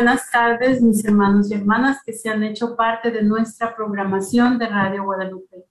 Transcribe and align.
Buenas 0.00 0.30
tardes, 0.30 0.80
mis 0.80 1.04
hermanos 1.04 1.50
y 1.50 1.54
hermanas 1.54 1.98
que 2.02 2.14
se 2.14 2.30
han 2.30 2.42
hecho 2.42 2.74
parte 2.74 3.10
de 3.10 3.22
nuestra 3.22 3.76
programación 3.76 4.58
de 4.58 4.66
Radio 4.66 5.04
Guadalupe. 5.04 5.66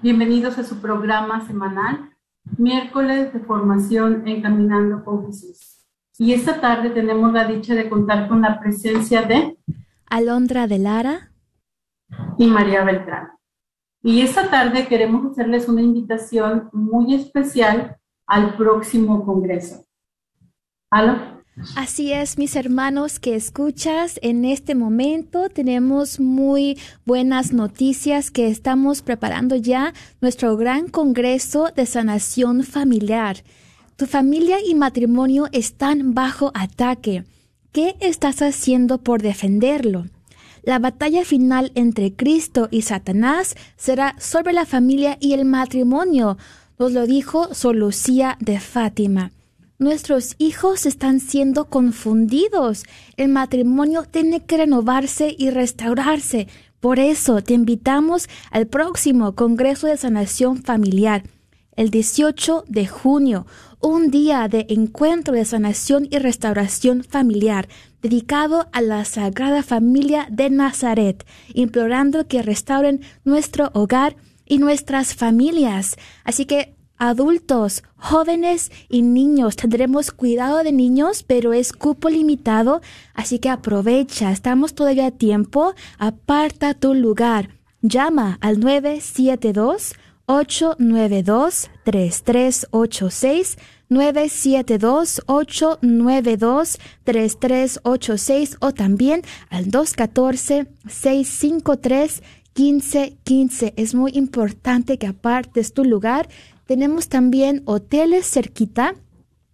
Bienvenidos 0.00 0.56
a 0.56 0.64
su 0.64 0.80
programa 0.80 1.46
semanal, 1.46 2.08
miércoles 2.56 3.34
de 3.34 3.40
formación 3.40 4.26
Encaminando 4.26 5.04
con 5.04 5.26
Jesús. 5.26 5.84
Y 6.16 6.32
esta 6.32 6.58
tarde 6.58 6.88
tenemos 6.88 7.34
la 7.34 7.44
dicha 7.44 7.74
de 7.74 7.90
contar 7.90 8.28
con 8.28 8.40
la 8.40 8.58
presencia 8.58 9.20
de 9.20 9.58
Alondra 10.06 10.66
de 10.66 10.78
Lara 10.78 11.32
y 12.38 12.46
María 12.46 12.82
Beltrán. 12.82 13.28
Y 14.02 14.22
esta 14.22 14.48
tarde 14.48 14.86
queremos 14.86 15.32
hacerles 15.32 15.68
una 15.68 15.82
invitación 15.82 16.70
muy 16.72 17.14
especial 17.14 17.98
al 18.26 18.56
próximo 18.56 19.22
Congreso. 19.26 19.84
¿Aló? 20.90 21.35
Así 21.74 22.12
es, 22.12 22.36
mis 22.36 22.54
hermanos 22.54 23.18
que 23.18 23.34
escuchas, 23.34 24.18
en 24.20 24.44
este 24.44 24.74
momento 24.74 25.48
tenemos 25.48 26.20
muy 26.20 26.78
buenas 27.06 27.54
noticias 27.54 28.30
que 28.30 28.48
estamos 28.48 29.00
preparando 29.00 29.56
ya 29.56 29.94
nuestro 30.20 30.58
gran 30.58 30.88
Congreso 30.88 31.68
de 31.74 31.86
Sanación 31.86 32.62
Familiar. 32.62 33.42
Tu 33.96 34.04
familia 34.04 34.58
y 34.62 34.74
matrimonio 34.74 35.48
están 35.52 36.12
bajo 36.12 36.52
ataque. 36.54 37.24
¿Qué 37.72 37.96
estás 38.00 38.42
haciendo 38.42 38.98
por 38.98 39.22
defenderlo? 39.22 40.06
La 40.62 40.78
batalla 40.78 41.24
final 41.24 41.72
entre 41.74 42.12
Cristo 42.12 42.68
y 42.70 42.82
Satanás 42.82 43.54
será 43.76 44.14
sobre 44.18 44.52
la 44.52 44.66
familia 44.66 45.16
y 45.20 45.32
el 45.32 45.46
matrimonio, 45.46 46.36
nos 46.78 46.92
lo 46.92 47.06
dijo 47.06 47.54
Sor 47.54 47.76
Lucía 47.76 48.36
de 48.40 48.60
Fátima. 48.60 49.30
Nuestros 49.78 50.36
hijos 50.38 50.86
están 50.86 51.20
siendo 51.20 51.66
confundidos. 51.66 52.84
El 53.18 53.28
matrimonio 53.28 54.04
tiene 54.04 54.42
que 54.44 54.56
renovarse 54.56 55.34
y 55.36 55.50
restaurarse. 55.50 56.48
Por 56.80 56.98
eso 56.98 57.42
te 57.42 57.52
invitamos 57.52 58.28
al 58.50 58.66
próximo 58.68 59.34
Congreso 59.34 59.86
de 59.86 59.98
Sanación 59.98 60.62
Familiar, 60.62 61.24
el 61.72 61.90
18 61.90 62.64
de 62.68 62.86
junio, 62.86 63.46
un 63.80 64.10
día 64.10 64.48
de 64.48 64.64
encuentro 64.70 65.34
de 65.34 65.44
sanación 65.44 66.08
y 66.10 66.18
restauración 66.18 67.04
familiar 67.04 67.68
dedicado 68.00 68.68
a 68.72 68.80
la 68.80 69.04
Sagrada 69.04 69.62
Familia 69.62 70.26
de 70.30 70.48
Nazaret, 70.48 71.26
implorando 71.52 72.26
que 72.26 72.42
restauren 72.42 73.02
nuestro 73.24 73.70
hogar 73.74 74.16
y 74.46 74.58
nuestras 74.58 75.14
familias. 75.14 75.96
Así 76.24 76.46
que 76.46 76.75
adultos, 76.98 77.82
jóvenes 77.96 78.70
y 78.88 79.02
niños. 79.02 79.56
Tendremos 79.56 80.10
cuidado 80.10 80.62
de 80.62 80.72
niños, 80.72 81.22
pero 81.22 81.52
es 81.52 81.72
cupo 81.72 82.08
limitado, 82.08 82.80
así 83.14 83.38
que 83.38 83.50
aprovecha. 83.50 84.32
Estamos 84.32 84.74
todavía 84.74 85.06
a 85.06 85.10
tiempo. 85.10 85.74
Aparta 85.98 86.74
tu 86.74 86.94
lugar. 86.94 87.50
Llama 87.82 88.38
al 88.40 88.60
972 88.60 89.94
892 90.26 91.70
3386 91.84 93.58
972 93.88 95.22
892 95.26 96.78
3386 97.04 98.56
o 98.60 98.72
también 98.72 99.22
al 99.50 99.70
214 99.70 100.66
653 100.88 102.22
1515. 102.56 103.74
Es 103.76 103.94
muy 103.94 104.12
importante 104.14 104.98
que 104.98 105.06
apartes 105.06 105.72
tu 105.72 105.84
lugar 105.84 106.28
tenemos 106.66 107.08
también 107.08 107.62
hoteles 107.64 108.26
cerquita 108.26 108.94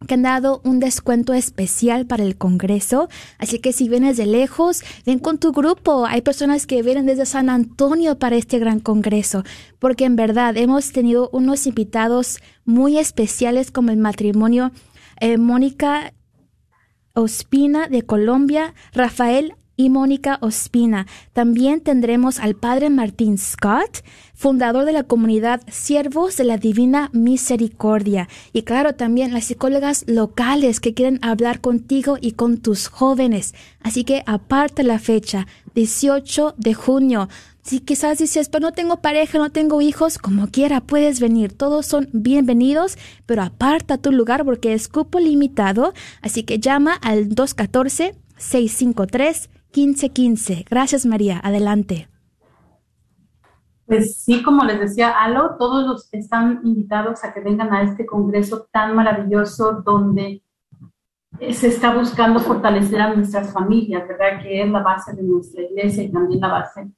que 0.07 0.15
han 0.15 0.23
dado 0.23 0.61
un 0.65 0.81
descuento 0.81 1.33
especial 1.33 2.07
para 2.07 2.25
el 2.25 2.37
Congreso. 2.37 3.09
Así 3.39 3.59
que 3.59 3.73
si 3.73 3.89
vienes 3.89 4.17
de 4.17 4.27
lejos, 4.27 4.83
ven 5.07 5.19
con 5.19 5.39
tu 5.39 5.53
grupo. 5.53 6.07
Hay 6.07 6.23
personas 6.23 6.67
que 6.67 6.83
vienen 6.83 7.07
desde 7.07 7.27
San 7.27 7.49
Antonio 7.49 8.19
para 8.19 8.37
este 8.37 8.59
gran 8.59 8.81
Congreso, 8.81 9.45
porque 9.79 10.05
en 10.05 10.17
verdad 10.17 10.57
hemos 10.57 10.93
tenido 10.93 11.31
unos 11.33 11.67
invitados 11.67 12.39
muy 12.65 12.99
especiales 12.99 13.71
como 13.71 13.91
el 13.91 13.99
matrimonio 13.99 14.73
eh, 15.21 15.39
Mónica 15.39 16.13
Ospina 17.15 17.89
de 17.89 18.03
Colombia, 18.03 18.75
Rafael 18.93 19.55
y 19.83 19.91
Mónica 19.91 20.39
Ospina. 20.41 21.09
También 21.33 21.81
tendremos 21.81 22.39
al 22.39 22.55
padre 22.55 22.89
Martín 22.89 23.37
Scott, 23.37 24.05
fundador 24.33 24.85
de 24.85 24.93
la 24.93 25.03
comunidad 25.03 25.61
Siervos 25.69 26.37
de 26.37 26.45
la 26.45 26.57
Divina 26.57 27.11
Misericordia. 27.13 28.29
Y 28.53 28.63
claro, 28.63 28.95
también 28.95 29.35
las 29.35 29.47
psicólogas 29.47 30.05
locales 30.07 30.79
que 30.79 30.95
quieren 30.95 31.19
hablar 31.21 31.61
contigo 31.61 32.17
y 32.21 32.33
con 32.33 32.59
tus 32.59 32.87
jóvenes. 32.87 33.55
Así 33.81 34.05
que 34.05 34.23
aparte 34.25 34.85
la 34.85 35.01
fecha, 35.01 35.49
18 35.75 36.55
de 36.57 36.75
junio. 36.75 37.29
Si 37.63 37.81
quizás 37.81 38.19
dices, 38.19 38.49
pero 38.49 38.69
no 38.69 38.73
tengo 38.73 39.01
pareja, 39.01 39.39
no 39.39 39.51
tengo 39.51 39.81
hijos, 39.81 40.19
como 40.19 40.49
quiera 40.49 40.81
puedes 40.81 41.19
venir. 41.19 41.53
Todos 41.53 41.87
son 41.87 42.09
bienvenidos, 42.13 42.99
pero 43.27 43.43
aparta 43.43 43.99
tu 43.99 44.13
lugar 44.13 44.45
porque 44.45 44.75
es 44.75 44.87
cupo 44.87 45.19
limitado. 45.19 45.93
Así 46.21 46.45
que 46.45 46.61
llama 46.61 46.95
al 46.95 47.31
214 47.31 48.15
653 48.37 49.49
1515. 49.75 50.65
Gracias, 50.69 51.07
María. 51.07 51.41
Adelante. 51.43 52.09
Pues 53.87 54.17
sí, 54.23 54.43
como 54.43 54.65
les 54.65 54.81
decía 54.81 55.11
Alo, 55.11 55.57
todos 55.59 55.87
los 55.87 56.09
están 56.13 56.61
invitados 56.65 57.25
a 57.25 57.35
que 57.35 57.41
vengan 57.41 57.73
a 57.73 57.83
este 57.83 58.07
congreso 58.07 58.69
tan 58.73 58.95
maravilloso 58.95 59.83
donde 59.85 60.43
se 61.51 61.69
está 61.69 61.95
buscando 61.95 62.41
fortalecer 62.41 63.01
a 63.01 63.15
nuestras 63.15 63.53
familias, 63.53 64.07
¿verdad? 64.07 64.43
Que 64.43 64.63
es 64.63 64.71
la 64.71 64.83
base 64.83 65.15
de 65.15 65.23
nuestra 65.23 65.63
iglesia 65.63 66.05
y 66.05 66.13
también 66.13 66.41
la 66.41 66.49
base 66.49 66.91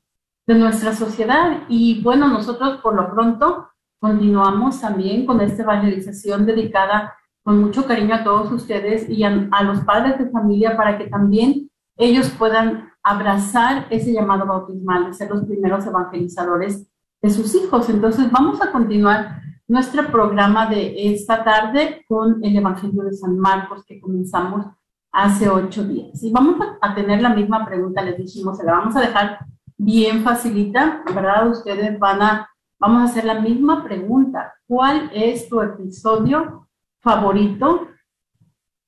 de 0.47 0.55
nuestra 0.55 0.95
sociedad. 0.95 1.63
Y 1.69 2.03
bueno, 2.03 2.29
nosotros 2.29 2.81
por 2.81 2.95
lo 2.95 3.11
pronto 3.11 3.69
continuamos 3.99 4.81
también 4.81 5.25
con 5.25 5.41
esta 5.41 5.63
evangelización 5.63 6.45
dedicada 6.45 7.15
con 7.43 7.61
mucho 7.61 7.87
cariño 7.87 8.15
a 8.15 8.25
todos 8.25 8.51
ustedes 8.53 9.09
y 9.09 9.23
a, 9.23 9.31
los 9.31 9.81
padres 9.81 10.19
de 10.19 10.31
familia 10.31 10.77
para 10.77 10.99
que 10.99 11.07
también 11.07 11.71
ellos 11.97 12.31
puedan 12.31 12.91
abrazar 13.03 13.87
ese 13.91 14.13
llamado 14.13 14.47
bautismal, 14.47 15.07
de 15.07 15.15
ser 15.15 15.31
los 15.31 15.45
primeros 15.45 15.87
evangelizadores 15.87 16.87
de 17.21 17.31
sus 17.31 17.55
hijos. 17.55 17.89
Entonces 17.89 18.31
vamos 18.31 18.61
a 18.63 18.73
continuar 18.73 19.43
nuestro 19.67 20.07
programa 20.09 20.67
de 20.67 21.13
esta 21.13 21.43
tarde 21.43 22.05
con 22.09 22.45
el 22.45 22.57
Evangelio 22.57 23.03
de 23.05 23.13
San 23.13 23.39
Marcos 23.39 23.85
que 23.87 24.01
comenzamos 24.01 24.67
hace 25.13 25.49
ocho 25.49 25.85
días. 25.85 26.23
Y 26.23 26.33
vamos 26.33 26.57
a, 26.81 26.95
tener 26.95 27.23
la 27.23 27.31
misma 27.31 27.65
pregunta, 27.65 28.03
les 28.03 28.19
dijimos, 28.19 28.59
se 28.59 28.65
la 28.65 28.73
vamos 28.73 28.97
a 28.97 29.01
dejar 29.01 29.39
bien 29.77 30.23
facilita, 30.23 31.03
¿verdad? 31.15 31.49
Ustedes 31.49 31.99
van 31.99 32.21
a, 32.21 32.49
vamos 32.79 33.03
a 33.03 33.05
hacer 33.05 33.25
la 33.25 33.41
misma 33.41 33.85
pregunta. 33.85 34.55
¿Cuál 34.67 35.11
es 35.15 35.49
tu 35.49 35.61
episodio 35.61 36.69
favorito 37.01 37.89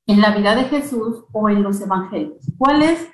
en 0.07 0.21
la 0.21 0.37
vida 0.37 0.55
de 0.55 0.65
Jesús 0.65 1.25
o 1.33 1.49
en 1.49 1.63
los 1.63 1.81
evangelios? 1.81 2.51
¿Cuál 2.59 2.83
es 2.83 3.09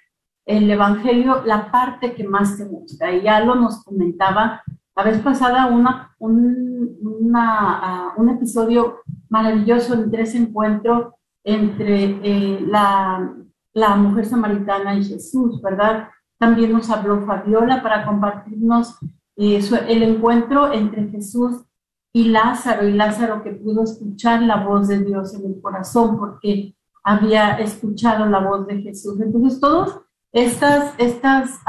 el 0.47 0.71
evangelio, 0.71 1.43
la 1.45 1.71
parte 1.71 2.15
que 2.15 2.25
más 2.25 2.57
te 2.57 2.65
gusta? 2.65 3.13
Y 3.13 3.23
ya 3.23 3.41
lo 3.41 3.55
nos 3.55 3.83
comentaba 3.85 4.63
la 4.95 5.05
vez 5.05 5.19
pasada 5.21 5.67
una, 5.67 6.15
un, 6.19 6.99
una, 7.01 8.13
un 8.17 8.29
episodio 8.29 9.01
maravilloso 9.31 9.95
entre 9.95 10.23
ese 10.23 10.39
encuentro 10.39 11.17
entre 11.45 12.21
eh, 12.23 12.61
la, 12.67 13.35
la 13.73 13.97
mujer 13.97 14.27
samaritana 14.27 14.95
y 14.95 15.05
Jesús, 15.05 15.61
¿verdad? 15.63 16.09
También 16.39 16.73
nos 16.73 16.91
habló 16.91 17.25
Fabiola 17.27 17.83
para 17.83 18.05
compartirnos 18.05 18.99
eh, 19.37 19.61
el 19.89 20.03
encuentro 20.03 20.73
entre 20.73 21.09
Jesús 21.09 21.65
y 22.13 22.29
Lázaro, 22.29 22.87
y 22.87 22.93
Lázaro 22.93 23.43
que 23.43 23.53
pudo 23.53 23.85
escuchar 23.85 24.43
la 24.43 24.65
voz 24.65 24.89
de 24.89 25.03
Dios 25.03 25.35
en 25.35 25.47
el 25.47 25.61
corazón 25.61 26.19
porque 26.19 26.77
había 27.03 27.59
escuchado 27.59 28.27
la 28.27 28.41
voz 28.41 28.67
de 28.67 28.81
Jesús. 28.83 29.21
Entonces, 29.21 29.61
todos 29.61 30.01
estas, 30.33 30.95
estas 30.99 31.61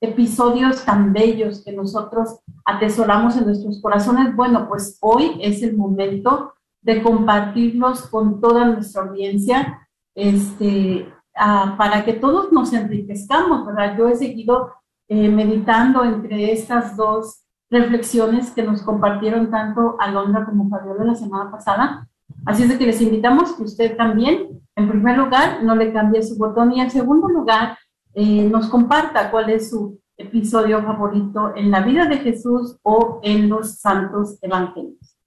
episodios 0.00 0.84
tan 0.84 1.12
bellos 1.12 1.62
que 1.64 1.72
nosotros 1.72 2.40
atesoramos 2.64 3.36
en 3.36 3.46
nuestros 3.46 3.80
corazones, 3.80 4.34
bueno, 4.34 4.68
pues 4.68 4.98
hoy 5.00 5.38
es 5.40 5.62
el 5.62 5.76
momento 5.76 6.54
de 6.82 7.02
compartirlos 7.02 8.02
con 8.08 8.40
toda 8.40 8.66
nuestra 8.66 9.02
audiencia, 9.02 9.88
este, 10.14 11.12
para 11.34 12.04
que 12.04 12.12
todos 12.12 12.52
nos 12.52 12.72
enriquezcamos, 12.72 13.66
¿verdad? 13.66 13.96
Yo 13.98 14.08
he 14.08 14.14
seguido 14.14 14.72
eh, 15.08 15.28
meditando 15.28 16.04
entre 16.04 16.52
estas 16.52 16.96
dos 16.96 17.44
reflexiones 17.70 18.50
que 18.52 18.62
nos 18.62 18.82
compartieron 18.82 19.50
tanto 19.50 19.96
Alondra 19.98 20.44
como 20.44 20.68
Fabiola 20.68 21.04
la 21.04 21.14
semana 21.14 21.50
pasada. 21.50 22.08
Así 22.46 22.64
es 22.64 22.76
que 22.76 22.86
les 22.86 23.00
invitamos 23.00 23.54
que 23.54 23.62
usted 23.62 23.96
también, 23.96 24.60
en 24.76 24.88
primer 24.88 25.16
lugar, 25.16 25.62
no 25.62 25.74
le 25.74 25.92
cambie 25.92 26.22
su 26.22 26.36
botón 26.36 26.72
y 26.72 26.80
en 26.80 26.90
segundo 26.90 27.28
lugar, 27.28 27.78
eh, 28.14 28.48
nos 28.48 28.68
comparta 28.68 29.30
cuál 29.30 29.50
es 29.50 29.70
su 29.70 30.00
episodio 30.16 30.82
favorito 30.82 31.52
en 31.56 31.70
la 31.70 31.80
vida 31.80 32.06
de 32.06 32.18
Jesús 32.18 32.78
o 32.82 33.20
en 33.22 33.48
los 33.48 33.80
santos 33.80 34.38
evangelios. 34.42 35.18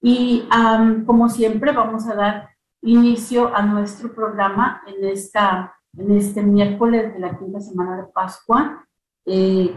Y 0.00 0.48
como 1.04 1.28
siempre, 1.28 1.72
vamos 1.72 2.06
a 2.06 2.14
dar 2.14 2.48
inicio 2.82 3.54
a 3.54 3.62
nuestro 3.62 4.14
programa 4.14 4.82
en, 4.86 5.04
esta, 5.08 5.74
en 5.96 6.12
este 6.12 6.42
miércoles 6.42 7.12
de 7.12 7.18
la 7.18 7.36
quinta 7.36 7.60
semana 7.60 7.96
de 7.96 8.04
Pascua, 8.12 8.86
eh, 9.24 9.74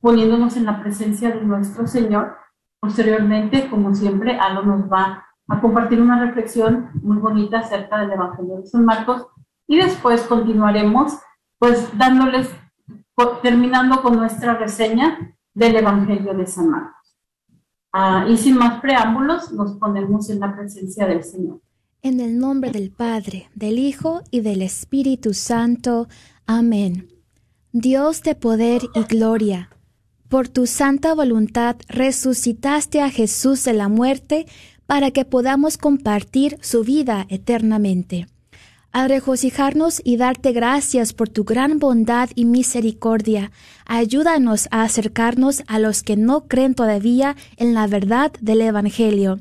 poniéndonos 0.00 0.56
en 0.56 0.64
la 0.64 0.80
presencia 0.80 1.30
de 1.30 1.42
nuestro 1.42 1.86
Señor. 1.86 2.36
Posteriormente, 2.80 3.68
como 3.68 3.94
siempre, 3.94 4.38
Alo 4.38 4.62
nos 4.62 4.90
va 4.90 5.27
a 5.48 5.60
compartir 5.60 6.00
una 6.00 6.24
reflexión 6.24 6.90
muy 7.02 7.16
bonita 7.16 7.60
acerca 7.60 8.00
del 8.00 8.12
Evangelio 8.12 8.60
de 8.60 8.66
San 8.66 8.84
Marcos 8.84 9.26
y 9.66 9.76
después 9.76 10.22
continuaremos 10.22 11.18
pues 11.58 11.88
dándoles, 11.98 12.48
terminando 13.42 14.00
con 14.02 14.16
nuestra 14.16 14.56
reseña 14.56 15.36
del 15.54 15.76
Evangelio 15.76 16.34
de 16.34 16.46
San 16.46 16.70
Marcos. 16.70 17.16
Ah, 17.92 18.26
y 18.28 18.36
sin 18.36 18.56
más 18.56 18.80
preámbulos, 18.80 19.52
nos 19.52 19.76
ponemos 19.78 20.30
en 20.30 20.40
la 20.40 20.54
presencia 20.54 21.06
del 21.06 21.24
Señor. 21.24 21.60
En 22.02 22.20
el 22.20 22.38
nombre 22.38 22.70
del 22.70 22.90
Padre, 22.90 23.48
del 23.54 23.78
Hijo 23.78 24.20
y 24.30 24.40
del 24.40 24.62
Espíritu 24.62 25.34
Santo. 25.34 26.06
Amén. 26.46 27.08
Dios 27.72 28.22
de 28.22 28.34
poder 28.34 28.82
y 28.94 29.02
gloria, 29.02 29.70
por 30.28 30.48
tu 30.48 30.66
santa 30.66 31.14
voluntad 31.14 31.76
resucitaste 31.88 33.00
a 33.00 33.10
Jesús 33.10 33.64
de 33.64 33.72
la 33.72 33.88
muerte 33.88 34.46
para 34.88 35.12
que 35.12 35.24
podamos 35.24 35.78
compartir 35.78 36.58
su 36.62 36.82
vida 36.82 37.26
eternamente. 37.28 38.26
Al 38.90 39.08
regocijarnos 39.08 40.00
y 40.02 40.16
darte 40.16 40.50
gracias 40.50 41.12
por 41.12 41.28
tu 41.28 41.44
gran 41.44 41.78
bondad 41.78 42.30
y 42.34 42.46
misericordia, 42.46 43.52
ayúdanos 43.84 44.66
a 44.72 44.82
acercarnos 44.82 45.62
a 45.68 45.78
los 45.78 46.02
que 46.02 46.16
no 46.16 46.48
creen 46.48 46.74
todavía 46.74 47.36
en 47.58 47.74
la 47.74 47.86
verdad 47.86 48.32
del 48.40 48.62
Evangelio 48.62 49.38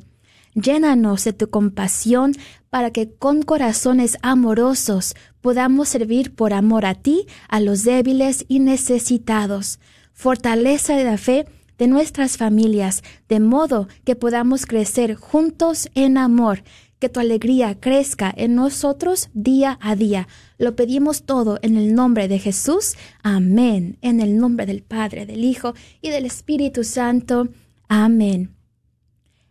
Llénanos 0.58 1.24
de 1.24 1.34
tu 1.34 1.52
compasión 1.52 2.34
para 2.72 2.90
que 2.90 3.14
con 3.14 3.44
corazones 3.44 4.18
amorosos 4.24 5.14
podamos 5.40 5.88
servir 5.88 6.34
por 6.34 6.52
amor 6.52 6.88
a 6.88 6.96
ti 6.96 7.28
a 7.48 7.60
los 7.60 7.84
débiles 7.84 8.44
y 8.48 8.58
necesitados. 8.60 9.80
Fortaleza 10.14 10.96
de 10.96 11.04
la 11.04 11.20
fe 11.20 11.46
de 11.78 11.88
nuestras 11.88 12.38
familias, 12.38 13.04
de 13.30 13.40
modo 13.40 13.88
que 14.04 14.16
podamos 14.16 14.66
crecer 14.66 15.16
juntos 15.16 15.90
en 15.96 16.18
amor, 16.18 16.64
que 17.00 17.10
tu 17.10 17.20
alegría 17.20 17.80
crezca 17.80 18.34
en 18.36 18.56
nosotros 18.56 19.30
día 19.34 19.78
a 19.82 19.96
día. 19.96 20.28
Lo 20.58 20.76
pedimos 20.76 21.24
todo 21.24 21.60
en 21.62 21.78
el 21.78 21.94
nombre 21.94 22.28
de 22.28 22.40
Jesús. 22.40 22.96
Amén. 23.22 23.98
En 24.02 24.20
el 24.20 24.38
nombre 24.38 24.66
del 24.66 24.82
Padre, 24.82 25.26
del 25.26 25.44
Hijo 25.44 25.74
y 26.02 26.10
del 26.10 26.26
Espíritu 26.26 26.84
Santo. 26.84 27.50
Amén. 27.88 28.56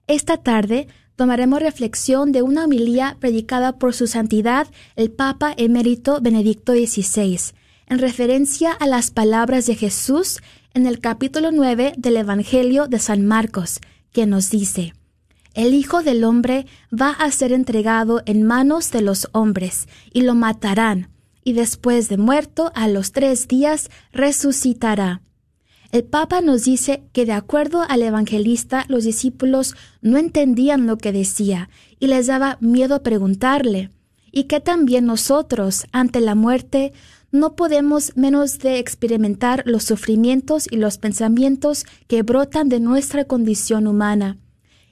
Esta 0.09 0.39
tarde 0.39 0.89
tomaremos 1.15 1.61
reflexión 1.61 2.33
de 2.33 2.43
una 2.43 2.65
homilía 2.65 3.17
predicada 3.21 3.79
por 3.79 3.95
su 3.95 4.07
santidad 4.07 4.69
el 4.97 5.11
Papa 5.11 5.55
emérito 5.57 6.21
Benedicto 6.21 6.73
XVI, 6.75 7.39
en 7.89 7.99
referencia 7.99 8.73
a 8.73 8.87
las 8.87 9.11
palabras 9.11 9.67
de 9.67 9.77
Jesús 9.77 10.41
en 10.77 10.85
el 10.85 11.01
capítulo 11.01 11.53
9 11.53 11.95
del 11.97 12.19
Evangelio 12.19 12.87
de 12.87 12.99
San 12.99 13.25
Marcos, 13.25 13.81
que 14.13 14.27
nos 14.27 14.51
dice, 14.51 14.93
El 15.55 15.73
Hijo 15.73 16.03
del 16.03 16.23
Hombre 16.23 16.67
va 16.93 17.13
a 17.13 17.31
ser 17.31 17.55
entregado 17.55 18.21
en 18.27 18.43
manos 18.43 18.91
de 18.91 19.01
los 19.01 19.27
hombres, 19.33 19.89
y 20.13 20.21
lo 20.21 20.35
matarán, 20.35 21.09
y 21.43 21.55
después 21.55 22.11
de 22.11 22.19
muerto 22.19 22.73
a 22.75 22.89
los 22.89 23.13
tres 23.13 23.49
días 23.49 23.89
resucitará. 24.13 25.23
El 25.93 26.05
Papa 26.05 26.43
nos 26.43 26.65
dice 26.65 27.05
que 27.15 27.25
de 27.25 27.33
acuerdo 27.33 27.81
al 27.89 28.03
evangelista 28.03 28.85
los 28.89 29.05
discípulos 29.05 29.75
no 30.03 30.19
entendían 30.19 30.87
lo 30.87 30.99
que 30.99 31.11
decía 31.11 31.71
y 31.99 32.09
les 32.09 32.27
daba 32.27 32.59
miedo 32.61 33.03
preguntarle, 33.03 33.89
y 34.31 34.45
que 34.45 34.61
también 34.61 35.07
nosotros, 35.07 35.87
ante 35.93 36.21
la 36.21 36.35
muerte, 36.35 36.93
no 37.39 37.57
podemos 37.57 38.17
menos 38.17 38.59
de 38.59 38.79
experimentar 38.79 39.63
los 39.67 39.85
sufrimientos 39.85 40.67
y 40.71 40.77
los 40.77 40.99
pensamientos 40.99 41.85
que 42.09 42.23
brotan 42.23 42.69
de 42.69 42.81
nuestra 42.81 43.25
condición 43.25 43.87
humana. 43.87 44.37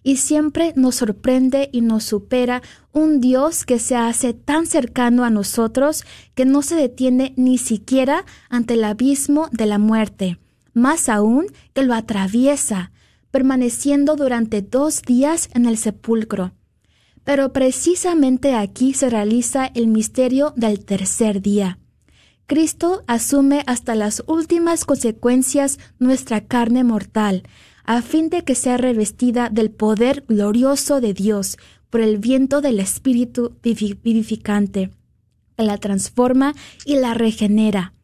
Y 0.03 0.19
siempre 0.19 0.73
nos 0.77 0.97
sorprende 0.97 1.71
y 1.73 1.81
nos 1.81 2.05
supera 2.05 2.63
un 2.93 3.21
Dios 3.21 3.65
que 3.65 3.79
se 3.79 3.97
hace 3.97 4.35
tan 4.35 4.67
cercano 4.67 5.25
a 5.25 5.31
nosotros 5.31 6.05
que 6.35 6.45
no 6.45 6.63
se 6.63 6.77
detiene 6.77 7.33
ni 7.37 7.59
siquiera 7.59 8.25
ante 8.51 8.75
el 8.75 8.85
abismo 8.85 9.49
de 9.51 9.67
la 9.67 9.79
muerte 9.79 10.39
más 10.75 11.09
aún 11.09 11.47
que 11.73 11.85
lo 11.85 11.95
atraviesa, 11.95 12.91
permaneciendo 13.31 14.17
durante 14.17 14.61
dos 14.61 15.03
días 15.03 15.49
en 15.55 15.67
el 15.67 15.79
sepulcro. 15.79 16.53
Pero 17.23 17.53
precisamente 17.53 18.55
aquí 18.55 18.93
se 18.93 19.09
realiza 19.09 19.67
el 19.75 19.87
misterio 19.87 20.53
del 20.57 20.85
tercer 20.85 21.41
día. 21.41 21.79
Cristo 22.47 23.05
asume 23.07 23.63
hasta 23.67 23.95
las 23.95 24.23
últimas 24.27 24.85
consecuencias 24.85 25.79
nuestra 25.99 26.43
carne 26.43 26.85
mortal, 26.85 27.45
a 27.85 28.03
fin 28.03 28.29
de 28.29 28.45
que 28.45 28.55
sea 28.55 28.77
revestida 28.77 29.49
del 29.49 29.71
poder 29.71 30.25
glorioso 30.29 31.01
de 31.01 31.15
Dios 31.15 31.57
por 31.89 32.03
el 32.03 32.19
viento 32.19 32.61
del 32.61 32.81
Espíritu 32.81 33.57
vivificante, 33.63 34.91
que 35.57 35.65
la 35.65 35.79
transforma 35.79 36.55
y 36.85 36.97
la 36.97 37.15
regenera. 37.15 37.95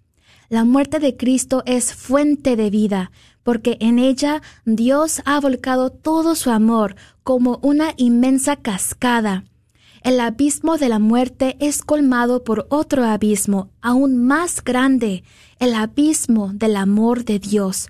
La 0.48 0.64
muerte 0.64 1.00
de 1.00 1.16
Cristo 1.16 1.62
es 1.66 1.94
fuente 1.94 2.56
de 2.56 2.70
vida, 2.70 3.12
porque 3.42 3.76
en 3.80 3.98
ella 3.98 4.42
Dios 4.64 5.22
ha 5.24 5.38
volcado 5.38 5.90
todo 5.90 6.34
su 6.34 6.50
amor 6.50 6.96
como 7.22 7.58
una 7.62 7.92
inmensa 7.96 8.56
cascada. 8.56 9.44
El 10.02 10.18
abismo 10.18 10.78
de 10.78 10.88
la 10.88 10.98
muerte 10.98 11.56
es 11.60 11.82
colmado 11.82 12.42
por 12.42 12.66
otro 12.70 13.04
abismo 13.04 13.70
aún 13.82 14.16
más 14.16 14.64
grande, 14.64 15.24
el 15.58 15.74
abismo 15.74 16.52
del 16.54 16.76
amor 16.76 17.24
de 17.26 17.38
Dios. 17.38 17.88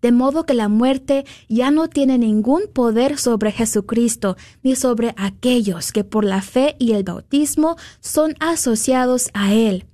De 0.00 0.10
modo 0.10 0.46
que 0.46 0.54
la 0.54 0.68
muerte 0.68 1.26
ya 1.50 1.70
no 1.70 1.88
tiene 1.88 2.16
ningún 2.16 2.62
poder 2.72 3.18
sobre 3.18 3.52
Jesucristo 3.52 4.38
ni 4.62 4.74
sobre 4.74 5.12
aquellos 5.18 5.92
que 5.92 6.02
por 6.02 6.24
la 6.24 6.40
fe 6.40 6.76
y 6.78 6.92
el 6.92 7.04
bautismo 7.04 7.76
son 8.00 8.34
asociados 8.40 9.28
a 9.34 9.52
Él. 9.52 9.84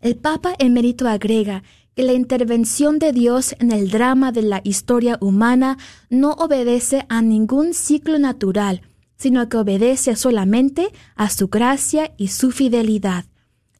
El 0.00 0.16
Papa 0.16 0.54
emérito 0.58 1.06
agrega 1.06 1.62
que 1.94 2.02
la 2.02 2.14
intervención 2.14 2.98
de 2.98 3.12
Dios 3.12 3.54
en 3.58 3.72
el 3.72 3.90
drama 3.90 4.32
de 4.32 4.42
la 4.42 4.62
historia 4.64 5.18
humana 5.20 5.76
no 6.08 6.32
obedece 6.32 7.04
a 7.10 7.20
ningún 7.20 7.74
ciclo 7.74 8.18
natural, 8.18 8.80
sino 9.16 9.48
que 9.48 9.56
obedece 9.56 10.16
solamente 10.16 10.88
a 11.14 11.30
su 11.30 11.48
gracia 11.48 12.12
y 12.16 12.28
su 12.28 12.50
fidelidad. 12.50 13.24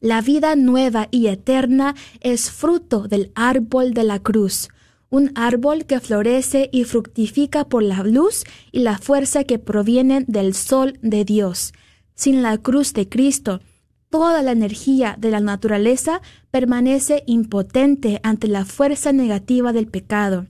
La 0.01 0.21
vida 0.21 0.55
nueva 0.55 1.07
y 1.11 1.27
eterna 1.27 1.95
es 2.21 2.51
fruto 2.51 3.07
del 3.07 3.31
árbol 3.35 3.93
de 3.93 4.03
la 4.03 4.19
cruz, 4.19 4.69
un 5.09 5.31
árbol 5.35 5.85
que 5.85 5.99
florece 5.99 6.69
y 6.71 6.83
fructifica 6.83 7.69
por 7.69 7.83
la 7.83 8.03
luz 8.03 8.43
y 8.71 8.79
la 8.79 8.97
fuerza 8.97 9.43
que 9.43 9.59
provienen 9.59 10.25
del 10.27 10.53
sol 10.53 10.99
de 11.01 11.25
Dios. 11.25 11.73
Sin 12.15 12.43
la 12.43 12.57
cruz 12.57 12.93
de 12.93 13.07
Cristo, 13.07 13.61
toda 14.09 14.41
la 14.41 14.51
energía 14.51 15.15
de 15.19 15.31
la 15.31 15.39
naturaleza 15.39 16.21
permanece 16.51 17.23
impotente 17.27 18.19
ante 18.23 18.47
la 18.47 18.65
fuerza 18.65 19.11
negativa 19.11 19.73
del 19.73 19.87
pecado. 19.87 20.47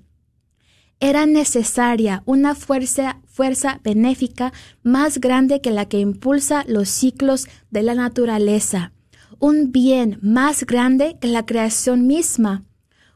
Era 0.99 1.25
necesaria 1.25 2.23
una 2.25 2.55
fuerza, 2.55 3.21
fuerza 3.35 3.81
benéfica 3.83 4.53
más 4.81 5.19
grande 5.19 5.59
que 5.59 5.69
la 5.69 5.85
que 5.85 5.99
impulsa 5.99 6.63
los 6.67 6.87
ciclos 6.87 7.47
de 7.69 7.83
la 7.83 7.93
naturaleza, 7.93 8.93
un 9.39 9.73
bien 9.73 10.19
más 10.21 10.65
grande 10.65 11.17
que 11.19 11.27
la 11.27 11.45
creación 11.45 12.07
misma, 12.07 12.63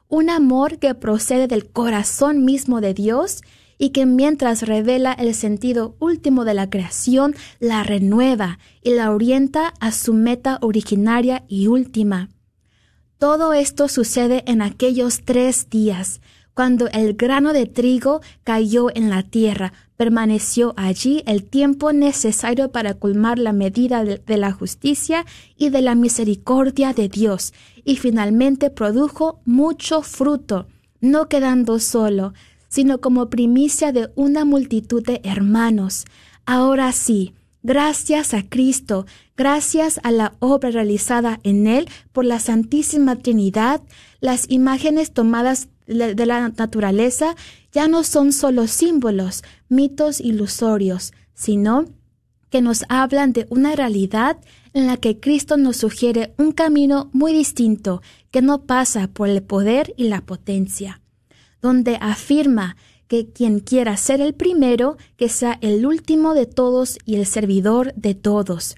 un 0.09 0.29
amor 0.29 0.77
que 0.77 0.93
procede 0.93 1.47
del 1.47 1.69
corazón 1.69 2.43
mismo 2.43 2.81
de 2.81 2.93
Dios 2.93 3.43
y 3.77 3.91
que 3.91 4.05
mientras 4.05 4.63
revela 4.63 5.13
el 5.13 5.33
sentido 5.33 5.95
último 5.99 6.43
de 6.43 6.53
la 6.53 6.69
creación, 6.69 7.33
la 7.61 7.83
renueva 7.83 8.59
y 8.83 8.95
la 8.95 9.11
orienta 9.11 9.73
a 9.79 9.93
su 9.93 10.13
meta 10.13 10.57
originaria 10.61 11.45
y 11.47 11.67
última. 11.67 12.29
Todo 13.17 13.53
esto 13.53 13.87
sucede 13.87 14.43
en 14.47 14.61
aquellos 14.61 15.21
tres 15.23 15.69
días, 15.69 16.19
cuando 16.53 16.87
el 16.89 17.13
grano 17.13 17.53
de 17.53 17.65
trigo 17.65 18.21
cayó 18.43 18.89
en 18.93 19.09
la 19.09 19.23
tierra, 19.23 19.73
permaneció 19.99 20.73
allí 20.77 21.23
el 21.25 21.43
tiempo 21.43 21.91
necesario 21.91 22.71
para 22.71 22.93
colmar 22.93 23.37
la 23.37 23.51
medida 23.51 24.03
de, 24.03 24.37
la 24.37 24.51
justicia 24.51 25.25
y 25.57 25.69
de 25.69 25.81
la 25.81 25.95
misericordia 25.95 26.93
de 26.93 27.09
Dios, 27.09 27.53
y 27.83 27.97
finalmente 27.97 28.69
produjo 28.69 29.41
mucho 29.45 30.01
fruto, 30.01 30.67
no 31.01 31.27
quedando 31.27 31.79
solo, 31.79 32.33
sino 32.69 33.01
como 33.01 33.29
primicia 33.29 33.91
de 33.91 34.09
una 34.15 34.45
multitud 34.45 35.03
de 35.03 35.19
hermanos. 35.23 36.05
Ahora 36.45 36.91
sí, 36.93 37.33
gracias 37.63 38.33
a 38.33 38.43
Cristo, 38.43 39.05
gracias 39.35 39.99
a 40.03 40.11
la 40.11 40.33
obra 40.39 40.71
realizada 40.71 41.39
en 41.43 41.67
Él 41.67 41.89
por 42.13 42.25
la 42.25 42.39
Santísima 42.39 43.17
Trinidad, 43.17 43.81
las 44.21 44.49
imágenes 44.49 45.11
tomadas 45.11 45.67
de 45.89 46.25
la 46.25 46.49
naturaleza 46.49 47.35
ya 47.71 47.87
no 47.87 48.03
son 48.03 48.31
solo 48.31 48.67
símbolos, 48.67 49.43
mitos 49.67 50.21
ilusorios, 50.21 51.13
sino 51.33 51.85
que 52.49 52.61
nos 52.61 52.85
hablan 52.87 53.33
de 53.33 53.45
una 53.49 53.75
realidad 53.75 54.37
en 54.73 54.87
la 54.87 54.97
que 54.97 55.19
Cristo 55.19 55.57
nos 55.57 55.77
sugiere 55.77 56.33
un 56.37 56.51
camino 56.51 57.09
muy 57.11 57.33
distinto 57.33 58.01
que 58.31 58.41
no 58.41 58.63
pasa 58.63 59.07
por 59.07 59.27
el 59.27 59.43
poder 59.43 59.93
y 59.97 60.05
la 60.05 60.21
potencia 60.21 61.01
donde 61.61 61.97
afirma 61.99 62.75
que 63.07 63.31
quien 63.31 63.59
quiera 63.59 63.97
ser 63.97 64.21
el 64.21 64.33
primero, 64.33 64.97
que 65.17 65.29
sea 65.29 65.57
el 65.61 65.85
último 65.85 66.33
de 66.33 66.45
todos 66.45 66.97
y 67.05 67.15
el 67.15 67.25
servidor 67.25 67.93
de 67.95 68.13
todos. 68.13 68.75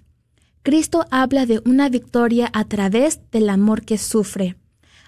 Cristo 0.63 1.05
habla 1.11 1.45
de 1.45 1.61
una 1.65 1.89
victoria 1.89 2.49
a 2.53 2.65
través 2.65 3.19
del 3.31 3.49
amor 3.49 3.83
que 3.83 3.97
sufre, 3.97 4.55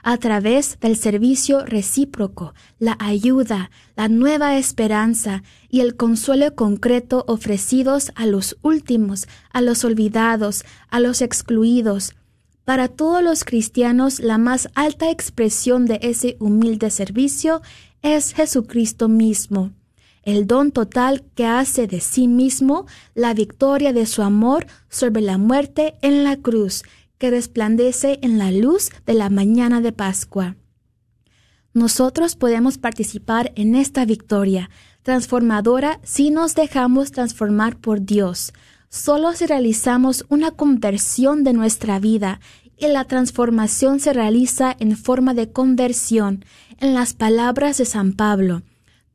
a 0.04 0.18
través 0.18 0.80
del 0.80 0.98
servicio 0.98 1.66
recíproco, 1.66 2.54
la 2.78 2.96
ayuda, 3.00 3.72
la 3.96 4.10
nueva 4.10 4.58
esperanza 4.58 5.44
y 5.70 5.80
el 5.80 5.96
consuelo 5.96 6.54
concreto 6.56 7.24
ofrecidos 7.28 8.12
a 8.16 8.26
los 8.26 8.58
últimos, 8.62 9.28
a 9.52 9.62
los 9.62 9.84
olvidados, 9.84 10.66
a 10.90 11.00
los 11.00 11.22
excluidos, 11.22 12.14
para 12.66 12.88
todos 12.88 13.22
los 13.22 13.44
cristianos, 13.44 14.22
la 14.22 14.38
más 14.38 14.70
alta 14.74 15.10
expresión 15.10 15.86
de 15.86 16.00
ese 16.02 16.38
humilde 16.40 16.90
servicio 16.92 17.62
es 18.02 18.34
Jesucristo 18.34 19.10
mismo, 19.10 19.72
el 20.24 20.48
don 20.48 20.72
total 20.72 21.24
que 21.36 21.46
hace 21.46 21.88
de 21.88 22.00
sí 22.00 22.30
mismo 22.30 22.86
la 23.16 23.34
victoria 23.34 23.92
de 23.92 24.06
su 24.06 24.22
amor 24.22 24.68
sobre 24.90 25.22
la 25.22 25.38
muerte 25.38 25.96
en 26.02 26.24
la 26.24 26.38
cruz, 26.38 26.84
que 27.24 27.32
resplandece 27.32 28.20
en 28.22 28.38
la 28.38 28.52
luz 28.52 28.90
de 29.06 29.14
la 29.14 29.30
mañana 29.30 29.80
de 29.80 29.94
Pascua. 29.94 30.58
Nosotros 31.74 32.36
podemos 32.36 32.78
participar 32.78 33.54
en 33.56 33.76
esta 33.76 34.04
victoria 34.04 34.70
transformadora 35.04 36.02
si 36.04 36.32
nos 36.32 36.54
dejamos 36.54 37.14
transformar 37.14 37.78
por 37.78 38.02
Dios, 38.02 38.52
Solo 38.90 39.32
si 39.32 39.46
realizamos 39.46 40.26
una 40.28 40.52
conversión 40.52 41.46
de 41.46 41.54
nuestra 41.54 41.98
vida 41.98 42.42
y 42.78 42.88
la 42.88 43.06
transformación 43.06 44.02
se 44.02 44.12
realiza 44.12 44.76
en 44.78 44.98
forma 44.98 45.34
de 45.34 45.50
conversión, 45.50 46.44
en 46.78 46.94
las 46.94 47.14
palabras 47.14 47.78
de 47.78 47.86
San 47.86 48.12
Pablo, 48.12 48.64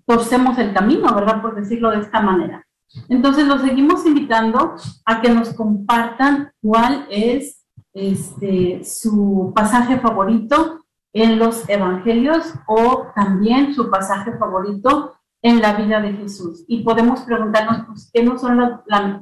torcemos 0.06 0.58
el 0.58 0.74
camino, 0.74 1.14
¿verdad? 1.14 1.42
Por 1.42 1.56
decirlo 1.56 1.92
de 1.92 2.00
esta 2.00 2.22
manera. 2.22 2.66
Entonces, 3.08 3.48
los 3.48 3.62
seguimos 3.62 4.06
invitando 4.06 4.76
a 5.06 5.22
que 5.22 5.30
nos 5.30 5.54
compartan 5.54 6.52
cuál 6.62 7.08
es 7.10 7.66
este, 7.94 8.84
su 8.84 9.54
pasaje 9.56 10.00
favorito 10.00 10.80
en 11.14 11.40
los 11.40 11.68
evangelios 11.70 12.54
o 12.68 13.08
también 13.16 13.74
su 13.74 13.90
pasaje 13.90 14.34
favorito 14.38 15.14
en 15.42 15.62
la 15.62 15.74
vida 15.74 16.02
de 16.02 16.14
Jesús. 16.14 16.66
Y 16.68 16.84
podemos 16.84 17.22
preguntarnos, 17.22 17.86
pues, 17.88 18.10
¿qué 18.14 18.24
no 18.24 18.38
son 18.38 18.58
la, 18.58 18.84
la, 18.88 19.22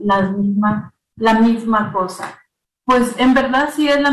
la 1.18 1.40
misma 1.40 1.92
cosa? 1.92 2.40
Pues 2.90 3.14
en 3.20 3.36
verdad 3.36 3.70
sí 3.72 3.88
es, 3.88 4.02
lo 4.02 4.12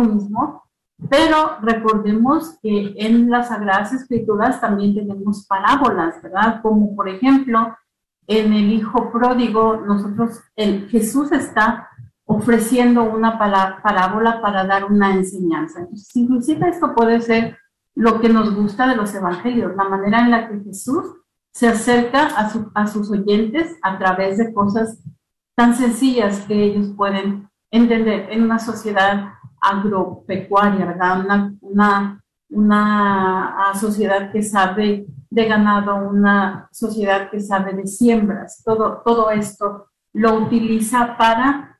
mismo, 0.00 0.64
pero 1.08 1.58
recordemos 1.62 2.58
que 2.60 2.92
en 2.96 3.30
las 3.30 3.50
Sagradas 3.50 3.92
Escrituras 3.92 4.60
también 4.60 4.96
tenemos 4.96 5.46
parábolas, 5.46 6.20
¿verdad? 6.20 6.60
Como 6.60 6.96
por 6.96 7.08
ejemplo, 7.08 7.76
en 8.26 8.52
el 8.52 8.72
Hijo 8.72 9.12
Pródigo, 9.12 9.76
nosotros, 9.76 10.40
el, 10.56 10.88
Jesús 10.88 11.30
está 11.30 11.88
ofreciendo 12.24 13.04
una 13.04 13.38
parábola 13.38 14.42
para 14.42 14.64
dar 14.64 14.86
una 14.86 15.14
enseñanza. 15.14 15.78
Entonces, 15.78 16.16
inclusive 16.16 16.68
esto 16.70 16.96
puede 16.96 17.20
ser 17.20 17.58
lo 17.94 18.20
que 18.20 18.28
nos 18.28 18.52
gusta 18.56 18.88
de 18.88 18.96
los 18.96 19.14
evangelios, 19.14 19.76
la 19.76 19.84
manera 19.84 20.18
en 20.22 20.32
la 20.32 20.48
que 20.48 20.58
Jesús 20.64 21.04
se 21.52 21.68
acerca 21.68 22.26
a 22.74 22.88
sus 22.88 23.08
oyentes 23.12 23.78
a 23.82 23.96
través 23.98 24.38
de 24.38 24.52
cosas 24.52 24.98
tan 25.54 25.76
sencillas 25.76 26.40
que 26.40 26.64
ellos 26.64 26.88
pueden 26.96 27.47
entender 27.70 28.28
en 28.30 28.42
una 28.42 28.58
sociedad 28.58 29.32
agropecuaria, 29.60 30.86
¿verdad? 30.86 31.20
Una, 31.20 31.54
una, 31.60 32.24
una 32.50 33.72
sociedad 33.78 34.30
que 34.32 34.42
sabe 34.42 35.06
de 35.30 35.44
ganado, 35.44 35.96
una 35.96 36.68
sociedad 36.72 37.30
que 37.30 37.40
sabe 37.40 37.74
de 37.74 37.86
siembras. 37.86 38.62
Todo, 38.64 39.02
todo 39.04 39.30
esto 39.30 39.88
lo 40.12 40.34
utiliza 40.34 41.16
para 41.16 41.78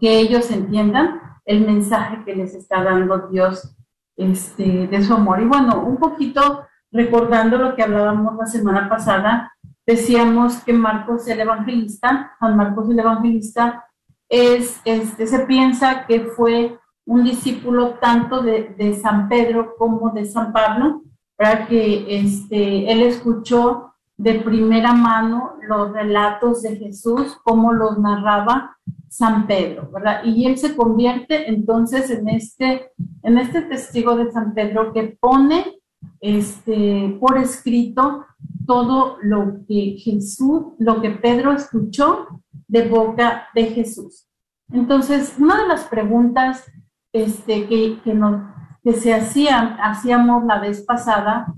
que 0.00 0.18
ellos 0.18 0.50
entiendan 0.50 1.20
el 1.44 1.66
mensaje 1.66 2.24
que 2.24 2.34
les 2.34 2.54
está 2.54 2.82
dando 2.82 3.28
Dios 3.28 3.76
este, 4.16 4.86
de 4.86 5.02
su 5.02 5.14
amor. 5.14 5.40
Y 5.40 5.44
bueno, 5.44 5.82
un 5.82 5.96
poquito 5.96 6.66
recordando 6.90 7.58
lo 7.58 7.74
que 7.74 7.82
hablábamos 7.82 8.36
la 8.36 8.46
semana 8.46 8.88
pasada, 8.88 9.52
decíamos 9.86 10.62
que 10.64 10.72
Marcos 10.72 11.28
el 11.28 11.40
Evangelista, 11.40 12.32
San 12.38 12.56
Marcos 12.56 12.88
el 12.90 12.98
Evangelista, 12.98 13.84
es, 14.30 14.80
este, 14.84 15.26
se 15.26 15.40
piensa 15.40 16.06
que 16.06 16.20
fue 16.20 16.78
un 17.04 17.24
discípulo 17.24 17.94
tanto 18.00 18.42
de, 18.42 18.74
de 18.78 18.94
San 18.94 19.28
Pedro 19.28 19.74
como 19.76 20.10
de 20.10 20.24
San 20.24 20.52
Pablo, 20.52 21.02
para 21.36 21.66
que 21.66 22.04
este, 22.08 22.90
él 22.90 23.02
escuchó 23.02 23.94
de 24.16 24.34
primera 24.34 24.92
mano 24.92 25.54
los 25.66 25.92
relatos 25.92 26.62
de 26.62 26.76
Jesús, 26.76 27.38
como 27.42 27.72
los 27.72 27.98
narraba 27.98 28.76
San 29.08 29.46
Pedro, 29.46 29.90
¿verdad? 29.92 30.22
Y 30.24 30.46
él 30.46 30.58
se 30.58 30.76
convierte 30.76 31.48
entonces 31.48 32.10
en 32.10 32.28
este, 32.28 32.92
en 33.22 33.38
este 33.38 33.62
testigo 33.62 34.14
de 34.14 34.30
San 34.30 34.54
Pedro 34.54 34.92
que 34.92 35.16
pone 35.18 35.80
este, 36.20 37.16
por 37.18 37.38
escrito 37.38 38.26
todo 38.66 39.16
lo 39.22 39.64
que 39.66 39.96
Jesús, 39.98 40.74
lo 40.78 41.00
que 41.00 41.10
Pedro 41.10 41.52
escuchó 41.52 42.26
de 42.70 42.88
boca 42.88 43.48
de 43.52 43.64
Jesús. 43.66 44.28
Entonces, 44.72 45.34
una 45.38 45.62
de 45.62 45.68
las 45.68 45.84
preguntas 45.84 46.70
este, 47.12 47.66
que, 47.66 47.98
que, 48.04 48.92
se 48.92 49.12
hacían, 49.12 49.76
hacíamos 49.82 50.44
la 50.44 50.60
vez 50.60 50.82
pasada, 50.82 51.52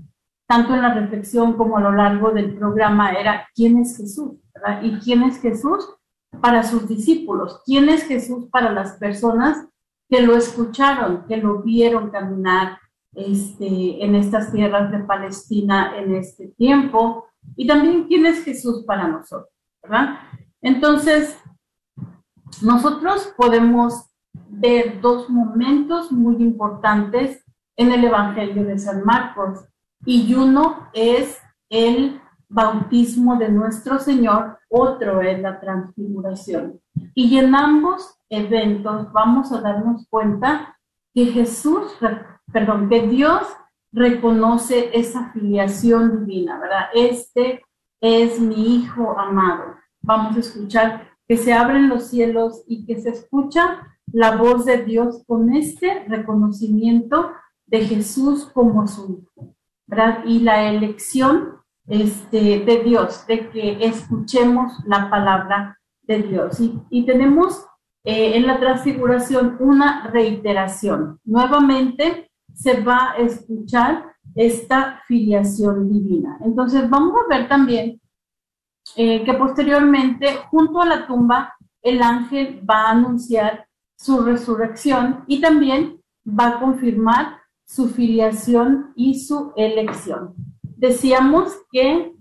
tanto 0.47 0.73
en 0.73 0.81
la 0.81 0.93
reflexión 0.93 1.53
como 1.53 1.77
a 1.77 1.81
lo 1.81 1.91
largo 1.91 2.31
del 2.31 2.55
programa, 2.55 3.11
era 3.11 3.47
¿quién 3.53 3.77
es 3.77 3.95
Jesús? 3.95 4.39
¿Y 4.81 4.97
quién 4.99 5.23
es 5.23 5.39
Jesús 5.39 5.87
para 6.41 6.63
sus 6.63 6.87
discípulos? 6.87 7.61
¿Quién 7.65 7.89
es 7.89 8.03
Jesús 8.03 8.47
para 8.51 8.71
las 8.71 8.93
personas 8.93 9.67
que 10.09 10.21
lo 10.21 10.35
escucharon, 10.35 11.25
que 11.27 11.37
lo 11.37 11.61
vieron 11.61 12.09
caminar 12.09 12.79
este, 13.13 14.03
en 14.03 14.15
estas 14.15 14.51
tierras 14.51 14.91
de 14.91 14.99
Palestina 14.99 15.95
en 15.97 16.15
este 16.15 16.47
tiempo? 16.57 17.27
Y 17.55 17.67
también 17.67 18.05
quién 18.07 18.25
es 18.25 18.43
Jesús 18.43 18.83
para 18.85 19.07
nosotros, 19.07 19.53
¿verdad? 19.83 20.17
Entonces, 20.63 21.37
nosotros 22.61 23.33
podemos 23.37 24.09
ver 24.47 25.01
dos 25.01 25.29
momentos 25.29 26.11
muy 26.11 26.37
importantes 26.41 27.43
en 27.75 27.91
el 27.91 28.05
Evangelio 28.05 28.63
de 28.63 28.79
San 28.79 29.03
Marcos. 29.03 29.65
Y 30.05 30.33
uno 30.33 30.87
es 30.93 31.39
el 31.69 32.21
bautismo 32.47 33.35
de 33.35 33.49
nuestro 33.49 33.99
Señor, 33.99 34.59
otro 34.69 35.21
es 35.21 35.39
la 35.41 35.59
transfiguración. 35.59 36.79
Y 37.13 37.37
en 37.37 37.53
ambos 37.55 38.17
eventos 38.29 39.11
vamos 39.11 39.51
a 39.51 39.59
darnos 39.59 40.07
cuenta 40.09 40.77
que 41.13 41.25
Jesús, 41.25 41.91
perdón, 42.51 42.89
que 42.89 43.07
Dios 43.07 43.41
reconoce 43.91 44.97
esa 44.97 45.31
filiación 45.33 46.25
divina, 46.25 46.57
¿verdad? 46.59 46.85
Este 46.93 47.63
es 48.01 48.39
mi 48.39 48.77
Hijo 48.77 49.17
amado. 49.19 49.82
Vamos 50.03 50.35
a 50.35 50.39
escuchar 50.41 51.07
que 51.27 51.37
se 51.37 51.53
abren 51.53 51.87
los 51.87 52.07
cielos 52.07 52.63
y 52.67 52.85
que 52.85 52.99
se 52.99 53.09
escucha 53.09 53.87
la 54.11 54.35
voz 54.35 54.65
de 54.65 54.83
Dios 54.83 55.23
con 55.25 55.53
este 55.53 56.03
reconocimiento 56.07 57.31
de 57.65 57.85
Jesús 57.85 58.45
como 58.53 58.85
su 58.85 59.23
Hijo, 59.37 59.55
¿verdad? 59.87 60.25
Y 60.25 60.39
la 60.39 60.69
elección 60.69 61.55
este, 61.87 62.59
de 62.59 62.83
Dios, 62.83 63.25
de 63.27 63.49
que 63.49 63.85
escuchemos 63.85 64.73
la 64.85 65.09
palabra 65.09 65.79
de 66.03 66.21
Dios. 66.21 66.59
Y, 66.89 67.05
tenemos 67.05 67.65
eh, 68.03 68.35
en 68.35 68.45
la 68.45 68.59
transfiguración 68.59 69.55
una 69.59 70.07
reiteración. 70.07 71.19
Nuevamente 71.23 72.29
se 72.53 72.81
va 72.81 73.11
a 73.11 73.17
escuchar 73.17 74.13
esta 74.35 75.01
filiación 75.07 75.89
divina. 75.89 76.37
Entonces 76.41 76.89
vamos 76.89 77.13
a 77.15 77.35
ver 77.35 77.47
también 77.47 78.01
eh, 78.95 79.23
que 79.23 79.33
posteriormente, 79.33 80.35
junto 80.49 80.81
a 80.81 80.85
la 80.85 81.07
tumba, 81.07 81.55
el 81.81 82.01
ángel 82.01 82.61
va 82.69 82.83
a 82.83 82.91
anunciar 82.91 83.67
su 83.95 84.21
resurrección 84.21 85.23
y 85.27 85.41
también 85.41 86.01
va 86.27 86.47
a 86.47 86.59
confirmar 86.59 87.37
su 87.65 87.89
filiación 87.89 88.93
y 88.95 89.19
su 89.19 89.53
elección. 89.55 90.35
Decíamos 90.61 91.55
que, 91.71 92.13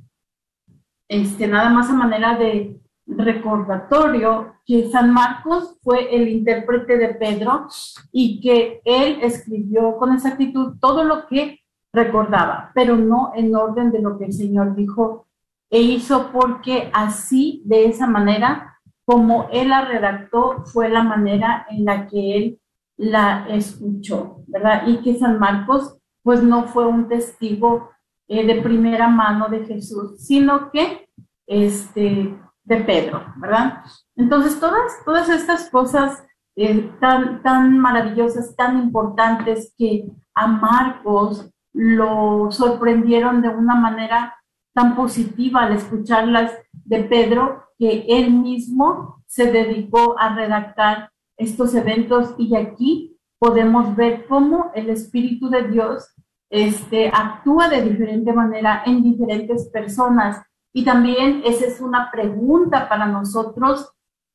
este, 1.09 1.46
nada 1.46 1.70
más 1.70 1.90
a 1.90 1.94
manera 1.94 2.37
de 2.37 2.81
recordatorio, 3.07 4.55
que 4.64 4.90
San 4.90 5.12
Marcos 5.12 5.79
fue 5.83 6.14
el 6.14 6.29
intérprete 6.29 6.96
de 6.96 7.14
Pedro 7.14 7.66
y 8.12 8.40
que 8.40 8.81
él 8.85 9.18
escribió 9.22 9.96
con 9.96 10.12
exactitud 10.12 10.77
todo 10.81 11.05
lo 11.05 11.27
que 11.27 11.61
recordaba, 11.92 12.70
pero 12.75 12.96
no 12.96 13.33
en 13.35 13.55
orden 13.55 13.90
de 13.90 14.01
lo 14.01 14.18
que 14.18 14.27
el 14.27 14.33
Señor 14.33 14.75
dijo 14.75 15.27
e 15.72 15.80
hizo 15.80 16.30
porque 16.32 16.90
así, 16.92 17.62
de 17.64 17.87
esa 17.87 18.06
manera, 18.06 18.78
como 19.06 19.48
él 19.50 19.70
la 19.70 19.87
redactó, 19.87 20.64
fue 20.66 20.90
la 20.90 21.02
manera 21.02 21.66
en 21.70 21.87
la 21.87 22.06
que 22.08 22.37
él 22.37 22.61
la 22.98 23.46
escuchó, 23.48 24.42
¿verdad? 24.48 24.87
Y 24.87 24.98
que 24.98 25.18
San 25.18 25.38
Marcos, 25.38 25.96
pues 26.22 26.42
no 26.42 26.64
fue 26.64 26.87
un 26.87 27.08
testigo 27.08 27.90
eh, 28.28 28.46
de 28.46 28.61
primera 28.61 29.08
mano 29.08 29.48
de 29.48 29.64
Jesús, 29.64 30.22
sino 30.22 30.70
que 30.70 31.08
este, 31.46 32.38
de 32.64 32.76
Pedro, 32.76 33.24
¿verdad? 33.37 33.82
Entonces, 34.14 34.61
todas, 34.61 35.02
todas 35.06 35.30
estas 35.30 35.70
cosas 35.70 36.22
eh, 36.54 36.92
tan, 37.00 37.42
tan 37.42 37.78
maravillosas, 37.78 38.54
tan 38.56 38.78
importantes 38.78 39.72
que 39.78 40.04
a 40.35 40.46
Marcos 40.48 41.50
lo 41.72 42.50
sorprendieron 42.50 43.40
de 43.40 43.48
una 43.48 43.74
manera 43.74 44.37
tan 44.74 44.96
positiva 44.96 45.62
al 45.62 45.72
escucharlas 45.72 46.52
de 46.72 47.04
Pedro 47.04 47.64
que 47.78 48.04
él 48.08 48.30
mismo 48.32 49.22
se 49.26 49.50
dedicó 49.50 50.18
a 50.18 50.35
redactar 50.35 51.11
estos 51.37 51.74
eventos 51.74 52.35
y 52.38 52.54
aquí 52.56 53.18
podemos 53.38 53.96
ver 53.96 54.26
cómo 54.28 54.70
el 54.74 54.90
Espíritu 54.90 55.48
de 55.48 55.68
Dios 55.68 56.14
este, 56.48 57.08
actúa 57.08 57.68
de 57.68 57.82
diferente 57.82 58.32
manera 58.32 58.82
en 58.87 59.02
diferentes 59.02 59.68
personas. 59.70 60.44
Y 60.72 60.85
también 60.85 61.42
esa 61.44 61.66
es 61.66 61.80
una 61.80 62.11
pregunta 62.11 62.88
para 62.88 63.06
nosotros 63.06 63.90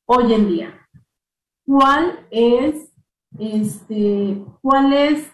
hoy 0.08 0.34
en 0.34 0.47
día. 0.47 0.88
¿Cuál 1.65 2.28
es, 2.32 2.93
este, 3.39 4.43
cuál 4.62 4.93
es 4.93 5.32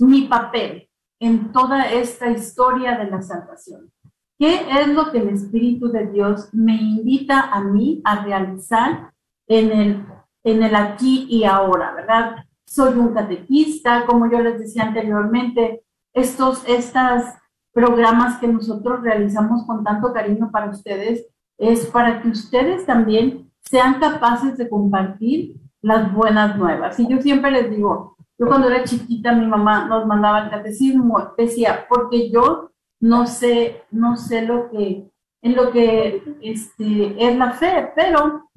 mi 0.00 0.22
papel? 0.22 0.88
En 1.22 1.52
toda 1.52 1.84
esta 1.84 2.28
historia 2.30 2.98
de 2.98 3.08
la 3.08 3.22
salvación. 3.22 3.92
¿Qué 4.36 4.66
es 4.80 4.88
lo 4.88 5.12
que 5.12 5.18
el 5.18 5.28
Espíritu 5.28 5.88
de 5.88 6.08
Dios 6.08 6.48
me 6.52 6.74
invita 6.74 7.42
a 7.42 7.62
mí 7.62 8.02
a 8.04 8.24
realizar 8.24 9.12
en 9.46 9.70
el, 9.70 10.06
en 10.42 10.62
el 10.64 10.74
aquí 10.74 11.28
y 11.30 11.44
ahora, 11.44 11.94
verdad? 11.94 12.44
Soy 12.66 12.98
un 12.98 13.14
catequista, 13.14 14.04
como 14.04 14.28
yo 14.32 14.40
les 14.40 14.58
decía 14.58 14.82
anteriormente, 14.82 15.84
estos 16.12 16.68
estas 16.68 17.38
programas 17.72 18.38
que 18.38 18.48
nosotros 18.48 19.02
realizamos 19.02 19.64
con 19.64 19.84
tanto 19.84 20.12
cariño 20.12 20.50
para 20.50 20.70
ustedes 20.70 21.24
es 21.56 21.86
para 21.86 22.20
que 22.20 22.30
ustedes 22.30 22.84
también 22.84 23.48
sean 23.60 24.00
capaces 24.00 24.58
de 24.58 24.68
compartir 24.68 25.54
las 25.82 26.12
buenas 26.12 26.58
nuevas. 26.58 26.98
Y 26.98 27.08
yo 27.08 27.20
siempre 27.22 27.52
les 27.52 27.70
digo, 27.70 28.16
yo 28.42 28.48
cuando 28.48 28.68
era 28.68 28.82
chiquita 28.82 29.32
mi 29.32 29.46
mamá 29.46 29.86
nos 29.86 30.04
mandaba 30.04 30.40
el 30.42 30.50
catecismo, 30.50 31.32
decía, 31.38 31.86
porque 31.88 32.28
yo 32.28 32.72
no 33.00 33.28
sé, 33.28 33.84
no 33.92 34.16
sé 34.16 34.42
lo 34.42 34.68
que, 34.68 35.08
en 35.42 35.54
lo 35.54 35.70
que 35.70 36.24
este, 36.40 37.24
es 37.24 37.36
la 37.36 37.52
fe, 37.52 37.92
pero 37.94 38.50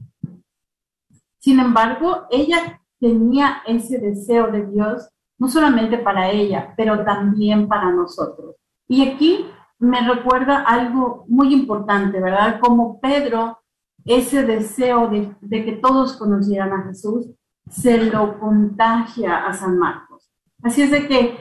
sin 1.38 1.60
embargo, 1.60 2.26
ella 2.32 2.82
tenía 3.00 3.62
ese 3.68 4.00
deseo 4.00 4.48
de 4.48 4.66
Dios, 4.66 5.08
no 5.38 5.48
solamente 5.48 6.00
para 6.00 6.32
ella, 6.32 6.74
pero 6.76 7.06
también 7.06 7.68
para 7.68 7.92
nosotros. 7.92 8.56
Y 8.88 9.08
aquí 9.08 9.46
me 9.78 10.02
recuerda 10.12 10.64
algo 10.64 11.26
muy 11.28 11.54
importante, 11.54 12.20
¿verdad? 12.20 12.60
Como 12.60 13.00
Pedro, 13.00 13.60
ese 14.04 14.42
deseo 14.42 15.08
de, 15.10 15.64
que 15.64 15.74
todos 15.74 16.18
conocieran 16.18 16.74
a 16.74 16.88
Jesús, 16.88 17.30
se 17.70 18.06
lo 18.06 18.40
contagia 18.40 19.46
a 19.46 19.54
San 19.54 19.78
Marcos. 19.78 20.30
Así 20.64 20.84
es 20.84 20.92
de 20.92 21.08
que 21.08 21.38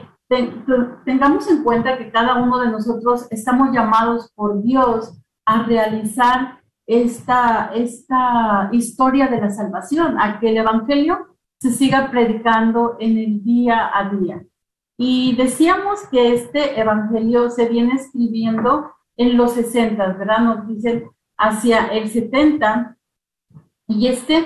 tengamos 1.05 1.49
en 1.49 1.63
cuenta 1.63 1.97
que 1.97 2.11
cada 2.11 2.35
uno 2.41 2.59
de 2.59 2.69
nosotros 2.69 3.27
estamos 3.31 3.71
llamados 3.71 4.31
por 4.35 4.61
Dios 4.63 5.21
a 5.45 5.63
realizar 5.63 6.61
esta, 6.87 7.71
esta 7.73 8.69
historia 8.71 9.27
de 9.27 9.41
la 9.41 9.49
salvación, 9.51 10.19
a 10.19 10.39
que 10.39 10.49
el 10.49 10.57
Evangelio 10.57 11.35
se 11.59 11.71
siga 11.71 12.09
predicando 12.11 12.97
en 12.99 13.17
el 13.17 13.43
día 13.43 13.89
a 13.93 14.09
día. 14.09 14.43
Y 14.97 15.35
decíamos 15.35 16.07
que 16.09 16.33
este 16.33 16.79
evangelio 16.79 17.49
se 17.49 17.67
viene 17.67 17.95
escribiendo 17.95 18.91
en 19.17 19.35
los 19.35 19.53
60, 19.53 20.13
¿verdad? 20.13 20.39
Nos 20.39 20.67
dicen 20.67 21.09
hacia 21.37 21.87
el 21.87 22.09
70. 22.09 22.97
Y 23.87 24.07
este 24.07 24.45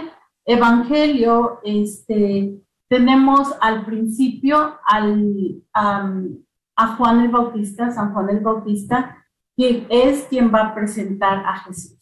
evangelio, 0.50 1.60
este, 1.64 2.60
tenemos 2.88 3.56
al 3.62 3.86
principio 3.86 4.78
al, 4.84 5.62
a 5.74 6.96
Juan 6.98 7.22
el 7.22 7.30
Bautista, 7.30 7.92
San 7.92 8.14
Juan 8.14 8.30
el 8.30 8.40
Bautista, 8.40 9.16
que 9.56 9.86
es 9.90 10.24
quien 10.24 10.52
va 10.54 10.68
a 10.68 10.76
presentar 10.76 11.46
a 11.46 11.60
Jesús. 11.60 11.98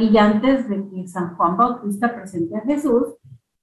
Y 0.00 0.16
antes 0.16 0.68
de 0.68 0.88
que 0.88 1.08
San 1.08 1.36
Juan 1.36 1.56
Bautista 1.56 2.14
presente 2.14 2.56
a 2.56 2.60
Jesús, 2.60 3.16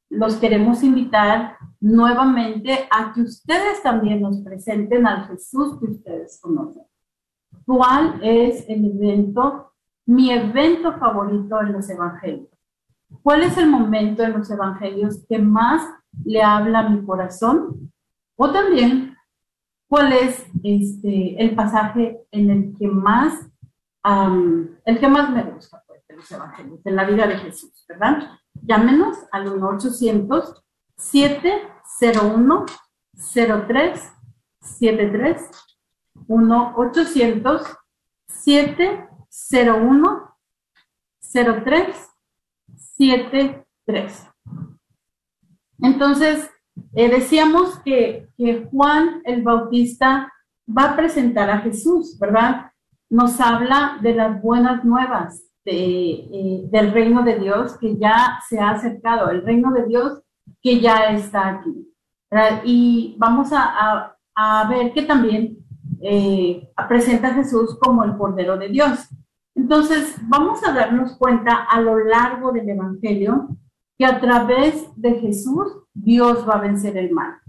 los 0.09 0.35
queremos 0.35 0.83
invitar 0.83 1.57
nuevamente 1.79 2.87
a 2.91 3.13
que 3.13 3.21
ustedes 3.21 3.81
también 3.81 4.21
nos 4.21 4.41
presenten 4.41 5.07
al 5.07 5.27
Jesús 5.27 5.79
que 5.79 5.85
ustedes 5.85 6.39
conocen. 6.41 6.83
¿Cuál 7.65 8.19
es 8.21 8.65
el 8.67 8.85
evento, 8.85 9.71
mi 10.05 10.31
evento 10.31 10.93
favorito 10.99 11.59
en 11.61 11.73
los 11.73 11.89
evangelios? 11.89 12.54
¿Cuál 13.23 13.43
es 13.43 13.57
el 13.57 13.67
momento 13.67 14.23
en 14.23 14.33
los 14.33 14.49
evangelios 14.49 15.25
que 15.27 15.39
más 15.39 15.87
le 16.23 16.41
habla 16.41 16.79
a 16.79 16.89
mi 16.89 17.05
corazón? 17.05 17.91
O 18.35 18.51
también, 18.51 19.15
¿cuál 19.87 20.13
es 20.13 20.45
este, 20.63 21.41
el 21.41 21.55
pasaje 21.55 22.25
en 22.31 22.49
el 22.49 22.75
que 22.77 22.87
más, 22.87 23.49
el 24.85 24.99
que 24.99 25.07
más 25.07 25.29
me 25.31 25.43
gusta 25.43 25.83
pues, 25.87 26.05
de 26.07 26.15
los 26.15 26.31
evangelios, 26.31 26.85
en 26.85 26.95
la 26.95 27.05
vida 27.05 27.27
de 27.27 27.37
Jesús, 27.37 27.85
¿verdad? 27.87 28.31
Llámenos 28.53 29.17
al 29.31 29.45
1-800-701-0373. 42.99 43.65
1-800-701-0373. 43.87 44.35
Entonces, 45.79 46.49
eh, 46.93 47.09
decíamos 47.09 47.79
que, 47.79 48.29
que 48.37 48.67
Juan 48.71 49.21
el 49.25 49.43
Bautista 49.43 50.31
va 50.67 50.91
a 50.91 50.95
presentar 50.95 51.49
a 51.49 51.59
Jesús, 51.59 52.17
¿verdad? 52.19 52.71
Nos 53.09 53.39
habla 53.39 53.99
de 54.01 54.15
las 54.15 54.41
buenas 54.41 54.83
nuevas, 54.83 55.43
eh, 55.65 56.61
del 56.71 56.91
reino 56.91 57.23
de 57.23 57.39
Dios 57.39 57.77
que 57.77 57.97
ya 57.97 58.39
se 58.47 58.59
ha 58.59 58.71
acercado, 58.71 59.29
el 59.29 59.43
reino 59.43 59.71
de 59.71 59.85
Dios 59.85 60.21
que 60.61 60.79
ya 60.79 61.11
está 61.11 61.49
aquí. 61.49 61.91
Y 62.65 63.15
vamos 63.17 63.49
a, 63.51 64.15
a, 64.35 64.67
ver 64.67 64.91
que 64.93 65.03
también 65.03 65.57
eh, 66.01 66.69
presenta 66.89 67.29
a 67.29 67.33
Jesús 67.33 67.77
como 67.79 68.03
el 68.03 68.17
Cordero 68.17 68.57
de 68.57 68.69
Dios. 68.69 69.07
Entonces, 69.65 70.15
vamos 70.27 70.63
a 70.63 70.73
darnos 70.73 71.13
cuenta 71.17 71.63
a 71.63 71.81
lo 71.81 71.97
largo 71.97 72.51
del 72.51 72.69
Evangelio 72.69 73.47
que 73.97 74.05
a 74.05 74.19
través 74.19 74.91
de 74.95 75.15
Jesús 75.15 75.79
Dios 75.91 76.47
va 76.47 76.57
a 76.57 76.61
vencer 76.61 76.95
el 76.97 77.09
mal. 77.09 77.39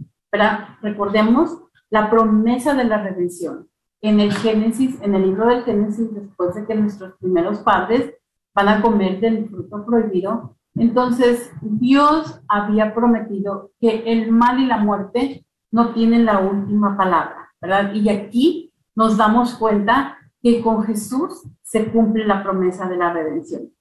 Recordemos 0.80 1.58
la 1.90 2.08
promesa 2.08 2.72
de 2.72 2.84
la 2.84 3.02
redención 3.02 3.68
en 4.00 4.20
el 4.20 4.32
Génesis, 4.32 4.98
en 5.02 5.14
el 5.14 5.24
libro 5.24 5.46
del 5.46 5.64
Génesis, 5.64 6.14
después 6.14 6.54
de 6.54 6.64
que 6.64 6.74
nuestros 6.74 7.18
primeros 7.18 7.58
padres 7.58 8.14
van 8.54 8.68
a 8.68 8.80
comer 8.80 9.20
del 9.20 9.50
fruto 9.50 9.84
prohibido, 9.84 10.56
entonces 10.74 11.52
Dios 11.60 12.40
había 12.48 12.94
prometido 12.94 13.72
que 13.78 14.04
el 14.06 14.32
mal 14.32 14.58
y 14.58 14.64
la 14.64 14.78
muerte 14.78 15.44
no 15.70 15.92
tienen 15.92 16.24
la 16.24 16.38
última 16.38 16.96
palabra, 16.96 17.52
¿verdad? 17.60 17.92
Y 17.92 18.08
aquí 18.08 18.72
nos 18.94 19.18
damos 19.18 19.54
cuenta 19.56 20.16
que 20.42 20.60
con 20.62 20.84
Jesús 20.84 21.42
se 21.62 21.90
cumple 21.90 22.26
la 22.26 22.42
promesa 22.42 22.88
de 22.88 22.96
la 22.96 23.12
redención, 23.12 23.72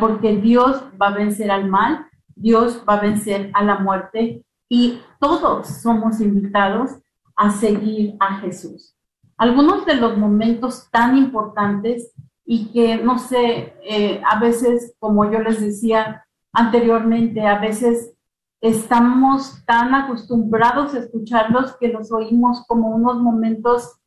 porque 0.00 0.36
Dios 0.36 0.84
va 1.00 1.08
a 1.08 1.14
vencer 1.14 1.50
al 1.50 1.68
mal, 1.68 2.06
Dios 2.34 2.84
va 2.88 2.94
a 2.94 3.00
vencer 3.00 3.50
a 3.54 3.64
la 3.64 3.78
muerte 3.78 4.44
y 4.68 5.00
todos 5.20 5.68
somos 5.68 6.20
invitados 6.20 6.98
a 7.36 7.50
seguir 7.50 8.16
a 8.20 8.36
Jesús. 8.36 8.94
Algunos 9.36 9.86
de 9.86 9.94
los 9.94 10.16
momentos 10.16 10.88
tan 10.90 11.16
importantes 11.16 12.12
y 12.44 12.72
que, 12.72 12.96
no 12.96 13.18
sé, 13.18 13.74
eh, 13.82 14.20
a 14.28 14.40
veces, 14.40 14.94
como 14.98 15.30
yo 15.30 15.38
les 15.40 15.60
decía 15.60 16.24
anteriormente, 16.52 17.46
a 17.46 17.58
veces 17.58 18.14
estamos 18.60 19.64
tan 19.64 19.94
acostumbrados 19.94 20.94
a 20.94 20.98
escucharlos 20.98 21.76
que 21.76 21.88
los 21.88 22.10
oímos 22.10 22.64
como 22.66 22.88
unos 22.88 23.18
momentos 23.18 23.97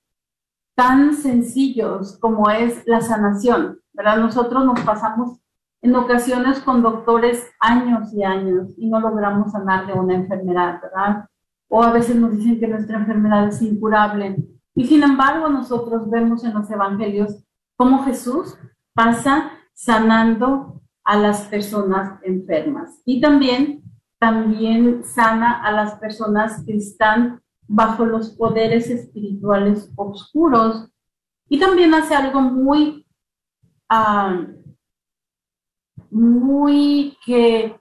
tan 0.81 1.13
sencillos 1.13 2.17
como 2.17 2.49
es 2.49 2.81
la 2.87 3.01
sanación, 3.01 3.79
¿verdad? 3.93 4.17
Nosotros 4.17 4.65
nos 4.65 4.79
pasamos 4.79 5.39
en 5.83 5.95
ocasiones 5.95 6.59
con 6.61 6.81
doctores 6.81 7.51
años 7.59 8.11
y 8.11 8.23
años 8.23 8.69
y 8.77 8.89
no 8.89 8.99
logramos 8.99 9.51
sanar 9.51 9.85
de 9.85 9.93
una 9.93 10.15
enfermedad, 10.15 10.81
¿verdad? 10.81 11.29
O 11.67 11.83
a 11.83 11.91
veces 11.91 12.15
nos 12.15 12.35
dicen 12.35 12.59
que 12.59 12.67
nuestra 12.67 12.97
enfermedad 12.97 13.49
es 13.49 13.61
incurable 13.61 14.37
y 14.73 14.87
sin 14.87 15.03
embargo, 15.03 15.49
nosotros 15.49 16.09
vemos 16.09 16.43
en 16.45 16.55
los 16.55 16.67
evangelios 16.71 17.43
cómo 17.75 18.03
Jesús 18.03 18.57
pasa 18.95 19.51
sanando 19.73 20.81
a 21.03 21.15
las 21.15 21.41
personas 21.41 22.19
enfermas 22.23 22.99
y 23.05 23.21
también, 23.21 23.83
también 24.17 25.03
sana 25.03 25.61
a 25.63 25.71
las 25.71 25.93
personas 25.99 26.63
que 26.65 26.75
están 26.75 27.40
bajo 27.73 28.05
los 28.05 28.31
poderes 28.31 28.89
espirituales 28.89 29.89
oscuros 29.95 30.89
y 31.47 31.57
también 31.57 31.93
hace 31.93 32.13
algo 32.13 32.41
muy, 32.41 33.07
ah, 33.89 34.45
muy 36.09 37.17
que, 37.25 37.79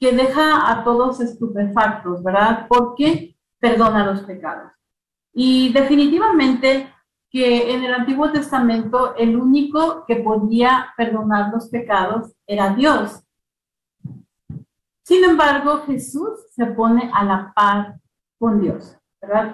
que 0.00 0.12
deja 0.12 0.70
a 0.70 0.84
todos 0.84 1.20
estupefactos, 1.20 2.22
¿verdad? 2.24 2.66
Porque 2.66 3.36
perdona 3.58 4.06
los 4.06 4.22
pecados. 4.22 4.72
Y 5.34 5.70
definitivamente 5.70 6.90
que 7.30 7.74
en 7.74 7.84
el 7.84 7.92
Antiguo 7.92 8.32
Testamento 8.32 9.14
el 9.16 9.36
único 9.36 10.06
que 10.06 10.16
podía 10.16 10.94
perdonar 10.96 11.52
los 11.52 11.68
pecados 11.68 12.32
era 12.46 12.74
Dios. 12.74 13.22
Sin 15.02 15.22
embargo, 15.24 15.82
Jesús 15.86 16.30
se 16.52 16.64
pone 16.66 17.10
a 17.12 17.22
la 17.22 17.52
par 17.54 18.00
con 18.38 18.62
Dios, 18.62 18.96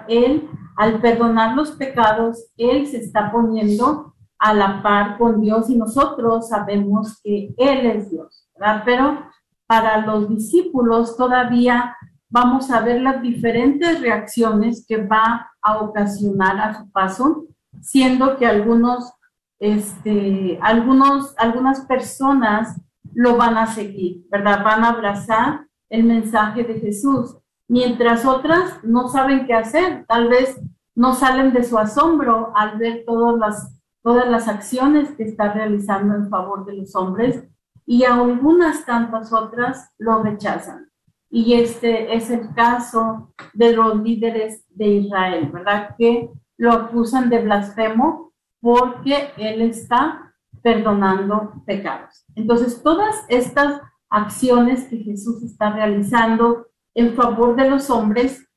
Él, 0.07 0.49
al 0.77 1.01
perdonar 1.01 1.55
los 1.55 1.71
pecados, 1.71 2.51
Él 2.57 2.87
se 2.87 2.97
está 2.97 3.31
poniendo 3.31 4.13
a 4.39 4.53
la 4.53 4.81
par 4.83 5.17
con 5.17 5.41
Dios 5.41 5.69
y 5.69 5.77
nosotros 5.77 6.49
sabemos 6.49 7.19
que 7.23 7.53
Él 7.57 7.85
es 7.85 8.11
Dios, 8.11 8.47
¿verdad? 8.55 8.83
Pero 8.85 9.19
para 9.67 10.05
los 10.05 10.29
discípulos 10.29 11.15
todavía 11.15 11.95
vamos 12.29 12.71
a 12.71 12.81
ver 12.81 13.01
las 13.01 13.21
diferentes 13.21 14.01
reacciones 14.01 14.85
que 14.87 14.97
va 14.97 15.51
a 15.61 15.77
ocasionar 15.79 16.59
a 16.59 16.73
su 16.73 16.91
paso, 16.91 17.45
siendo 17.79 18.37
que 18.37 18.45
algunos, 18.45 19.13
este, 19.59 20.59
algunos, 20.61 21.35
algunas 21.37 21.81
personas 21.81 22.81
lo 23.13 23.37
van 23.37 23.57
a 23.57 23.67
seguir, 23.67 24.25
¿verdad? 24.29 24.63
Van 24.63 24.83
a 24.83 24.89
abrazar 24.89 25.67
el 25.89 26.03
mensaje 26.03 26.63
de 26.63 26.79
Jesús, 26.79 27.37
mientras 27.73 28.23
otras 28.23 28.83
no 28.83 29.09
saben 29.09 29.47
qué 29.47 29.55
hacer. 29.55 30.05
Tal 30.07 30.29
vez 30.29 30.61
no 30.93 31.15
salen 31.15 31.53
de 31.53 31.63
su 31.63 31.79
asombro 31.79 32.53
al 32.55 32.77
ver 32.77 33.03
todas 33.03 33.39
las, 33.39 33.81
todas 34.03 34.29
las 34.29 34.47
acciones 34.47 35.09
que 35.13 35.23
está 35.23 35.51
realizando 35.53 36.13
en 36.13 36.29
favor 36.29 36.65
de 36.65 36.73
los 36.73 36.95
hombres 36.95 37.43
y 37.87 38.03
algunas 38.03 38.85
tantas 38.85 39.33
otras 39.33 39.89
lo 39.97 40.21
rechazan. 40.21 40.91
Y 41.31 41.55
este 41.55 42.15
es 42.15 42.29
el 42.29 42.53
caso 42.53 43.33
de 43.55 43.75
los 43.75 43.95
líderes 44.03 44.65
de 44.69 44.87
Israel, 44.89 45.49
¿verdad? 45.51 45.95
Que 45.97 46.29
lo 46.57 46.73
acusan 46.73 47.31
de 47.31 47.41
blasfemo 47.41 48.33
porque 48.61 49.31
él 49.35 49.63
está 49.63 50.35
perdonando 50.61 51.53
pecados. 51.65 52.23
Entonces, 52.35 52.83
todas 52.83 53.25
estas 53.29 53.81
acciones 54.11 54.83
que 54.83 54.97
Jesús 54.97 55.41
está 55.41 55.71
realizando 55.71 56.67
en 56.95 57.15
favor 57.15 57.55
de 57.55 57.69
los 57.69 57.89
hombres, 57.89 58.47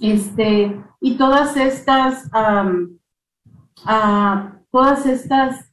este, 0.00 0.80
y 1.00 1.16
todas 1.16 1.56
estas, 1.56 2.30
todas 4.70 5.06
estas, 5.06 5.72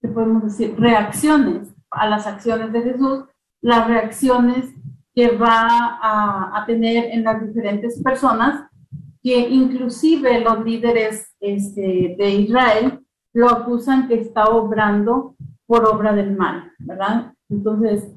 ¿qué 0.00 0.08
podemos 0.08 0.44
decir? 0.44 0.74
Reacciones 0.78 1.74
a 1.90 2.08
las 2.08 2.26
acciones 2.26 2.72
de 2.72 2.82
Jesús, 2.82 3.24
las 3.60 3.86
reacciones 3.86 4.74
que 5.14 5.36
va 5.36 5.98
a, 6.02 6.64
tener 6.66 7.10
en 7.12 7.24
las 7.24 7.44
diferentes 7.44 8.00
personas, 8.02 8.68
que 9.22 9.48
inclusive 9.48 10.40
los 10.40 10.64
líderes 10.64 11.34
este, 11.40 12.14
de 12.16 12.30
Israel 12.30 13.04
lo 13.32 13.50
acusan 13.50 14.08
que 14.08 14.14
está 14.14 14.44
obrando 14.44 15.36
por 15.66 15.84
obra 15.84 16.12
del 16.12 16.36
mal, 16.36 16.72
¿verdad? 16.78 17.32
Entonces, 17.48 18.12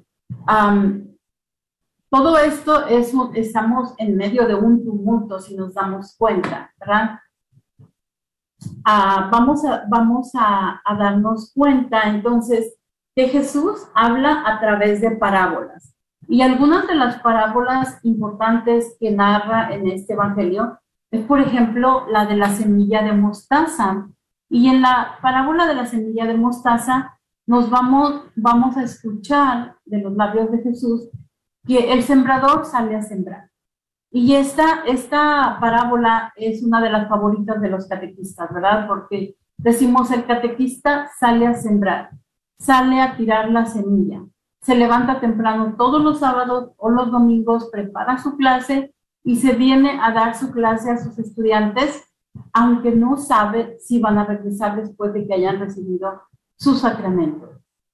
todo 2.14 2.38
esto 2.38 2.86
es, 2.86 3.12
estamos 3.34 3.96
en 3.98 4.16
medio 4.16 4.48
de 4.48 4.54
un 4.54 4.86
tumulto, 4.86 5.40
si 5.40 5.56
nos 5.56 5.74
damos 5.74 6.16
cuenta, 6.16 6.72
¿verdad? 6.80 7.20
Ah, 8.86 9.30
vamos 9.32 9.66
a, 9.66 9.86
vamos 9.90 10.30
a 10.36 10.80
darnos 10.96 11.52
cuenta 11.56 12.04
entonces 12.04 12.76
que 13.16 13.30
Jesús 13.30 13.88
habla 13.96 14.44
a 14.46 14.60
través 14.60 15.02
de 15.02 15.10
parábolas. 15.16 15.96
Y 16.28 16.44
algunas 16.44 16.86
de 16.86 16.94
las 16.94 17.20
parábolas 17.20 17.98
importantes 18.04 18.96
que 19.00 19.10
narra 19.10 19.74
en 19.74 19.88
este 19.88 20.14
Evangelio 20.14 20.78
es, 21.10 21.26
por 21.26 21.40
ejemplo, 21.40 22.06
la 22.12 22.28
de 22.28 22.36
la 22.36 22.50
semilla 22.50 23.02
de 23.02 23.14
mostaza. 23.14 24.08
Y 24.50 24.70
en 24.70 24.84
la 24.84 25.18
parábola 25.20 25.66
de 25.66 25.74
la 25.74 25.88
semilla 25.88 26.28
de 26.28 26.38
mostaza 26.38 27.18
nos 27.48 27.72
vamos, 27.72 28.22
vamos 28.36 28.78
a 28.78 28.84
escuchar 28.84 29.78
de 29.84 29.98
los 29.98 30.14
labios 30.14 30.52
de 30.52 30.62
Jesús 30.62 31.10
que 31.66 31.94
el 31.94 32.04
sembrador 32.04 32.66
sale 32.66 32.96
a 32.96 33.02
sembrar. 33.02 33.50
Y 34.12 34.36
esta, 34.36 34.84
esta 34.86 35.58
parábola 35.60 36.34
es 36.36 36.62
una 36.64 36.82
de 36.82 36.92
las 36.92 37.10
favoritas 37.10 37.60
de 37.60 37.70
los 37.70 37.88
catequistas, 37.88 38.54
¿verdad? 38.54 38.88
Porque 38.88 39.36
decimos 39.58 40.12
el 40.12 40.26
catequista 40.26 41.10
sale 41.20 41.48
a 41.48 41.56
sembrar, 41.56 42.12
sale 42.60 43.02
a 43.02 43.18
tirar 43.18 43.50
la 43.50 43.66
semilla, 43.66 44.22
se 44.62 44.76
levanta 44.76 45.20
temprano 45.20 45.76
todos 45.78 46.04
los 46.04 46.20
sábados 46.20 46.74
o 46.78 46.90
los 46.90 47.12
domingos, 47.12 47.70
prepara 47.72 48.18
su 48.18 48.38
clase 48.38 48.94
y 49.24 49.38
se 49.38 49.54
viene 49.54 50.00
a 50.02 50.12
dar 50.12 50.36
su 50.36 50.52
clase 50.52 50.92
a 50.92 50.98
sus 50.98 51.18
estudiantes, 51.18 52.04
aunque 52.52 52.92
no 52.92 53.18
sabe 53.18 53.78
si 53.80 54.00
van 54.00 54.20
a 54.20 54.26
regresar 54.26 54.76
después 54.76 55.12
de 55.14 55.26
que 55.26 55.34
hayan 55.34 55.60
recibido 55.60 56.22
su 56.56 56.76
sacramento. 56.76 57.50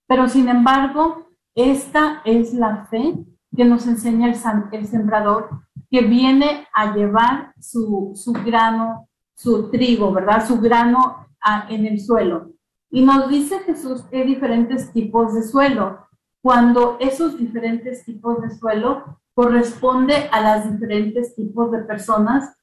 Pero 0.05 0.27
sin 0.27 0.49
embargo, 0.49 1.29
esta 1.55 2.21
es 2.25 2.53
la 2.53 2.86
fe 2.88 3.25
que 3.59 3.65
nos 3.65 3.85
enseña 3.87 4.27
el, 4.71 4.87
sembrador, 4.87 5.49
que 5.91 5.99
viene 5.99 6.65
a 6.73 6.95
llevar 6.95 7.53
su, 7.59 8.13
su 8.15 8.31
grano, 8.31 9.09
su 9.35 9.69
trigo, 9.69 10.13
¿verdad? 10.13 10.47
Su 10.47 10.61
grano 10.61 11.27
en 11.67 11.85
el 11.85 11.99
suelo. 11.99 12.51
Y 12.89 13.03
nos 13.03 13.27
dice 13.27 13.59
Jesús 13.59 14.03
que 14.03 14.21
hay 14.21 14.27
diferentes 14.27 14.93
tipos 14.93 15.33
de 15.33 15.43
suelo. 15.43 16.07
Cuando 16.41 16.95
esos 17.01 17.37
diferentes 17.37 18.05
tipos 18.05 18.41
de 18.41 18.49
suelo 18.49 19.19
corresponde 19.33 20.29
a 20.31 20.39
las 20.39 20.71
diferentes 20.71 21.35
tipos 21.35 21.69
de 21.73 21.79
personas 21.79 22.55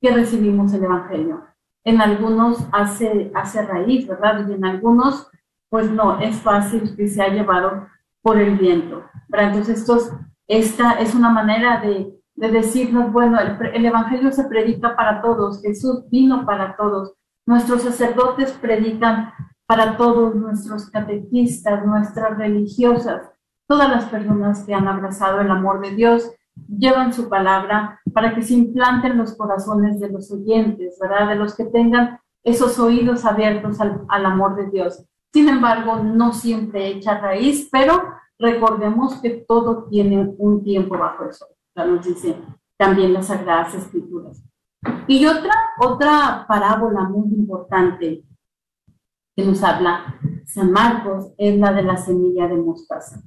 que 0.00 0.12
recibimos 0.12 0.72
el 0.72 0.84
Evangelio. 0.84 1.42
En 1.82 2.00
algunos 2.00 2.64
hace, 2.70 3.32
hace 3.34 3.60
raíz, 3.60 4.06
¿verdad? 4.06 4.48
Y 4.48 4.52
en 4.52 4.64
algunos, 4.64 5.28
pues 5.68 5.90
no, 5.90 6.20
es 6.20 6.36
fácil 6.36 6.94
que 6.94 7.08
se 7.08 7.22
ha 7.22 7.28
llevado 7.30 7.88
por 8.22 8.38
el 8.38 8.56
viento. 8.56 9.02
¿verdad? 9.28 9.48
Entonces, 9.48 9.80
estos 9.80 10.12
esta 10.48 10.92
es 11.00 11.14
una 11.14 11.30
manera 11.30 11.80
de, 11.80 12.12
decirnos, 12.34 13.12
bueno, 13.12 13.38
el, 13.40 13.86
Evangelio 13.86 14.32
se 14.32 14.44
predica 14.44 14.96
para 14.96 15.22
todos, 15.22 15.62
Jesús 15.62 16.08
vino 16.10 16.44
para 16.44 16.76
todos, 16.76 17.14
nuestros 17.46 17.82
sacerdotes 17.82 18.52
predican 18.52 19.32
para 19.66 19.96
todos, 19.96 20.34
nuestros 20.34 20.90
catequistas, 20.90 21.86
nuestras 21.86 22.36
religiosas, 22.36 23.30
todas 23.66 23.88
las 23.88 24.04
personas 24.06 24.64
que 24.64 24.74
han 24.74 24.88
abrazado 24.88 25.40
el 25.40 25.50
amor 25.50 25.80
de 25.80 25.94
Dios, 25.94 26.30
llevan 26.68 27.12
su 27.12 27.28
palabra 27.28 28.00
para 28.12 28.34
que 28.34 28.42
se 28.42 28.54
implanten 28.54 29.16
los 29.16 29.36
corazones 29.36 29.98
de 30.00 30.10
los 30.10 30.30
oyentes, 30.30 30.98
¿verdad? 31.00 31.28
De 31.28 31.36
los 31.36 31.56
que 31.56 31.64
tengan 31.64 32.20
esos 32.42 32.78
oídos 32.78 33.24
abiertos 33.24 33.80
al, 33.80 34.04
al 34.08 34.26
amor 34.26 34.54
de 34.56 34.70
Dios. 34.70 35.04
Sin 35.32 35.48
embargo, 35.48 35.96
no 35.96 36.32
siempre 36.32 36.88
echa 36.88 37.18
raíz, 37.18 37.68
pero 37.72 38.02
Recordemos 38.44 39.22
que 39.22 39.30
todo 39.48 39.84
tiene 39.84 40.34
un 40.36 40.62
tiempo 40.62 40.98
bajo 40.98 41.24
el 41.24 41.32
sol, 41.32 41.48
ya 41.74 41.86
nos 41.86 42.04
dice 42.04 42.36
también 42.76 43.14
las 43.14 43.28
Sagradas 43.28 43.74
Escrituras. 43.74 44.44
Y 45.08 45.24
otra, 45.24 45.54
otra 45.80 46.44
parábola 46.46 47.04
muy 47.04 47.34
importante 47.34 48.22
que 49.34 49.46
nos 49.46 49.62
habla 49.62 50.20
San 50.44 50.70
Marcos 50.72 51.32
es 51.38 51.58
la 51.58 51.72
de 51.72 51.84
la 51.84 51.96
semilla 51.96 52.46
de 52.46 52.56
mostaza. 52.56 53.22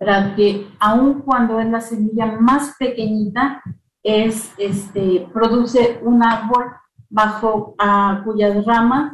Para 0.00 0.34
que 0.34 0.68
aun 0.80 1.20
cuando 1.20 1.60
es 1.60 1.70
la 1.70 1.80
semilla 1.80 2.26
más 2.26 2.74
pequeñita, 2.76 3.62
es, 4.02 4.52
este, 4.58 5.28
produce 5.32 6.00
un 6.02 6.24
árbol 6.24 6.72
bajo 7.08 7.76
a 7.78 8.20
cuyas 8.24 8.64
ramas 8.64 9.12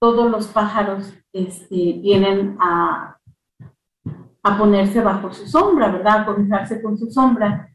todos 0.00 0.28
los 0.28 0.48
pájaros 0.48 1.14
este, 1.32 2.00
vienen 2.02 2.56
a, 2.58 3.17
a 4.48 4.58
ponerse 4.58 5.00
bajo 5.00 5.32
su 5.32 5.46
sombra, 5.46 5.90
¿verdad? 5.90 6.20
A 6.20 6.26
cobijarse 6.26 6.82
con 6.82 6.96
su 6.98 7.10
sombra, 7.10 7.68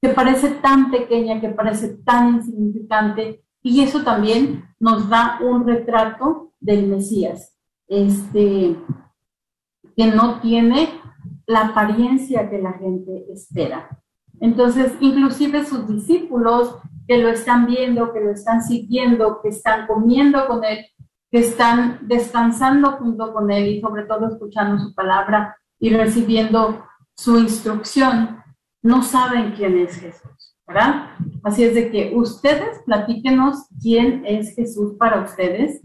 que 0.00 0.10
parece 0.10 0.50
tan 0.50 0.90
pequeña, 0.90 1.40
que 1.40 1.48
parece 1.48 1.96
tan 2.04 2.36
insignificante, 2.36 3.44
y 3.62 3.82
eso 3.82 4.02
también 4.02 4.64
nos 4.78 5.08
da 5.08 5.38
un 5.42 5.66
retrato 5.66 6.52
del 6.60 6.86
Mesías, 6.86 7.56
este, 7.88 8.76
que 9.96 10.06
no 10.06 10.40
tiene 10.40 10.88
la 11.46 11.68
apariencia 11.68 12.48
que 12.48 12.58
la 12.58 12.74
gente 12.74 13.26
espera. 13.32 13.88
Entonces, 14.40 14.92
inclusive 15.00 15.64
sus 15.64 15.88
discípulos 15.88 16.76
que 17.06 17.18
lo 17.18 17.28
están 17.28 17.66
viendo, 17.66 18.12
que 18.12 18.20
lo 18.20 18.30
están 18.30 18.62
siguiendo, 18.62 19.40
que 19.42 19.48
están 19.48 19.86
comiendo 19.86 20.46
con 20.46 20.62
él, 20.64 20.86
que 21.30 21.40
están 21.40 21.98
descansando 22.02 22.92
junto 22.92 23.32
con 23.32 23.50
él 23.50 23.66
y 23.66 23.80
sobre 23.80 24.04
todo 24.04 24.28
escuchando 24.28 24.78
su 24.78 24.94
palabra, 24.94 25.57
y 25.78 25.90
recibiendo 25.90 26.84
su 27.16 27.38
instrucción, 27.38 28.42
no 28.82 29.02
saben 29.02 29.52
quién 29.52 29.78
es 29.78 29.96
Jesús, 29.96 30.56
¿verdad? 30.66 31.10
Así 31.42 31.64
es 31.64 31.74
de 31.74 31.90
que 31.90 32.12
ustedes 32.14 32.82
platíquenos 32.84 33.66
quién 33.80 34.24
es 34.26 34.54
Jesús 34.54 34.94
para 34.98 35.22
ustedes, 35.22 35.80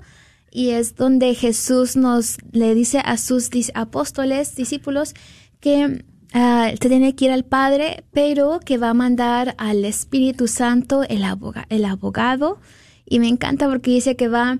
y 0.51 0.71
es 0.71 0.95
donde 0.95 1.33
Jesús 1.33 1.95
nos 1.95 2.37
le 2.51 2.73
dice 2.73 2.99
a 2.99 3.17
sus 3.17 3.49
apóstoles, 3.73 4.55
discípulos, 4.55 5.13
que 5.59 6.05
uh, 6.33 6.69
se 6.79 6.89
tiene 6.89 7.15
que 7.15 7.25
ir 7.25 7.31
al 7.31 7.45
Padre, 7.45 8.03
pero 8.11 8.59
que 8.59 8.77
va 8.77 8.89
a 8.89 8.93
mandar 8.93 9.55
al 9.57 9.85
Espíritu 9.85 10.47
Santo, 10.47 11.03
el, 11.03 11.23
el 11.69 11.85
abogado. 11.85 12.59
Y 13.05 13.19
me 13.19 13.27
encanta 13.27 13.69
porque 13.69 13.91
dice 13.91 14.15
que 14.15 14.27
va 14.27 14.59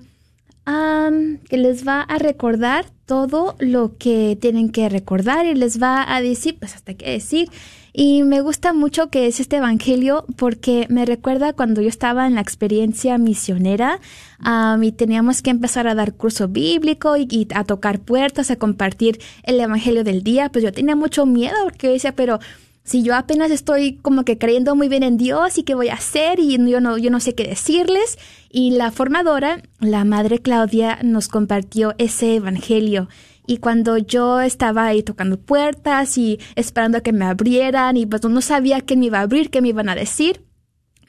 que 1.48 1.56
les 1.56 1.86
va 1.86 2.02
a 2.02 2.18
recordar 2.18 2.84
todo 3.06 3.56
lo 3.58 3.96
que 3.96 4.36
tienen 4.38 4.70
que 4.70 4.88
recordar 4.90 5.46
y 5.46 5.54
les 5.54 5.82
va 5.82 6.14
a 6.14 6.20
decir, 6.20 6.58
pues 6.58 6.74
hasta 6.74 6.94
qué 6.94 7.12
decir. 7.12 7.48
Y 8.00 8.22
me 8.22 8.42
gusta 8.42 8.72
mucho 8.72 9.10
que 9.10 9.26
es 9.26 9.40
este 9.40 9.56
evangelio 9.56 10.24
porque 10.36 10.86
me 10.88 11.04
recuerda 11.04 11.52
cuando 11.52 11.82
yo 11.82 11.88
estaba 11.88 12.28
en 12.28 12.36
la 12.36 12.40
experiencia 12.40 13.18
misionera 13.18 13.98
y 14.80 14.92
teníamos 14.92 15.42
que 15.42 15.50
empezar 15.50 15.88
a 15.88 15.96
dar 15.96 16.14
curso 16.14 16.46
bíblico 16.46 17.16
y, 17.16 17.48
a 17.52 17.64
tocar 17.64 17.98
puertas, 17.98 18.52
a 18.52 18.56
compartir 18.56 19.18
el 19.42 19.58
evangelio 19.58 20.04
del 20.04 20.22
día. 20.22 20.48
Pues 20.48 20.62
yo 20.62 20.72
tenía 20.72 20.94
mucho 20.94 21.26
miedo 21.26 21.56
porque 21.64 21.88
decía, 21.88 22.14
pero 22.14 22.38
si 22.84 23.02
yo 23.02 23.16
apenas 23.16 23.50
estoy 23.50 23.96
como 23.96 24.24
que 24.24 24.38
creyendo 24.38 24.76
muy 24.76 24.86
bien 24.88 25.02
en 25.02 25.16
Dios 25.16 25.58
y 25.58 25.64
qué 25.64 25.74
voy 25.74 25.88
a 25.88 25.94
hacer 25.94 26.38
y 26.38 26.56
yo 26.70 26.80
no, 26.80 26.98
yo 26.98 27.10
no 27.10 27.18
sé 27.18 27.34
qué 27.34 27.48
decirles. 27.48 28.16
Y 28.48 28.70
la 28.76 28.92
formadora, 28.92 29.60
la 29.80 30.04
madre 30.04 30.38
Claudia, 30.38 31.00
nos 31.02 31.26
compartió 31.26 31.96
ese 31.98 32.36
evangelio. 32.36 33.08
Y 33.48 33.56
cuando 33.56 33.96
yo 33.96 34.40
estaba 34.40 34.84
ahí 34.84 35.02
tocando 35.02 35.40
puertas 35.40 36.18
y 36.18 36.38
esperando 36.54 36.98
a 36.98 37.00
que 37.00 37.14
me 37.14 37.24
abrieran 37.24 37.96
y 37.96 38.04
pues 38.04 38.22
no 38.22 38.42
sabía 38.42 38.82
qué 38.82 38.94
me 38.94 39.06
iba 39.06 39.20
a 39.20 39.22
abrir, 39.22 39.48
qué 39.48 39.62
me 39.62 39.68
iban 39.68 39.88
a 39.88 39.94
decir, 39.94 40.44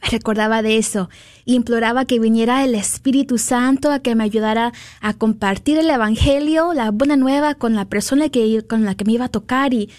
me 0.01 0.07
recordaba 0.07 0.61
de 0.61 0.77
eso 0.77 1.09
y 1.43 1.55
imploraba 1.55 2.05
que 2.05 2.17
viniera 2.17 2.63
el 2.63 2.75
Espíritu 2.75 3.37
Santo 3.37 3.91
a 3.91 3.99
que 3.99 4.15
me 4.15 4.23
ayudara 4.23 4.71
a 5.01 5.13
compartir 5.15 5.77
el 5.77 5.89
Evangelio, 5.89 6.73
la 6.73 6.91
buena 6.91 7.17
nueva 7.17 7.55
con 7.55 7.75
la 7.75 7.83
persona 7.83 8.29
que, 8.29 8.65
con 8.65 8.85
la 8.85 8.95
que 8.95 9.03
me 9.03 9.11
iba 9.11 9.25
a 9.25 9.29
tocar 9.29 9.73
y 9.73 9.89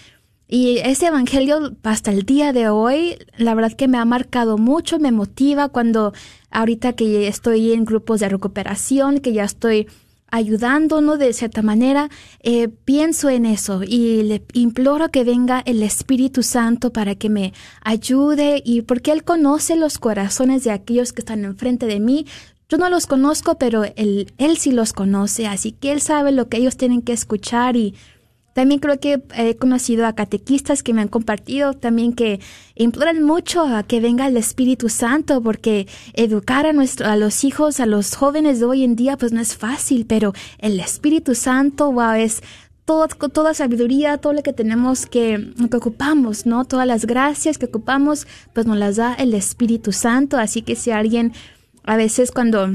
y 0.53 0.79
ese 0.79 1.05
evangelio 1.05 1.77
hasta 1.83 2.11
el 2.11 2.23
día 2.23 2.51
de 2.51 2.67
hoy, 2.67 3.17
la 3.37 3.55
verdad 3.55 3.71
que 3.71 3.87
me 3.87 3.97
ha 3.97 4.03
marcado 4.03 4.57
mucho, 4.57 4.99
me 4.99 5.13
motiva 5.13 5.69
cuando 5.69 6.11
ahorita 6.49 6.91
que 6.91 7.29
estoy 7.29 7.71
en 7.71 7.85
grupos 7.85 8.19
de 8.19 8.27
recuperación, 8.27 9.19
que 9.19 9.31
ya 9.31 9.45
estoy 9.45 9.87
ayudándonos 10.31 11.19
de 11.19 11.33
cierta 11.33 11.61
manera, 11.61 12.09
eh, 12.41 12.69
pienso 12.69 13.29
en 13.29 13.45
eso 13.45 13.83
y 13.83 14.23
le 14.23 14.43
imploro 14.53 15.09
que 15.09 15.23
venga 15.23 15.61
el 15.65 15.83
Espíritu 15.83 16.41
Santo 16.41 16.91
para 16.91 17.15
que 17.15 17.29
me 17.29 17.53
ayude 17.81 18.61
y 18.65 18.81
porque 18.81 19.11
Él 19.11 19.23
conoce 19.23 19.75
los 19.75 19.99
corazones 19.99 20.63
de 20.63 20.71
aquellos 20.71 21.13
que 21.13 21.21
están 21.21 21.43
enfrente 21.45 21.85
de 21.85 21.99
mí. 21.99 22.25
Yo 22.69 22.77
no 22.77 22.89
los 22.89 23.05
conozco, 23.05 23.57
pero 23.57 23.83
él, 23.97 24.33
él 24.37 24.55
sí 24.57 24.71
los 24.71 24.93
conoce, 24.93 25.45
así 25.45 25.73
que 25.73 25.91
Él 25.91 25.99
sabe 25.99 26.31
lo 26.31 26.47
que 26.47 26.55
ellos 26.55 26.77
tienen 26.77 27.01
que 27.01 27.11
escuchar 27.11 27.75
y 27.75 27.95
también 28.53 28.79
creo 28.79 28.99
que 28.99 29.21
he 29.35 29.55
conocido 29.55 30.05
a 30.05 30.13
catequistas 30.13 30.83
que 30.83 30.93
me 30.93 31.01
han 31.01 31.07
compartido 31.07 31.73
también 31.73 32.13
que 32.13 32.39
imploran 32.75 33.23
mucho 33.23 33.61
a 33.61 33.83
que 33.83 33.99
venga 33.99 34.27
el 34.27 34.37
Espíritu 34.37 34.89
Santo 34.89 35.41
porque 35.41 35.87
educar 36.13 36.65
a, 36.65 36.73
nuestro, 36.73 37.07
a 37.07 37.15
los 37.15 37.43
hijos, 37.43 37.79
a 37.79 37.85
los 37.85 38.15
jóvenes 38.15 38.59
de 38.59 38.65
hoy 38.65 38.83
en 38.83 38.95
día 38.95 39.17
pues 39.17 39.31
no 39.31 39.39
es 39.39 39.55
fácil, 39.55 40.05
pero 40.05 40.33
el 40.59 40.79
Espíritu 40.79 41.35
Santo, 41.35 41.91
wow, 41.91 42.13
es 42.13 42.41
todo, 42.83 43.07
toda 43.07 43.53
sabiduría, 43.53 44.17
todo 44.17 44.33
lo 44.33 44.43
que 44.43 44.53
tenemos 44.53 45.05
que, 45.05 45.53
que 45.69 45.77
ocupamos, 45.77 46.45
¿no? 46.45 46.65
Todas 46.65 46.87
las 46.87 47.05
gracias 47.05 47.57
que 47.57 47.67
ocupamos 47.67 48.27
pues 48.53 48.65
nos 48.65 48.77
las 48.77 48.97
da 48.97 49.13
el 49.13 49.33
Espíritu 49.33 49.93
Santo, 49.93 50.37
así 50.37 50.61
que 50.61 50.75
si 50.75 50.91
alguien 50.91 51.33
a 51.83 51.95
veces 51.95 52.31
cuando 52.31 52.69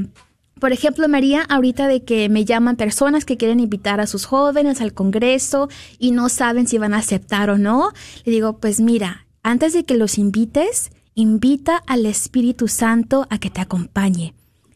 por 0.59 0.71
ejemplo, 0.71 1.07
María, 1.07 1.43
ahorita 1.43 1.87
de 1.87 2.03
que 2.03 2.29
me 2.29 2.45
llaman 2.45 2.75
personas 2.75 3.25
que 3.25 3.37
quieren 3.37 3.59
invitar 3.59 3.99
a 3.99 4.07
sus 4.07 4.25
jóvenes 4.25 4.81
al 4.81 4.93
Congreso 4.93 5.69
y 5.99 6.11
no 6.11 6.29
saben 6.29 6.67
si 6.67 6.77
van 6.77 6.93
a 6.93 6.99
aceptar 6.99 7.49
o 7.49 7.57
no, 7.57 7.91
le 8.25 8.31
digo, 8.31 8.57
pues 8.57 8.79
mira, 8.79 9.25
antes 9.43 9.73
de 9.73 9.83
que 9.83 9.95
los 9.95 10.17
invites, 10.17 10.91
invita 11.15 11.77
al 11.87 12.05
Espíritu 12.05 12.67
Santo 12.67 13.25
a 13.29 13.39
que 13.39 13.49
te 13.49 13.61
acompañe, 13.61 14.33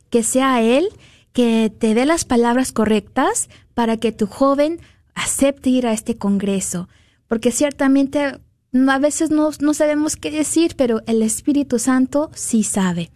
que 0.10 0.24
sea 0.24 0.62
Él 0.62 0.90
que 1.34 1.72
te 1.78 1.94
dé 1.94 2.06
las 2.06 2.26
palabras 2.26 2.72
correctas 2.72 3.50
para 3.74 3.98
que 3.98 4.12
tu 4.12 4.28
joven 4.28 4.80
acepte 5.14 5.70
ir 5.70 5.88
a 5.88 5.94
este 5.94 6.18
Congreso, 6.18 6.90
porque 7.28 7.52
ciertamente 7.52 8.40
a 8.88 9.00
veces 9.00 9.32
no, 9.32 9.50
no 9.60 9.74
sabemos 9.74 10.16
qué 10.16 10.32
decir, 10.32 10.76
pero 10.76 11.02
el 11.08 11.22
Espíritu 11.22 11.80
Santo 11.80 12.32
sí 12.34 12.64
sabe. 12.64 13.12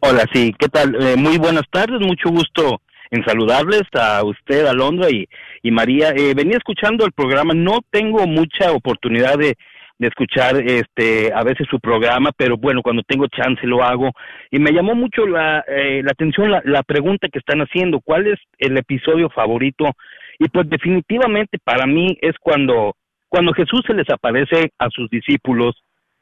Hola, 0.00 0.24
sí, 0.32 0.54
¿qué 0.58 0.68
tal? 0.68 0.94
Eh, 1.02 1.16
muy 1.16 1.36
buenas 1.36 1.64
tardes, 1.70 2.00
mucho 2.00 2.30
gusto 2.30 2.80
en 3.10 3.24
saludarles 3.24 3.82
a 3.94 4.22
usted, 4.24 4.66
Alondra 4.66 5.10
y, 5.10 5.28
y 5.62 5.70
María. 5.70 6.10
Eh, 6.10 6.34
venía 6.34 6.56
escuchando 6.56 7.04
el 7.04 7.12
programa, 7.12 7.54
no 7.54 7.80
tengo 7.90 8.26
mucha 8.26 8.72
oportunidad 8.72 9.38
de, 9.38 9.56
de 9.98 10.06
escuchar 10.06 10.56
este 10.64 11.32
a 11.32 11.42
veces 11.42 11.66
su 11.70 11.80
programa, 11.80 12.30
pero 12.36 12.56
bueno, 12.56 12.82
cuando 12.82 13.02
tengo 13.02 13.26
chance 13.26 13.66
lo 13.66 13.82
hago. 13.82 14.10
Y 14.50 14.58
me 14.58 14.72
llamó 14.72 14.94
mucho 14.94 15.26
la, 15.26 15.64
eh, 15.66 16.02
la 16.04 16.12
atención 16.12 16.50
la, 16.50 16.62
la 16.64 16.82
pregunta 16.82 17.28
que 17.28 17.38
están 17.38 17.60
haciendo, 17.60 18.00
¿cuál 18.00 18.26
es 18.26 18.38
el 18.58 18.76
episodio 18.76 19.28
favorito? 19.30 19.92
Y 20.38 20.48
pues 20.48 20.68
definitivamente 20.68 21.58
para 21.62 21.86
mí 21.86 22.16
es 22.20 22.36
cuando, 22.40 22.94
cuando 23.28 23.52
Jesús 23.52 23.82
se 23.86 23.94
les 23.94 24.08
aparece 24.10 24.70
a 24.78 24.88
sus 24.90 25.10
discípulos 25.10 25.74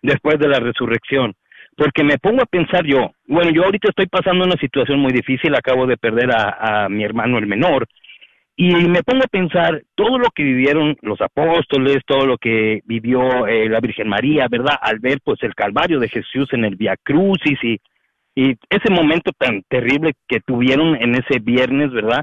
después 0.03 0.39
de 0.39 0.49
la 0.49 0.59
resurrección 0.59 1.35
porque 1.77 2.03
me 2.03 2.19
pongo 2.19 2.43
a 2.43 2.47
pensar 2.47 2.85
yo, 2.87 3.13
bueno, 3.27 3.51
yo 3.51 3.65
ahorita 3.65 3.91
estoy 3.91 4.07
pasando 4.07 4.45
una 4.45 4.57
situación 4.57 4.99
muy 4.99 5.13
difícil, 5.13 5.55
acabo 5.55 5.87
de 5.87 5.99
perder 5.99 6.31
a, 6.33 6.89
mi 6.89 7.05
hermano 7.05 7.39
el 7.39 7.47
menor, 7.47 7.87
y 8.59 8.73
me 8.89 9.03
pongo 9.03 9.23
a 9.23 9.29
pensar 9.29 9.83
todo 9.95 10.19
lo 10.19 10.31
que 10.35 10.43
vivieron 10.43 10.97
los 11.03 11.21
apóstoles, 11.21 11.99
todo 12.07 12.25
lo 12.25 12.39
que 12.39 12.81
vivió 12.87 13.47
eh, 13.47 13.69
la 13.69 13.81
Virgen 13.81 14.09
María, 14.09 14.49
¿verdad? 14.49 14.77
Al 14.81 14.99
ver 14.99 15.21
pues 15.23 15.43
el 15.43 15.55
calvario 15.55 16.01
de 16.01 16.09
Jesús 16.09 16.49
en 16.53 16.65
el 16.65 16.75
Via 16.75 16.97
Crucis 17.03 17.59
y, 17.63 17.79
ese 18.39 18.91
momento 18.91 19.33
tan 19.39 19.63
terrible 19.63 20.13
que 20.29 20.41
tuvieron 20.41 20.95
en 20.97 21.15
ese 21.15 21.39
viernes, 21.41 21.91
¿verdad? 21.91 22.23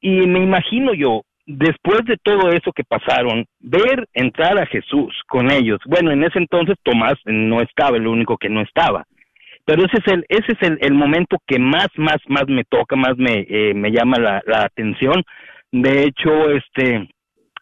Y 0.00 0.26
me 0.26 0.38
imagino 0.38 0.94
yo, 0.94 1.20
después 1.44 2.00
de 2.06 2.16
todo 2.16 2.48
eso 2.48 2.72
que 2.72 2.82
pasaron, 2.82 3.44
ver 3.60 4.08
entrar 4.14 4.58
a 4.58 4.64
Jesús 4.64 5.14
con 5.26 5.50
ellos, 5.50 5.80
bueno, 5.84 6.12
en 6.12 6.24
ese 6.24 6.38
entonces 6.38 6.76
Tomás 6.82 7.16
no 7.26 7.60
estaba, 7.60 7.98
el 7.98 8.06
único 8.06 8.38
que 8.38 8.48
no 8.48 8.62
estaba, 8.62 9.04
pero 9.66 9.84
ese 9.84 9.98
es 9.98 10.12
el, 10.12 10.24
ese 10.30 10.52
es 10.58 10.78
el, 10.80 10.94
momento 10.94 11.36
que 11.46 11.58
más, 11.58 11.88
más, 11.96 12.18
más 12.26 12.44
me 12.48 12.64
toca, 12.64 12.96
más 12.96 13.18
me, 13.18 13.46
eh, 13.46 13.74
me 13.74 13.90
llama 13.90 14.18
la, 14.18 14.42
la 14.46 14.64
atención. 14.64 15.22
De 15.76 16.04
hecho, 16.04 16.50
este, 16.50 17.08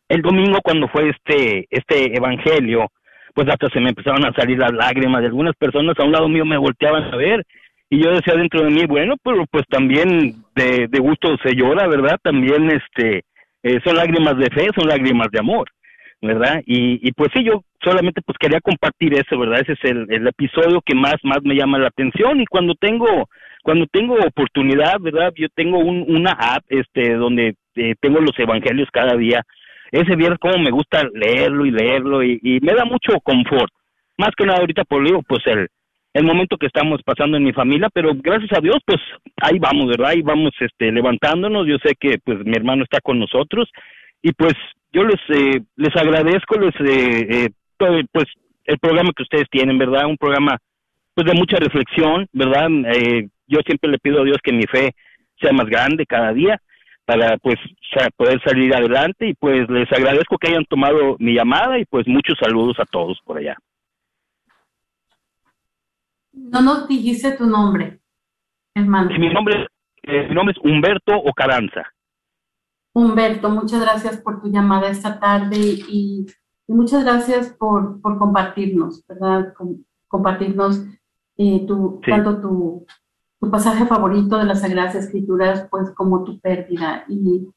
el 0.06 0.20
domingo 0.20 0.58
cuando 0.62 0.86
fue 0.88 1.08
este, 1.08 1.66
este 1.70 2.14
evangelio, 2.14 2.88
pues 3.32 3.48
hasta 3.48 3.70
se 3.70 3.80
me 3.80 3.88
empezaron 3.88 4.22
a 4.26 4.34
salir 4.34 4.58
las 4.58 4.70
lágrimas 4.70 5.22
de 5.22 5.28
algunas 5.28 5.56
personas 5.56 5.98
a 5.98 6.04
un 6.04 6.12
lado 6.12 6.28
mío 6.28 6.44
me 6.44 6.58
volteaban 6.58 7.04
a 7.04 7.16
ver 7.16 7.42
y 7.88 8.04
yo 8.04 8.10
decía 8.10 8.34
dentro 8.34 8.64
de 8.64 8.70
mí, 8.70 8.84
bueno, 8.86 9.14
pero 9.24 9.46
pues 9.50 9.64
también 9.66 10.34
de, 10.54 10.88
de 10.88 10.98
gusto 10.98 11.38
se 11.42 11.54
llora, 11.54 11.88
¿verdad? 11.88 12.18
También 12.22 12.70
este, 12.70 13.22
eh, 13.62 13.80
son 13.82 13.96
lágrimas 13.96 14.36
de 14.36 14.50
fe, 14.50 14.66
son 14.76 14.88
lágrimas 14.88 15.28
de 15.32 15.38
amor, 15.38 15.70
¿verdad? 16.20 16.60
Y, 16.66 17.08
y 17.08 17.12
pues 17.12 17.30
sí, 17.34 17.42
yo 17.42 17.64
solamente 17.82 18.20
pues 18.20 18.36
quería 18.36 18.60
compartir 18.60 19.14
eso, 19.14 19.38
¿verdad? 19.38 19.60
Ese 19.62 19.72
es 19.72 19.84
el, 19.84 20.06
el 20.10 20.26
episodio 20.28 20.82
que 20.84 20.94
más, 20.94 21.16
más 21.22 21.38
me 21.44 21.54
llama 21.54 21.78
la 21.78 21.88
atención 21.88 22.42
y 22.42 22.44
cuando 22.44 22.74
tengo, 22.74 23.30
cuando 23.62 23.86
tengo 23.86 24.14
oportunidad, 24.14 25.00
¿verdad? 25.00 25.32
Yo 25.36 25.48
tengo 25.54 25.78
un, 25.78 26.04
una 26.08 26.32
app, 26.32 26.64
este, 26.68 27.14
donde 27.14 27.54
eh, 27.76 27.94
tengo 28.00 28.20
los 28.20 28.36
evangelios 28.38 28.88
cada 28.92 29.16
día. 29.16 29.42
Ese 29.90 30.16
viernes 30.16 30.38
como 30.40 30.58
me 30.58 30.70
gusta 30.70 31.02
leerlo 31.14 31.64
y 31.64 31.70
leerlo 31.70 32.22
y, 32.22 32.58
me 32.62 32.74
da 32.74 32.84
mucho 32.84 33.20
confort. 33.22 33.72
Más 34.18 34.30
que 34.36 34.44
nada 34.44 34.60
ahorita 34.60 34.84
por 34.84 35.04
digo, 35.04 35.22
pues 35.26 35.46
el, 35.46 35.68
el 36.14 36.24
momento 36.24 36.56
que 36.56 36.66
estamos 36.66 37.00
pasando 37.04 37.36
en 37.36 37.44
mi 37.44 37.52
familia, 37.52 37.88
pero 37.92 38.12
gracias 38.14 38.52
a 38.56 38.60
Dios, 38.60 38.76
pues 38.84 39.00
ahí 39.40 39.58
vamos, 39.58 39.86
¿verdad? 39.86 40.10
Ahí 40.10 40.22
vamos 40.22 40.50
este, 40.60 40.90
levantándonos. 40.90 41.66
Yo 41.66 41.76
sé 41.82 41.94
que 41.98 42.18
pues 42.24 42.38
mi 42.44 42.52
hermano 42.52 42.84
está 42.84 43.00
con 43.00 43.18
nosotros 43.18 43.70
y 44.22 44.32
pues 44.32 44.54
yo 44.92 45.04
les 45.04 45.20
eh, 45.28 45.60
les 45.76 45.96
agradezco 45.96 46.58
les 46.58 46.74
eh, 46.80 47.48
eh, 47.80 48.04
pues 48.12 48.26
el 48.64 48.78
programa 48.78 49.10
que 49.16 49.22
ustedes 49.22 49.48
tienen, 49.50 49.78
¿verdad? 49.78 50.06
Un 50.06 50.16
programa 50.16 50.58
pues 51.14 51.26
de 51.26 51.34
mucha 51.34 51.56
reflexión, 51.56 52.26
¿verdad? 52.32 52.68
Eh, 52.94 53.28
yo 53.46 53.60
siempre 53.66 53.90
le 53.90 53.98
pido 53.98 54.22
a 54.22 54.24
Dios 54.24 54.38
que 54.42 54.52
mi 54.52 54.64
fe 54.64 54.94
sea 55.40 55.52
más 55.52 55.66
grande 55.66 56.06
cada 56.06 56.32
día 56.32 56.60
para 57.04 57.36
pues 57.38 57.56
poder 58.16 58.40
salir 58.42 58.74
adelante 58.74 59.28
y 59.28 59.34
pues 59.34 59.68
les 59.68 59.90
agradezco 59.92 60.38
que 60.38 60.48
hayan 60.48 60.64
tomado 60.64 61.16
mi 61.18 61.34
llamada 61.34 61.78
y 61.78 61.84
pues 61.84 62.06
muchos 62.06 62.38
saludos 62.40 62.78
a 62.78 62.84
todos 62.86 63.20
por 63.24 63.38
allá. 63.38 63.56
No 66.32 66.62
nos 66.62 66.88
dijiste 66.88 67.32
tu 67.32 67.44
nombre, 67.44 68.00
hermano. 68.74 69.10
Mi 69.18 69.28
nombre, 69.28 69.66
eh, 70.04 70.26
mi 70.28 70.34
nombre 70.34 70.54
es 70.56 70.64
Humberto 70.64 71.14
Ocaranza. 71.16 71.92
Humberto, 72.94 73.50
muchas 73.50 73.80
gracias 73.82 74.18
por 74.18 74.40
tu 74.40 74.50
llamada 74.50 74.88
esta 74.88 75.18
tarde 75.18 75.58
y 75.58 76.26
Y 76.68 76.72
muchas 76.72 77.04
gracias 77.04 77.54
por, 77.58 78.00
por 78.00 78.18
compartirnos, 78.18 79.04
¿verdad? 79.06 79.52
compartirnos 80.08 80.86
eh, 81.36 81.64
tu, 81.66 82.00
tanto 82.06 82.40
tu, 82.40 82.86
tu, 83.40 83.50
pasaje 83.50 83.86
favorito 83.86 84.38
de 84.38 84.44
las 84.44 84.60
Sagradas 84.60 84.94
Escrituras, 84.94 85.66
pues 85.70 85.90
como 85.94 86.24
tu 86.24 86.40
pérdida. 86.40 87.04
Y, 87.08 87.48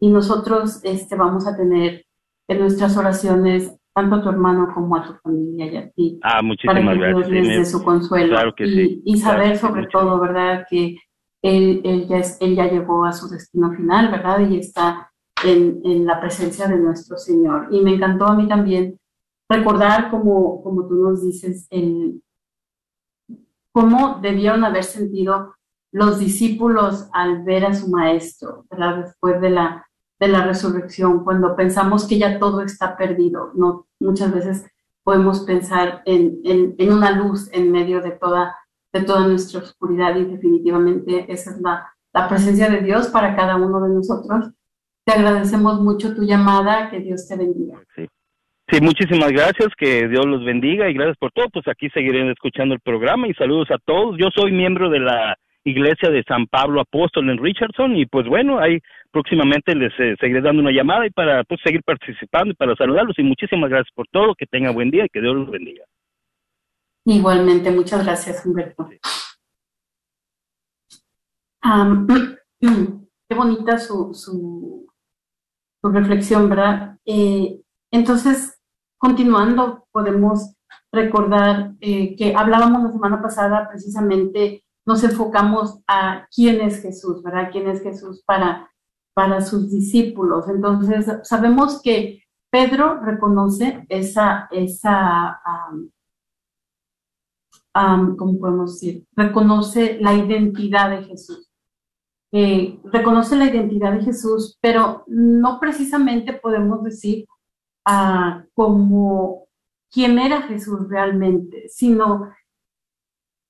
y 0.00 0.08
nosotros 0.08 0.80
este, 0.84 1.16
vamos 1.16 1.46
a 1.46 1.56
tener 1.56 2.06
en 2.48 2.58
nuestras 2.58 2.96
oraciones 2.96 3.74
tanto 3.94 4.16
a 4.16 4.22
tu 4.22 4.28
hermano 4.28 4.72
como 4.72 4.96
a 4.96 5.04
tu 5.04 5.14
familia 5.14 5.66
y 5.66 5.76
a 5.76 5.90
ti. 5.90 6.20
Ah, 6.22 6.40
muchísimas 6.42 6.84
para 6.84 6.92
que 6.92 7.00
gracias. 7.00 7.30
Dios 7.30 7.46
les 7.46 7.58
dé 7.58 7.64
su 7.64 7.82
consuelo. 7.82 8.28
Claro 8.28 8.54
que 8.54 8.64
y, 8.64 8.74
sí. 8.74 9.02
y 9.04 9.18
saber 9.18 9.58
sobre 9.58 9.86
todo, 9.88 10.20
¿verdad? 10.20 10.66
Que 10.70 10.96
él, 11.42 11.80
él, 11.84 12.06
ya 12.08 12.18
es, 12.18 12.38
él 12.40 12.54
ya 12.54 12.70
llegó 12.70 13.04
a 13.04 13.12
su 13.12 13.28
destino 13.28 13.72
final, 13.72 14.10
¿verdad? 14.10 14.40
Y 14.48 14.58
está 14.58 15.10
en, 15.44 15.80
en, 15.84 16.06
la 16.06 16.20
presencia 16.20 16.68
de 16.68 16.78
nuestro 16.78 17.16
Señor. 17.16 17.68
Y 17.70 17.80
me 17.80 17.94
encantó 17.94 18.26
a 18.26 18.34
mí 18.34 18.46
también 18.48 18.98
recordar, 19.48 20.10
como, 20.10 20.62
como 20.62 20.86
tú 20.86 20.94
nos 20.94 21.22
dices, 21.24 21.66
el, 21.70 22.22
cómo 23.72 24.18
debieron 24.20 24.64
haber 24.64 24.84
sentido 24.84 25.54
los 25.90 26.18
discípulos 26.18 27.08
al 27.12 27.44
ver 27.44 27.64
a 27.66 27.74
su 27.74 27.88
maestro, 27.88 28.64
¿verdad? 28.70 29.04
Después 29.04 29.40
de 29.40 29.50
la, 29.50 29.86
de 30.20 30.28
la 30.28 30.44
resurrección, 30.44 31.24
cuando 31.24 31.56
pensamos 31.56 32.06
que 32.06 32.18
ya 32.18 32.38
todo 32.38 32.62
está 32.62 32.96
perdido, 32.96 33.52
¿no? 33.54 33.86
Muchas 34.00 34.32
veces 34.32 34.66
podemos 35.02 35.40
pensar 35.40 36.02
en, 36.04 36.40
en, 36.44 36.92
una 36.92 37.12
luz 37.12 37.48
en 37.52 37.72
medio 37.72 38.02
de 38.02 38.10
toda 38.10 38.54
de 38.92 39.02
toda 39.02 39.26
nuestra 39.26 39.60
oscuridad 39.60 40.16
y 40.16 40.24
definitivamente 40.24 41.30
esa 41.32 41.50
es 41.50 41.60
la, 41.60 41.92
la 42.12 42.28
presencia 42.28 42.70
de 42.70 42.80
Dios 42.80 43.08
para 43.08 43.36
cada 43.36 43.56
uno 43.56 43.80
de 43.86 43.94
nosotros. 43.94 44.50
Te 45.04 45.12
agradecemos 45.12 45.80
mucho 45.80 46.14
tu 46.14 46.22
llamada, 46.22 46.90
que 46.90 47.00
Dios 47.00 47.26
te 47.28 47.36
bendiga. 47.36 47.82
Sí. 47.94 48.08
Sí, 48.70 48.82
muchísimas 48.82 49.32
gracias, 49.32 49.68
que 49.78 50.08
Dios 50.08 50.26
los 50.26 50.44
bendiga 50.44 50.90
y 50.90 50.94
gracias 50.94 51.16
por 51.16 51.32
todo. 51.32 51.48
Pues 51.50 51.66
aquí 51.68 51.88
seguiré 51.88 52.30
escuchando 52.30 52.74
el 52.74 52.80
programa 52.80 53.26
y 53.26 53.32
saludos 53.32 53.70
a 53.70 53.78
todos. 53.78 54.16
Yo 54.18 54.28
soy 54.34 54.52
miembro 54.52 54.90
de 54.90 55.00
la 55.00 55.38
iglesia 55.64 56.10
de 56.10 56.22
San 56.24 56.46
Pablo 56.46 56.80
Apóstol 56.80 57.30
en 57.30 57.38
Richardson 57.38 57.96
y 57.96 58.04
pues 58.04 58.26
bueno, 58.26 58.58
ahí 58.58 58.78
próximamente 59.10 59.74
les 59.74 59.92
eh, 59.98 60.16
seguiré 60.20 60.42
dando 60.42 60.60
una 60.60 60.70
llamada 60.70 61.06
y 61.06 61.10
para 61.10 61.44
pues 61.44 61.60
seguir 61.64 61.82
participando 61.82 62.52
y 62.52 62.56
para 62.56 62.74
saludarlos 62.76 63.18
y 63.18 63.22
muchísimas 63.22 63.70
gracias 63.70 63.92
por 63.94 64.06
todo, 64.08 64.34
que 64.34 64.46
tengan 64.46 64.74
buen 64.74 64.90
día 64.90 65.06
y 65.06 65.08
que 65.08 65.20
Dios 65.20 65.34
los 65.34 65.50
bendiga. 65.50 65.84
Igualmente, 67.06 67.70
muchas 67.70 68.04
gracias, 68.04 68.44
Humberto. 68.44 68.88
Um, 71.64 72.06
qué 73.28 73.34
bonita 73.34 73.78
su, 73.78 74.12
su, 74.12 74.86
su 75.80 75.90
reflexión, 75.90 76.50
¿verdad? 76.50 76.98
Eh, 77.06 77.60
entonces, 77.90 78.57
continuando, 78.98 79.86
podemos 79.92 80.54
recordar 80.92 81.74
eh, 81.80 82.16
que 82.16 82.34
hablábamos 82.34 82.82
la 82.82 82.92
semana 82.92 83.22
pasada, 83.22 83.68
precisamente 83.68 84.64
nos 84.86 85.04
enfocamos 85.04 85.80
a 85.86 86.26
quién 86.34 86.60
es 86.60 86.80
Jesús, 86.80 87.22
¿verdad? 87.22 87.50
¿Quién 87.52 87.68
es 87.68 87.82
Jesús 87.82 88.22
para, 88.24 88.70
para 89.14 89.40
sus 89.40 89.70
discípulos? 89.70 90.48
Entonces, 90.48 91.06
sabemos 91.22 91.82
que 91.82 92.22
Pedro 92.50 93.00
reconoce 93.00 93.84
esa, 93.88 94.48
esa 94.50 95.40
¿cómo 98.16 98.38
podemos 98.38 98.74
decir? 98.74 99.06
Reconoce 99.14 99.98
la 100.00 100.14
identidad 100.14 100.90
de 100.90 101.04
Jesús. 101.04 101.50
Eh, 102.32 102.78
reconoce 102.84 103.36
la 103.36 103.46
identidad 103.46 103.92
de 103.92 104.04
Jesús, 104.04 104.58
pero 104.60 105.04
no 105.06 105.58
precisamente 105.60 106.34
podemos 106.34 106.82
decir 106.82 107.26
como 108.54 109.46
quién 109.90 110.18
era 110.18 110.42
Jesús 110.42 110.88
realmente, 110.88 111.68
sino 111.68 112.30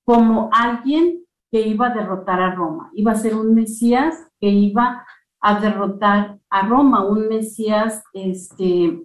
como 0.05 0.49
alguien 0.53 1.25
que 1.51 1.61
iba 1.61 1.87
a 1.87 1.93
derrotar 1.93 2.41
a 2.41 2.55
Roma. 2.55 2.91
Iba 2.93 3.11
a 3.11 3.15
ser 3.15 3.35
un 3.35 3.53
Mesías 3.53 4.27
que 4.39 4.47
iba 4.47 5.05
a 5.41 5.59
derrotar 5.59 6.39
a 6.49 6.67
Roma, 6.67 7.05
un 7.05 7.27
Mesías, 7.27 8.03
este, 8.13 9.03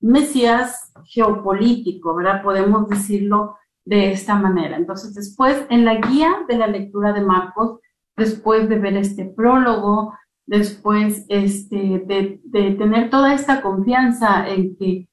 Mesías 0.00 0.92
geopolítico, 1.04 2.14
¿verdad? 2.14 2.42
Podemos 2.42 2.88
decirlo 2.88 3.56
de 3.84 4.12
esta 4.12 4.34
manera. 4.36 4.76
Entonces, 4.76 5.14
después, 5.14 5.64
en 5.70 5.84
la 5.84 5.96
guía 5.96 6.44
de 6.48 6.56
la 6.56 6.66
lectura 6.66 7.12
de 7.12 7.20
Marcos, 7.20 7.80
después 8.16 8.68
de 8.68 8.78
ver 8.78 8.96
este 8.96 9.24
prólogo, 9.24 10.14
después 10.46 11.24
este, 11.28 12.02
de, 12.06 12.40
tener 12.72 13.10
toda 13.10 13.34
esta 13.34 13.62
confianza 13.62 14.48
en 14.48 14.76
que 14.76 15.08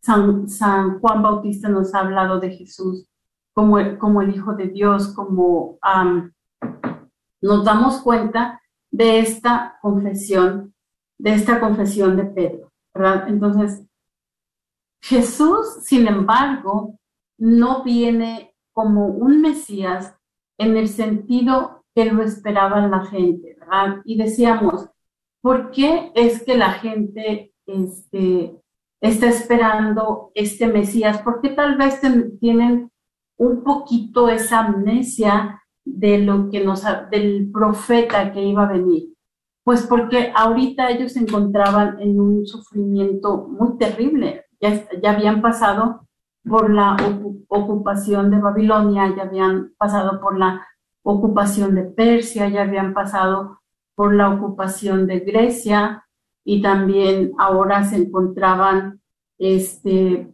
San, 0.00 1.00
Juan 1.00 1.22
Bautista 1.22 1.68
nos 1.68 1.94
ha 1.94 2.00
hablado 2.00 2.40
de 2.40 2.50
Jesús 2.50 3.06
como 3.54 3.78
el, 3.78 3.98
como 3.98 4.22
el 4.22 4.34
Hijo 4.34 4.54
de 4.54 4.68
Dios, 4.68 5.14
como 5.14 5.78
nos 7.40 7.64
damos 7.64 8.00
cuenta 8.00 8.60
de 8.90 9.20
esta 9.20 9.78
confesión, 9.80 10.74
de 11.18 11.34
esta 11.34 11.60
confesión 11.60 12.16
de 12.16 12.24
Pedro, 12.24 12.72
¿verdad? 12.94 13.28
Entonces, 13.28 13.84
Jesús, 15.02 15.82
sin 15.82 16.06
embargo, 16.06 16.98
no 17.38 17.82
viene 17.82 18.54
como 18.72 19.06
un 19.06 19.40
Mesías 19.40 20.16
en 20.58 20.76
el 20.76 20.88
sentido 20.88 21.81
que 21.94 22.06
lo 22.06 22.22
esperaba 22.22 22.86
la 22.86 23.04
gente, 23.06 23.56
¿verdad? 23.58 23.98
Y 24.04 24.16
decíamos, 24.16 24.88
¿por 25.40 25.70
qué 25.70 26.12
es 26.14 26.42
que 26.42 26.56
la 26.56 26.72
gente 26.72 27.52
este, 27.66 28.56
está 29.00 29.28
esperando 29.28 30.30
este 30.34 30.66
Mesías? 30.66 31.20
Porque 31.22 31.50
tal 31.50 31.76
vez 31.76 32.00
tienen 32.40 32.90
un 33.36 33.62
poquito 33.64 34.28
esa 34.28 34.60
amnesia 34.60 35.62
de 35.84 36.18
lo 36.18 36.48
que 36.48 36.64
nos 36.64 36.84
del 37.10 37.50
profeta 37.52 38.32
que 38.32 38.42
iba 38.42 38.64
a 38.64 38.72
venir. 38.72 39.14
Pues 39.64 39.86
porque 39.86 40.32
ahorita 40.34 40.90
ellos 40.90 41.12
se 41.12 41.20
encontraban 41.20 42.00
en 42.00 42.20
un 42.20 42.46
sufrimiento 42.46 43.48
muy 43.48 43.78
terrible. 43.78 44.46
Ya, 44.60 44.88
ya 45.00 45.12
habían 45.12 45.40
pasado 45.42 46.06
por 46.44 46.72
la 46.72 46.96
ocupación 47.48 48.30
de 48.30 48.38
Babilonia, 48.38 49.14
ya 49.16 49.22
habían 49.22 49.72
pasado 49.76 50.20
por 50.20 50.38
la 50.38 50.66
ocupación 51.02 51.74
de 51.74 51.84
Persia, 51.84 52.48
ya 52.48 52.62
habían 52.62 52.94
pasado 52.94 53.60
por 53.94 54.14
la 54.14 54.30
ocupación 54.30 55.06
de 55.06 55.20
Grecia 55.20 56.06
y 56.44 56.62
también 56.62 57.32
ahora 57.38 57.84
se 57.84 57.96
encontraban 57.96 59.00
este, 59.38 60.32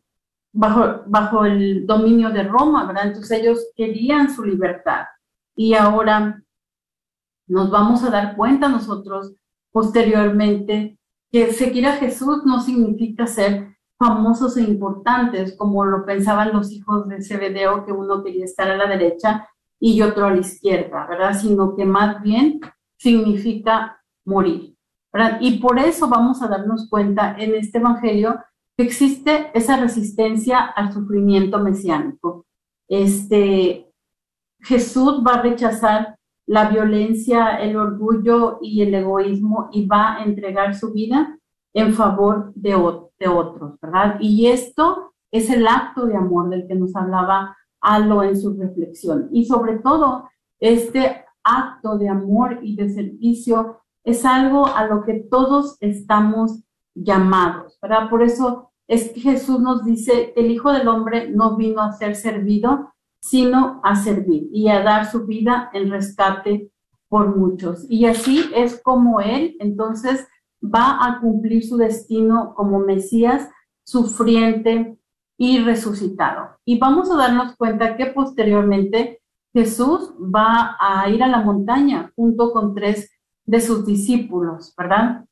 bajo, 0.52 1.02
bajo 1.06 1.44
el 1.44 1.86
dominio 1.86 2.30
de 2.30 2.44
Roma, 2.44 2.86
¿verdad? 2.86 3.08
Entonces 3.08 3.38
ellos 3.40 3.66
querían 3.76 4.30
su 4.34 4.44
libertad 4.44 5.06
y 5.56 5.74
ahora 5.74 6.42
nos 7.46 7.70
vamos 7.70 8.04
a 8.04 8.10
dar 8.10 8.36
cuenta 8.36 8.68
nosotros 8.68 9.34
posteriormente 9.72 10.98
que 11.30 11.52
seguir 11.52 11.86
a 11.86 11.92
Jesús 11.92 12.44
no 12.44 12.60
significa 12.60 13.26
ser 13.26 13.76
famosos 13.98 14.56
e 14.56 14.62
importantes, 14.62 15.56
como 15.56 15.84
lo 15.84 16.06
pensaban 16.06 16.52
los 16.52 16.70
hijos 16.70 17.08
de 17.08 17.22
Zebedeo, 17.22 17.84
que 17.84 17.92
uno 17.92 18.22
quería 18.22 18.44
estar 18.44 18.70
a 18.70 18.76
la 18.76 18.86
derecha 18.86 19.48
y 19.80 20.02
otro 20.02 20.26
a 20.26 20.30
la 20.30 20.40
izquierda, 20.40 21.06
¿verdad? 21.06 21.34
Sino 21.38 21.74
que 21.76 21.84
más 21.84 22.22
bien 22.22 22.60
significa 22.98 24.02
morir, 24.24 24.76
¿verdad? 25.12 25.38
Y 25.40 25.58
por 25.58 25.78
eso 25.78 26.08
vamos 26.08 26.42
a 26.42 26.48
darnos 26.48 26.88
cuenta 26.88 27.36
en 27.38 27.54
este 27.54 27.78
Evangelio 27.78 28.40
que 28.76 28.84
existe 28.84 29.50
esa 29.54 29.76
resistencia 29.76 30.60
al 30.60 30.92
sufrimiento 30.92 31.58
mesiánico. 31.58 32.46
Este, 32.88 33.92
Jesús 34.60 35.22
va 35.26 35.34
a 35.34 35.42
rechazar 35.42 36.16
la 36.46 36.70
violencia, 36.70 37.56
el 37.56 37.76
orgullo 37.76 38.58
y 38.62 38.82
el 38.82 38.94
egoísmo 38.94 39.68
y 39.72 39.86
va 39.86 40.16
a 40.16 40.24
entregar 40.24 40.74
su 40.74 40.92
vida 40.92 41.38
en 41.74 41.92
favor 41.92 42.52
de, 42.54 42.70
de 43.18 43.28
otros, 43.28 43.78
¿verdad? 43.80 44.16
Y 44.20 44.46
esto 44.46 45.12
es 45.30 45.50
el 45.50 45.66
acto 45.66 46.06
de 46.06 46.16
amor 46.16 46.48
del 46.48 46.66
que 46.66 46.74
nos 46.74 46.96
hablaba 46.96 47.56
Alo 47.80 48.22
en 48.22 48.40
su 48.40 48.54
reflexión. 48.54 49.28
Y 49.32 49.44
sobre 49.44 49.78
todo, 49.78 50.28
este 50.60 51.24
acto 51.44 51.96
de 51.98 52.08
amor 52.08 52.60
y 52.62 52.76
de 52.76 52.88
servicio 52.88 53.80
es 54.04 54.24
algo 54.24 54.66
a 54.66 54.86
lo 54.86 55.02
que 55.02 55.14
todos 55.30 55.76
estamos 55.80 56.62
llamados, 56.94 57.78
¿verdad? 57.80 58.08
Por 58.10 58.22
eso 58.22 58.70
es 58.86 59.10
que 59.10 59.20
Jesús 59.20 59.60
nos 59.60 59.84
dice 59.84 60.32
el 60.36 60.50
Hijo 60.50 60.72
del 60.72 60.88
Hombre 60.88 61.30
no 61.30 61.56
vino 61.56 61.82
a 61.82 61.92
ser 61.92 62.16
servido, 62.16 62.94
sino 63.20 63.80
a 63.84 63.96
servir 63.96 64.48
y 64.52 64.68
a 64.68 64.82
dar 64.82 65.06
su 65.06 65.26
vida 65.26 65.70
en 65.72 65.90
rescate 65.90 66.72
por 67.08 67.36
muchos. 67.36 67.86
Y 67.88 68.06
así 68.06 68.44
es 68.54 68.80
como 68.82 69.20
Él 69.20 69.56
entonces 69.60 70.26
va 70.62 70.98
a 71.06 71.20
cumplir 71.20 71.64
su 71.64 71.76
destino 71.76 72.54
como 72.54 72.80
Mesías 72.80 73.48
sufriente 73.84 74.97
y 75.38 75.60
resucitado. 75.60 76.58
Y 76.66 76.78
vamos 76.78 77.10
a 77.10 77.16
darnos 77.16 77.56
cuenta 77.56 77.96
que 77.96 78.06
posteriormente 78.06 79.22
Jesús 79.54 80.12
va 80.18 80.76
a 80.78 81.08
ir 81.08 81.22
a 81.22 81.28
la 81.28 81.40
montaña 81.40 82.12
junto 82.14 82.52
con 82.52 82.74
tres 82.74 83.10
de 83.46 83.60
sus 83.60 83.86
discípulos, 83.86 84.74
¿verdad? 84.76 85.24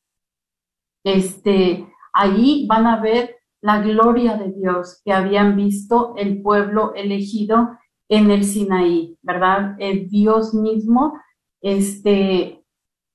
Este, 1.05 1.87
Ahí 2.19 2.67
van 2.67 2.87
a 2.87 2.99
ver 2.99 3.37
la 3.61 3.83
gloria 3.83 4.39
de 4.39 4.51
Dios 4.51 5.03
que 5.05 5.13
habían 5.13 5.55
visto 5.55 6.15
el 6.17 6.41
pueblo 6.41 6.95
elegido 6.95 7.79
en 8.09 8.31
el 8.31 8.43
Sinaí, 8.43 9.19
¿verdad? 9.21 9.77
El 9.79 10.09
Dios 10.09 10.55
mismo 10.55 11.21
este, 11.61 12.65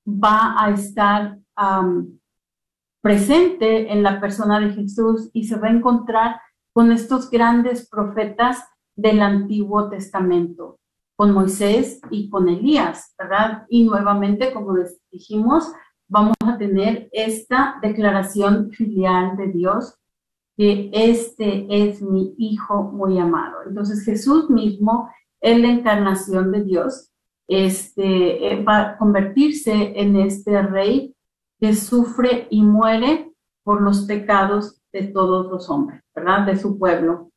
va 0.06 0.54
a 0.56 0.70
estar 0.70 1.38
presente 3.02 3.92
en 3.92 4.04
la 4.04 4.20
persona 4.20 4.60
de 4.60 4.70
Jesús 4.70 5.30
y 5.32 5.44
se 5.44 5.58
va 5.58 5.66
a 5.66 5.72
encontrar 5.72 6.40
con 6.72 6.92
estos 6.92 7.30
grandes 7.30 7.88
profetas 7.88 8.64
del 8.96 9.22
Antiguo 9.22 9.88
Testamento, 9.88 10.78
con 11.16 11.32
Moisés 11.32 12.00
y 12.10 12.28
con 12.30 12.48
Elías, 12.48 13.14
¿verdad? 13.18 13.66
Y 13.68 13.84
nuevamente, 13.84 14.52
como 14.52 14.76
les 14.76 15.00
dijimos, 15.10 15.72
vamos 16.08 16.34
a 16.46 16.58
tener 16.58 17.08
esta 17.12 17.78
declaración 17.80 18.70
filial 18.70 19.36
de 19.36 19.48
Dios, 19.48 19.96
que 20.56 20.90
este 20.92 21.66
es 21.68 22.02
mi 22.02 22.34
Hijo 22.36 22.82
muy 22.82 23.18
amado. 23.18 23.58
Entonces 23.66 24.04
Jesús 24.04 24.50
mismo, 24.50 25.10
en 25.40 25.62
la 25.62 25.68
encarnación 25.68 26.52
de 26.52 26.64
Dios, 26.64 27.10
este, 27.48 28.52
eh, 28.52 28.62
va 28.62 28.80
a 28.80 28.98
convertirse 28.98 29.98
en 30.00 30.16
este 30.16 30.62
rey 30.62 31.14
que 31.58 31.74
sufre 31.74 32.46
y 32.50 32.62
muere 32.62 33.32
por 33.64 33.80
los 33.80 34.02
pecados 34.02 34.81
de 34.92 35.04
todos 35.04 35.50
los 35.50 35.68
hombres, 35.70 36.02
¿verdad? 36.14 36.46
De 36.46 36.56
su 36.56 36.78
pueblo. 36.78 37.30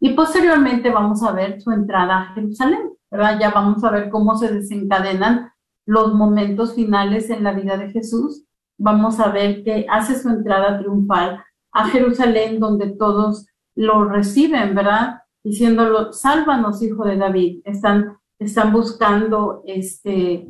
Y 0.00 0.10
posteriormente 0.10 0.90
vamos 0.90 1.22
a 1.22 1.32
ver 1.32 1.60
su 1.60 1.70
entrada 1.70 2.20
a 2.20 2.34
Jerusalén, 2.34 2.90
¿verdad? 3.10 3.38
Ya 3.40 3.50
vamos 3.50 3.82
a 3.84 3.90
ver 3.90 4.10
cómo 4.10 4.36
se 4.36 4.52
desencadenan 4.52 5.52
los 5.86 6.14
momentos 6.14 6.74
finales 6.74 7.30
en 7.30 7.44
la 7.44 7.52
vida 7.52 7.76
de 7.76 7.90
Jesús. 7.90 8.44
Vamos 8.76 9.20
a 9.20 9.28
ver 9.28 9.62
que 9.64 9.86
hace 9.88 10.18
su 10.18 10.28
entrada 10.28 10.78
triunfal 10.78 11.42
a 11.72 11.88
Jerusalén, 11.88 12.60
donde 12.60 12.90
todos 12.90 13.46
lo 13.74 14.04
reciben, 14.04 14.74
¿verdad? 14.74 15.22
Diciéndolo, 15.42 16.12
sálvanos, 16.12 16.82
hijo 16.82 17.04
de 17.04 17.16
David. 17.16 17.60
Están, 17.64 18.18
están 18.38 18.72
buscando 18.72 19.62
este, 19.66 20.46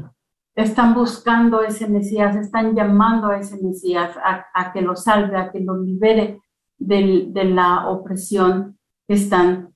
están 0.54 0.94
buscando 0.94 1.62
ese 1.62 1.88
Mesías, 1.88 2.36
están 2.36 2.74
llamando 2.74 3.28
a 3.28 3.38
ese 3.38 3.60
Mesías 3.62 4.16
a, 4.22 4.72
que 4.72 4.82
lo 4.82 4.94
salve, 4.94 5.36
a 5.36 5.50
que 5.50 5.60
lo 5.60 5.82
libere 5.82 6.40
de 6.78 7.44
la 7.44 7.88
opresión 7.88 8.78
que 9.06 9.14
están, 9.14 9.74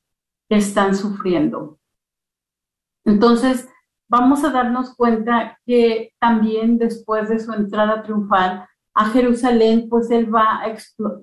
que 0.49 0.57
están 0.57 0.95
sufriendo. 0.95 1.79
Entonces, 3.05 3.68
vamos 4.09 4.45
a 4.45 4.51
darnos 4.51 4.95
cuenta 4.95 5.59
que 5.66 6.12
también 6.20 6.79
después 6.79 7.29
de 7.29 7.39
su 7.39 7.53
entrada 7.53 8.03
triunfal 8.03 8.66
a 8.95 9.05
Jerusalén, 9.07 9.89
pues 9.89 10.11
él 10.11 10.33
va 10.33 10.62
a, 10.62 10.68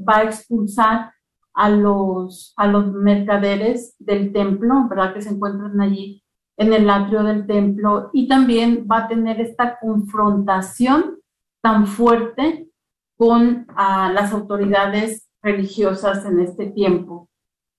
va 0.07 0.17
a 0.17 0.23
expulsar 0.23 1.13
a 1.53 1.69
los, 1.69 2.53
a 2.57 2.67
los 2.67 2.91
mercaderes 2.91 3.95
del 3.99 4.33
templo, 4.33 4.87
¿verdad? 4.89 5.13
Que 5.13 5.21
se 5.21 5.29
encuentran 5.29 5.79
allí 5.79 6.24
en 6.57 6.73
el 6.73 6.89
atrio 6.89 7.23
del 7.23 7.45
templo 7.45 8.09
y 8.13 8.27
también 8.27 8.87
va 8.89 8.99
a 8.99 9.07
tener 9.07 9.41
esta 9.41 9.77
confrontación 9.79 11.19
tan 11.61 11.87
fuerte 11.87 12.69
con 13.17 13.65
ah, 13.75 14.11
las 14.13 14.31
autoridades 14.33 15.27
religiosas 15.41 16.25
en 16.25 16.39
este 16.39 16.67
tiempo. 16.67 17.29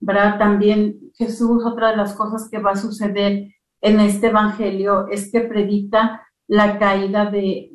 ¿verdad? 0.01 0.39
También 0.39 1.11
Jesús, 1.15 1.65
otra 1.65 1.91
de 1.91 1.97
las 1.97 2.15
cosas 2.15 2.49
que 2.51 2.59
va 2.59 2.73
a 2.73 2.77
suceder 2.77 3.49
en 3.81 4.01
este 4.01 4.29
evangelio 4.29 5.09
es 5.09 5.31
que 5.31 5.41
predica 5.41 6.27
la 6.47 6.79
caída 6.79 7.31
de, 7.31 7.73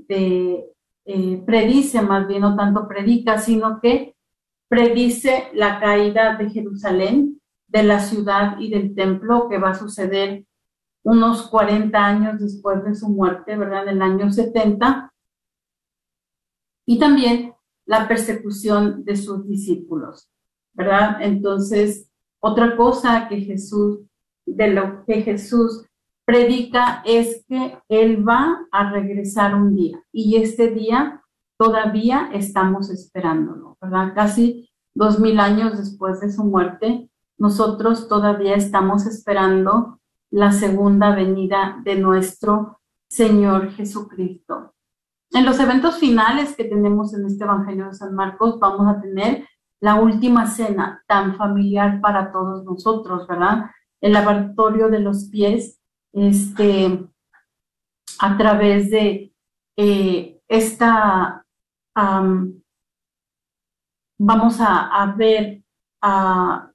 eh, 1.06 1.44
predice 1.46 2.02
más 2.02 2.28
bien, 2.28 2.42
no 2.42 2.56
tanto 2.56 2.88
predica, 2.88 3.38
sino 3.38 3.80
que 3.82 4.16
predice 4.68 5.50
la 5.54 5.80
caída 5.80 6.36
de 6.38 6.50
Jerusalén, 6.50 7.42
de 7.68 7.84
la 7.84 8.00
ciudad 8.00 8.58
y 8.60 8.70
del 8.70 8.96
templo 8.96 9.48
que 9.50 9.58
va 9.58 9.72
a 9.72 9.76
suceder 9.76 10.46
unos 11.04 11.48
40 11.48 11.98
años 11.98 12.40
después 12.40 12.84
de 12.84 12.96
su 12.96 13.10
muerte, 13.10 13.58
¿verdad? 13.58 13.88
En 13.88 13.96
el 13.96 14.02
año 14.02 14.32
70. 14.32 15.12
Y 16.86 17.00
también 17.00 17.54
la 17.86 18.08
persecución 18.08 19.04
de 19.04 19.16
sus 19.16 19.48
discípulos, 19.48 20.30
¿verdad? 20.74 21.18
Entonces, 21.22 22.10
otra 22.40 22.76
cosa 22.76 23.28
que 23.28 23.42
Jesús, 23.42 24.00
de 24.46 24.68
lo 24.70 25.06
que 25.06 25.22
Jesús 25.22 25.86
predica 26.26 27.04
es 27.06 27.46
que 27.48 27.78
Él 27.90 28.28
va 28.28 28.68
a 28.72 28.92
regresar 28.92 29.56
un 29.56 29.76
día 29.76 30.02
y 30.12 30.38
este 30.38 30.70
día 30.70 31.22
todavía 31.58 32.30
estamos 32.34 32.90
esperándolo, 32.90 33.78
¿verdad? 33.82 34.14
Casi 34.16 34.70
dos 34.94 35.20
mil 35.20 35.40
años 35.40 35.78
después 35.78 36.20
de 36.22 36.32
su 36.32 36.44
muerte, 36.44 37.10
nosotros 37.38 38.08
todavía 38.08 38.56
estamos 38.56 39.06
esperando 39.06 40.01
la 40.32 40.52
segunda 40.52 41.14
venida 41.14 41.80
de 41.84 41.96
nuestro 41.96 42.80
Señor 43.08 43.72
Jesucristo. 43.72 44.74
En 45.32 45.46
los 45.46 45.60
eventos 45.60 45.98
finales 45.98 46.56
que 46.56 46.64
tenemos 46.64 47.14
en 47.14 47.26
este 47.26 47.44
Evangelio 47.44 47.88
de 47.88 47.94
San 47.94 48.16
Marcos, 48.16 48.60
vamos 48.60 48.88
a 48.88 49.02
tener 49.02 49.48
la 49.82 49.96
última 49.96 50.48
cena 50.48 51.04
tan 51.08 51.36
familiar 51.36 52.02
para 52.02 52.32
todos 52.32 52.64
nosotros, 52.64 53.28
¿verdad? 53.28 53.72
El 54.00 54.14
lavatorio 54.14 54.90
de 54.90 55.00
los 55.00 55.26
pies, 55.26 55.80
este, 56.14 57.08
a 58.20 58.38
través 58.38 58.92
de 58.92 59.34
eh, 59.78 60.40
esta, 60.48 61.46
vamos 64.18 64.58
a, 64.60 65.14
ver 65.18 65.64
a 66.02 66.71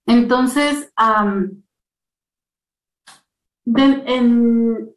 Entonces, 0.07 0.91
en, 3.65 4.95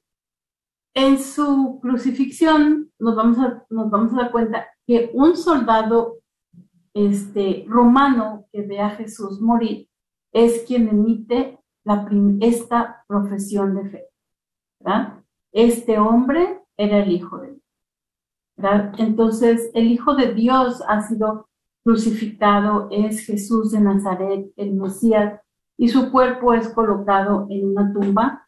en, 0.96 1.20
su 1.20 1.80
crucifixión 1.82 2.92
nos 2.98 3.16
vamos, 3.16 3.38
a, 3.38 3.64
nos 3.70 3.92
vamos 3.92 4.12
a 4.14 4.18
dar 4.18 4.32
cuenta 4.32 4.66
que 4.88 5.12
un 5.14 5.38
soldado 5.38 6.18
este, 6.94 7.66
romano 7.68 8.48
que 8.52 8.64
ve 8.64 8.80
a 8.80 8.90
Jesús 8.92 9.40
morir 9.40 9.88
es 10.34 10.66
quien 10.68 10.90
emite 10.90 11.60
esta 12.42 13.04
profesión 13.08 13.76
de 13.76 13.90
fe. 13.90 14.06
Este 15.52 16.00
hombre 16.00 16.62
era 16.76 16.98
el 16.98 17.12
Hijo 17.12 17.38
de 17.38 17.52
Dios. 17.52 17.62
Entonces, 18.98 19.72
el 19.74 19.88
Hijo 19.88 20.16
de 20.16 20.34
Dios 20.34 20.82
ha 20.88 21.02
sido 21.02 21.48
crucificado, 21.84 22.88
es 22.92 23.26
Jesús 23.26 23.72
de 23.72 23.82
Nazaret, 23.82 24.52
el 24.56 24.74
Mesías, 24.74 25.40
y 25.78 25.90
su 25.90 26.12
cuerpo 26.12 26.54
es 26.54 26.70
colocado 26.70 27.48
en 27.50 27.68
una 27.68 27.92
tumba. 27.94 28.48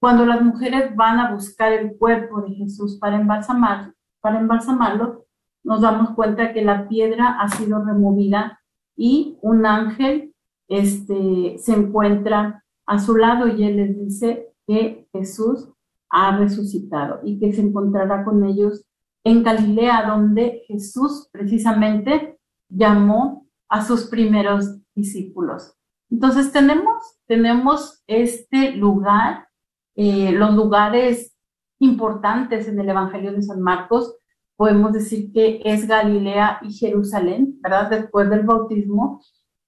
Cuando 0.00 0.26
las 0.26 0.42
mujeres 0.42 0.94
van 0.96 1.18
a 1.18 1.32
buscar 1.32 1.72
el 1.72 1.96
cuerpo 1.96 2.42
de 2.42 2.54
Jesús 2.54 2.98
para 2.98 3.16
embalsamarlo, 3.16 5.26
nos 5.62 5.80
damos 5.80 6.10
cuenta 6.10 6.52
que 6.52 6.62
la 6.62 6.88
piedra 6.88 7.40
ha 7.40 7.48
sido 7.48 7.82
removida 7.84 8.60
y 8.96 9.38
un 9.40 9.66
ángel 9.66 10.33
este, 10.68 11.56
se 11.58 11.72
encuentra 11.72 12.64
a 12.86 12.98
su 12.98 13.16
lado 13.16 13.48
y 13.48 13.64
él 13.64 13.76
les 13.76 13.98
dice 13.98 14.52
que 14.66 15.08
Jesús 15.12 15.68
ha 16.08 16.36
resucitado 16.36 17.20
y 17.24 17.38
que 17.38 17.52
se 17.52 17.60
encontrará 17.60 18.24
con 18.24 18.44
ellos 18.44 18.84
en 19.24 19.42
Galilea, 19.42 20.06
donde 20.06 20.62
Jesús 20.66 21.28
precisamente 21.32 22.38
llamó 22.68 23.46
a 23.68 23.84
sus 23.84 24.04
primeros 24.04 24.78
discípulos. 24.94 25.74
Entonces 26.10 26.52
tenemos, 26.52 27.18
tenemos 27.26 28.02
este 28.06 28.72
lugar, 28.72 29.48
eh, 29.96 30.30
los 30.32 30.54
lugares 30.54 31.34
importantes 31.78 32.68
en 32.68 32.78
el 32.78 32.88
Evangelio 32.88 33.32
de 33.32 33.42
San 33.42 33.60
Marcos, 33.60 34.14
podemos 34.56 34.92
decir 34.92 35.32
que 35.32 35.60
es 35.64 35.88
Galilea 35.88 36.60
y 36.62 36.72
Jerusalén, 36.72 37.58
¿verdad? 37.60 37.90
Después 37.90 38.30
del 38.30 38.44
bautismo, 38.44 39.20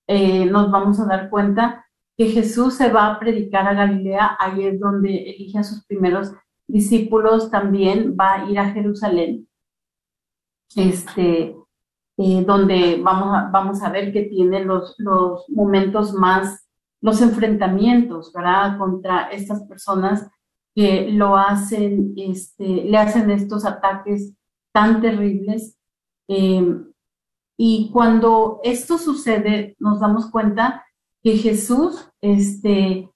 eh, 0.07 0.47
nos 0.47 0.71
vamos 0.71 1.01
a 1.01 1.07
dar 1.07 1.31
cuenta 1.31 1.87
que 2.17 2.27
Jesús 2.27 2.75
se 2.75 2.91
va 2.91 3.07
a 3.07 3.19
predicar 3.19 3.67
a 3.67 3.75
Galilea, 3.75 4.37
ahí 4.39 4.65
es 4.65 4.81
donde 4.81 5.31
elige 5.31 5.59
a 5.59 5.65
sus 5.65 5.85
primeros 5.85 6.33
discípulos, 6.67 7.51
también 7.51 8.17
va 8.19 8.35
a 8.35 8.51
ir 8.51 8.59
a 8.59 8.71
Jerusalén, 8.71 9.47
este, 10.75 11.57
eh, 12.19 12.45
donde 12.47 13.01
vamos 13.03 13.37
a, 13.37 13.51
vamos 13.51 13.83
a 13.83 13.91
ver 13.91 14.13
que 14.13 14.23
tiene 14.23 14.65
los, 14.65 14.95
los 14.99 15.45
momentos 15.51 16.15
más, 16.15 16.67
los 17.03 17.21
enfrentamientos, 17.21 18.33
¿verdad? 18.33 18.79
Contra 18.79 19.29
estas 19.31 19.63
personas 19.65 20.29
que 20.75 21.11
lo 21.11 21.37
hacen, 21.37 22.15
este, 22.17 22.65
le 22.65 22.97
hacen 22.97 23.31
estos 23.31 23.65
ataques 23.65 24.35
tan 24.73 25.01
terribles. 25.01 25.79
Eh, 26.29 26.83
y 27.57 27.91
cuando 27.93 28.61
esto 28.65 28.99
sucede, 28.99 29.77
nos 29.79 30.01
damos 30.01 30.31
cuenta 30.31 30.85
que 31.23 31.39
Jesús 31.39 32.11
este, 32.21 33.11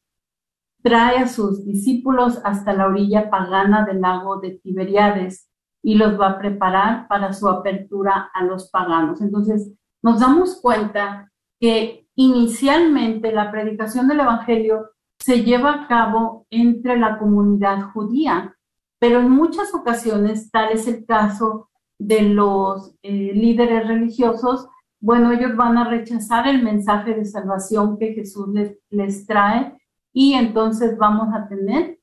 trae 0.83 1.19
a 1.19 1.29
sus 1.29 1.65
discípulos 1.65 2.41
hasta 2.45 2.73
la 2.73 2.87
orilla 2.87 3.31
pagana 3.31 3.85
del 3.85 4.01
lago 4.01 4.41
de 4.41 4.59
Tiberiades 4.63 5.49
y 5.83 5.95
los 5.95 6.19
va 6.19 6.31
a 6.31 6.39
preparar 6.39 7.07
para 7.09 7.33
su 7.33 7.49
apertura 7.49 8.31
a 8.35 8.45
los 8.45 8.71
paganos. 8.71 9.21
Entonces, 9.21 9.73
nos 10.03 10.21
damos 10.21 10.61
cuenta 10.61 11.31
que 11.59 12.07
inicialmente 12.15 13.33
la 13.33 13.51
predicación 13.51 14.09
del 14.09 14.21
Evangelio 14.21 14.91
se 15.19 15.45
lleva 15.45 15.73
a 15.73 15.89
cabo 15.89 16.47
entre 16.51 16.97
la 16.97 17.19
comunidad 17.19 17.91
judía, 17.93 18.57
pero 18.99 19.21
en 19.21 19.31
muchas 19.31 19.75
ocasiones, 19.75 20.51
tal 20.51 20.73
es 20.73 20.87
el 20.89 21.05
caso 21.05 21.70
de 22.01 22.23
los 22.23 22.95
eh, 23.03 23.33
líderes 23.35 23.87
religiosos, 23.87 24.69
bueno, 25.01 25.33
ellos 25.33 25.55
van 25.55 25.77
a 25.77 25.89
rechazar 25.89 26.49
el 26.49 26.63
mensaje 26.63 27.15
de 27.15 27.27
salvación 27.27 27.99
que 27.99 28.15
Jesús 28.15 28.49
les, 28.49 28.79
les 28.89 29.27
trae 29.27 29.77
y 30.13 30.33
entonces 30.33 30.97
vamos 30.97 31.29
a 31.35 31.47
tener 31.47 32.01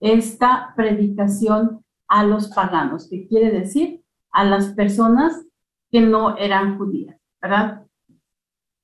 esta 0.00 0.74
predicación 0.76 1.82
a 2.06 2.24
los 2.24 2.48
paganos, 2.48 3.08
que 3.08 3.26
quiere 3.26 3.50
decir 3.50 4.04
a 4.30 4.44
las 4.44 4.74
personas 4.74 5.44
que 5.90 6.02
no 6.02 6.36
eran 6.36 6.76
judías, 6.76 7.16
¿verdad? 7.40 7.86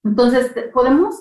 Entonces, 0.03 0.53
podemos, 0.73 1.15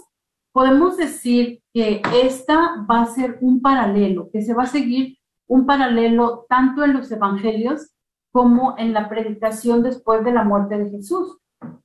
podemos 0.54 0.96
decir 0.96 1.62
que 1.74 2.02
esta 2.14 2.86
va 2.90 3.02
a 3.02 3.08
ser 3.08 3.38
un 3.42 3.62
paralelo, 3.62 4.30
que 4.32 4.42
se 4.42 4.54
va 4.54 4.64
a 4.64 4.68
seguir 4.68 5.18
un 5.48 5.66
paralelo 5.66 6.46
tanto 6.48 6.84
en 6.84 6.94
los 6.94 7.12
evangelios 7.12 7.93
como 8.34 8.76
en 8.80 8.94
la 8.94 9.08
predicación 9.08 9.84
después 9.84 10.26
de 10.26 10.34
la 10.34 10.44
muerte 10.44 10.78
de 10.78 10.90
Jesús. 10.90 11.38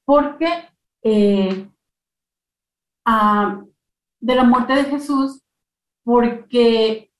Porque 0.05 0.49
eh, 1.03 1.71
de 4.21 4.35
la 4.35 4.45
muerte 4.45 4.75
de 4.75 4.85
Jesús, 4.85 5.43
porque 6.05 7.13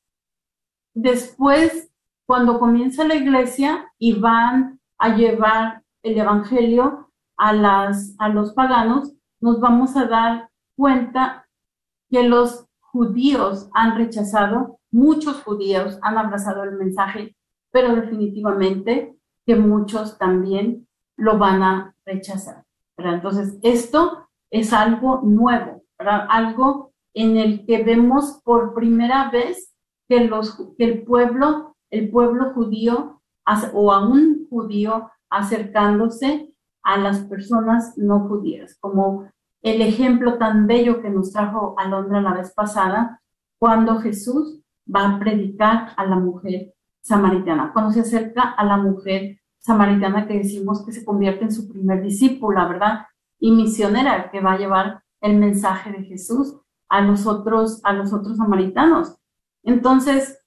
después, 0.95 1.91
cuando 2.25 2.59
comienza 2.59 3.07
la 3.07 3.17
iglesia 3.17 3.93
y 3.99 4.15
van 4.15 4.81
a 4.97 5.15
llevar 5.15 5.83
el 6.03 6.19
Evangelio 6.19 7.11
a, 7.37 7.53
las, 7.53 8.15
a 8.19 8.31
los 8.31 8.55
paganos, 8.55 9.13
nos 9.41 9.61
vamos 9.61 9.95
a 9.95 10.07
dar 10.07 10.51
cuenta 10.75 11.47
que 12.11 12.23
los 12.23 12.67
judíos 12.81 13.69
han 13.75 13.95
rechazado, 13.97 14.81
muchos 14.91 15.43
judíos 15.43 15.99
han 16.01 16.17
abrazado 16.17 16.65
el 16.65 16.77
mensaje, 16.77 17.37
pero 17.71 17.95
definitivamente 17.95 19.18
que 19.49 19.57
muchos 19.57 20.19
también 20.19 20.87
lo 21.17 21.39
van 21.39 21.63
a 21.63 21.95
rechazar. 22.05 22.67
Entonces, 22.99 23.59
esto 23.63 24.29
es 24.51 24.75
algo 24.75 25.23
nuevo, 25.23 25.85
algo 25.97 26.93
en 27.15 27.39
el 27.39 27.65
que 27.65 27.83
vemos 27.83 28.43
por 28.45 28.75
primera 28.75 29.31
vez 29.31 29.75
que 30.07 30.19
el 30.19 31.03
pueblo, 31.05 31.77
el 31.89 32.11
pueblo 32.11 32.53
judío 32.53 33.23
o 33.73 33.91
a 33.91 34.07
un 34.07 34.47
judío 34.51 35.11
acercándose 35.31 36.53
a 36.83 36.99
las 36.99 37.21
personas 37.21 37.97
no 37.97 38.29
judías, 38.29 38.77
como 38.79 39.31
el 39.63 39.81
ejemplo 39.81 40.37
tan 40.37 40.67
bello 40.67 41.01
que 41.01 41.09
nos 41.09 41.33
trajo 41.33 41.75
Alondra 41.79 42.21
la 42.21 42.35
vez 42.35 42.53
pasada, 42.53 43.23
cuando 43.59 43.99
Jesús 44.01 44.61
va 44.95 45.09
a 45.09 45.19
predicar 45.19 45.95
a 45.97 46.05
la 46.05 46.17
mujer 46.17 46.75
samaritana, 47.09 47.73
cuando 47.73 47.91
se 47.91 48.01
acerca 48.01 48.43
a 48.43 48.65
la 48.65 48.77
mujer 48.77 49.41
samaritana 49.59 50.27
que 50.27 50.39
decimos 50.39 50.85
que 50.85 50.93
se 50.93 51.05
convierte 51.05 51.45
en 51.45 51.53
su 51.53 51.69
primer 51.69 52.03
discípula, 52.03 52.67
¿verdad? 52.69 53.07
Y 53.41 53.51
misionera 53.51 54.31
que 54.31 54.41
va 54.41 54.53
a 54.53 54.59
llevar 54.59 55.03
el 55.21 55.37
mensaje 55.37 55.91
de 55.91 56.05
Jesús 56.05 56.57
a 56.89 57.01
los 57.01 57.27
otros, 57.27 57.81
a 57.85 57.93
los 57.93 58.13
otros 58.13 58.37
samaritanos. 58.37 59.17
Entonces, 59.63 60.39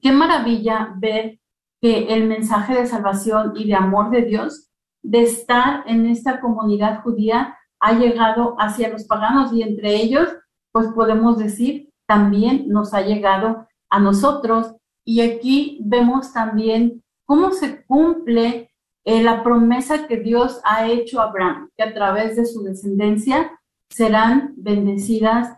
qué 0.00 0.12
maravilla 0.12 0.94
ver 0.96 1.40
que 1.80 2.14
el 2.14 2.26
mensaje 2.26 2.74
de 2.74 2.86
salvación 2.86 3.52
y 3.56 3.66
de 3.66 3.74
amor 3.74 4.10
de 4.10 4.22
Dios, 4.22 4.70
de 5.02 5.22
estar 5.22 5.84
en 5.86 6.06
esta 6.06 6.40
comunidad 6.40 7.02
judía, 7.02 7.56
ha 7.80 7.92
llegado 7.92 8.56
hacia 8.58 8.88
los 8.88 9.04
paganos 9.04 9.52
y 9.52 9.62
entre 9.62 9.94
ellos, 9.94 10.28
pues 10.72 10.88
podemos 10.88 11.38
decir, 11.38 11.92
también 12.06 12.68
nos 12.68 12.94
ha 12.94 13.02
llegado 13.02 13.68
a 13.88 14.00
nosotros. 14.00 14.74
Y 15.08 15.22
aquí 15.22 15.78
vemos 15.80 16.34
también 16.34 17.02
cómo 17.24 17.52
se 17.52 17.82
cumple 17.86 18.70
eh, 19.06 19.22
la 19.22 19.42
promesa 19.42 20.06
que 20.06 20.18
Dios 20.18 20.60
ha 20.64 20.86
hecho 20.86 21.18
a 21.18 21.30
Abraham, 21.30 21.70
que 21.74 21.82
a 21.82 21.94
través 21.94 22.36
de 22.36 22.44
su 22.44 22.62
descendencia 22.62 23.58
serán 23.88 24.52
bendecidas 24.58 25.56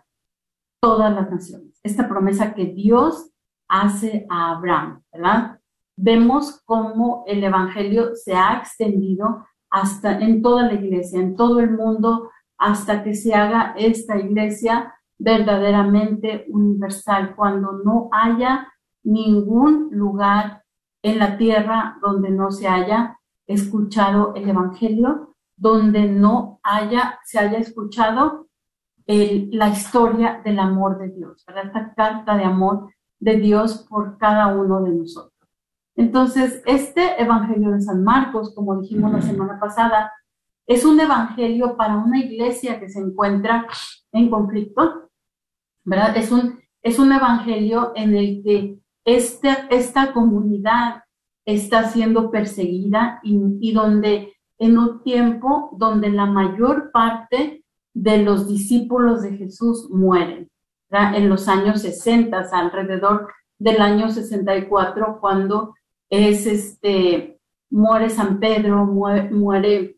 todas 0.81 1.13
las 1.13 1.29
naciones. 1.29 1.81
Esta 1.83 2.09
promesa 2.09 2.55
que 2.55 2.67
Dios 2.67 3.33
hace 3.67 4.25
a 4.31 4.53
Abraham, 4.53 5.03
¿verdad? 5.13 5.59
Vemos 5.97 6.63
cómo 6.65 7.25
el 7.27 7.43
Evangelio 7.43 8.15
se 8.15 8.35
ha 8.35 8.57
extendido 8.59 9.49
hasta 9.69 10.21
en 10.21 10.43
toda 10.43 10.63
la 10.63 10.75
iglesia, 10.75 11.19
en 11.19 11.35
todo 11.35 11.59
el 11.59 11.73
mundo, 11.73 12.31
hasta 12.57 13.03
que 13.03 13.17
se 13.17 13.35
haga 13.35 13.75
esta 13.77 14.17
iglesia 14.17 14.95
verdaderamente 15.19 16.47
universal, 16.51 17.35
cuando 17.35 17.73
no 17.85 18.11
haya 18.13 18.69
ningún 19.03 19.89
lugar 19.93 20.65
en 21.03 21.19
la 21.19 21.37
tierra 21.37 21.99
donde 22.01 22.31
no 22.31 22.51
se 22.51 22.69
haya 22.69 23.19
escuchado 23.47 24.35
el 24.35 24.49
Evangelio, 24.49 25.35
donde 25.57 26.07
no 26.09 26.61
haya, 26.63 27.19
se 27.25 27.39
haya 27.39 27.59
escuchado 27.59 28.49
la 29.07 29.69
historia 29.71 30.41
del 30.45 30.61
amor 30.61 30.99
de 30.99 31.09
Dios, 31.09 31.45
esta 31.49 31.95
carta 31.95 32.37
de 32.37 32.45
amor 32.45 32.93
de 33.19 33.39
Dios 33.39 33.87
por 33.89 34.19
cada 34.19 34.49
uno 34.49 34.83
de 34.83 34.93
nosotros. 34.93 35.35
Entonces, 35.97 36.63
este 36.65 37.21
Evangelio 37.21 37.73
de 37.73 37.81
San 37.81 38.05
Marcos, 38.05 38.55
como 38.55 38.81
dijimos 38.81 39.13
la 39.13 39.21
semana 39.21 39.59
pasada, 39.59 40.13
es 40.67 40.85
un 40.85 41.01
evangelio 41.01 41.77
para 41.77 41.97
una 41.97 42.21
iglesia 42.21 42.79
que 42.79 42.89
se 42.89 43.01
encuentra 43.01 43.67
en 44.13 44.31
conflicto, 44.31 45.11
¿verdad? 45.85 46.17
Es 46.17 46.31
un, 46.31 46.61
es 46.81 47.01
un 47.01 47.13
evangelio 47.13 47.93
en 47.97 48.15
el 48.15 48.41
que 48.45 48.79
esta, 49.17 49.67
esta 49.71 50.13
comunidad 50.13 51.03
está 51.45 51.89
siendo 51.89 52.31
perseguida 52.31 53.21
y, 53.23 53.73
donde 53.73 54.35
en 54.59 54.79
un 54.79 55.03
tiempo 55.03 55.71
donde 55.79 56.11
la 56.11 56.27
mayor 56.27 56.91
parte 56.93 57.65
de 57.95 58.19
los 58.19 58.47
discípulos 58.47 59.23
de 59.23 59.37
Jesús 59.37 59.89
mueren, 59.91 60.49
en 60.91 61.29
los 61.29 61.49
años 61.49 61.83
60, 61.83 62.49
alrededor 62.53 63.29
del 63.59 63.81
año 63.81 64.11
64, 64.11 65.19
cuando 65.21 65.75
es 66.09 66.47
este, 66.47 67.39
muere 67.71 68.11
San 68.11 68.39
Pedro, 68.39 68.85
muere, 68.87 69.31
muere 69.31 69.97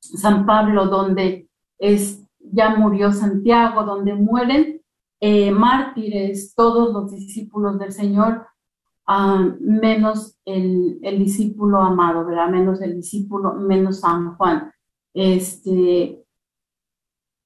San 0.00 0.46
Pablo, 0.46 0.86
donde 0.86 1.48
es, 1.78 2.22
ya 2.38 2.76
murió 2.76 3.12
Santiago, 3.12 3.84
donde 3.84 4.14
mueren 4.14 4.73
eh, 5.26 5.50
mártires, 5.50 6.54
todos 6.54 6.92
los 6.92 7.10
discípulos 7.10 7.78
del 7.78 7.92
Señor, 7.92 8.46
ah, 9.06 9.54
menos 9.58 10.36
el, 10.44 11.00
discípulo 11.18 11.78
amado, 11.78 12.26
¿verdad? 12.26 12.50
Menos 12.50 12.82
el 12.82 12.96
discípulo, 12.96 13.54
menos 13.54 14.00
San 14.00 14.36
Juan. 14.36 14.70
Este, 15.14 16.22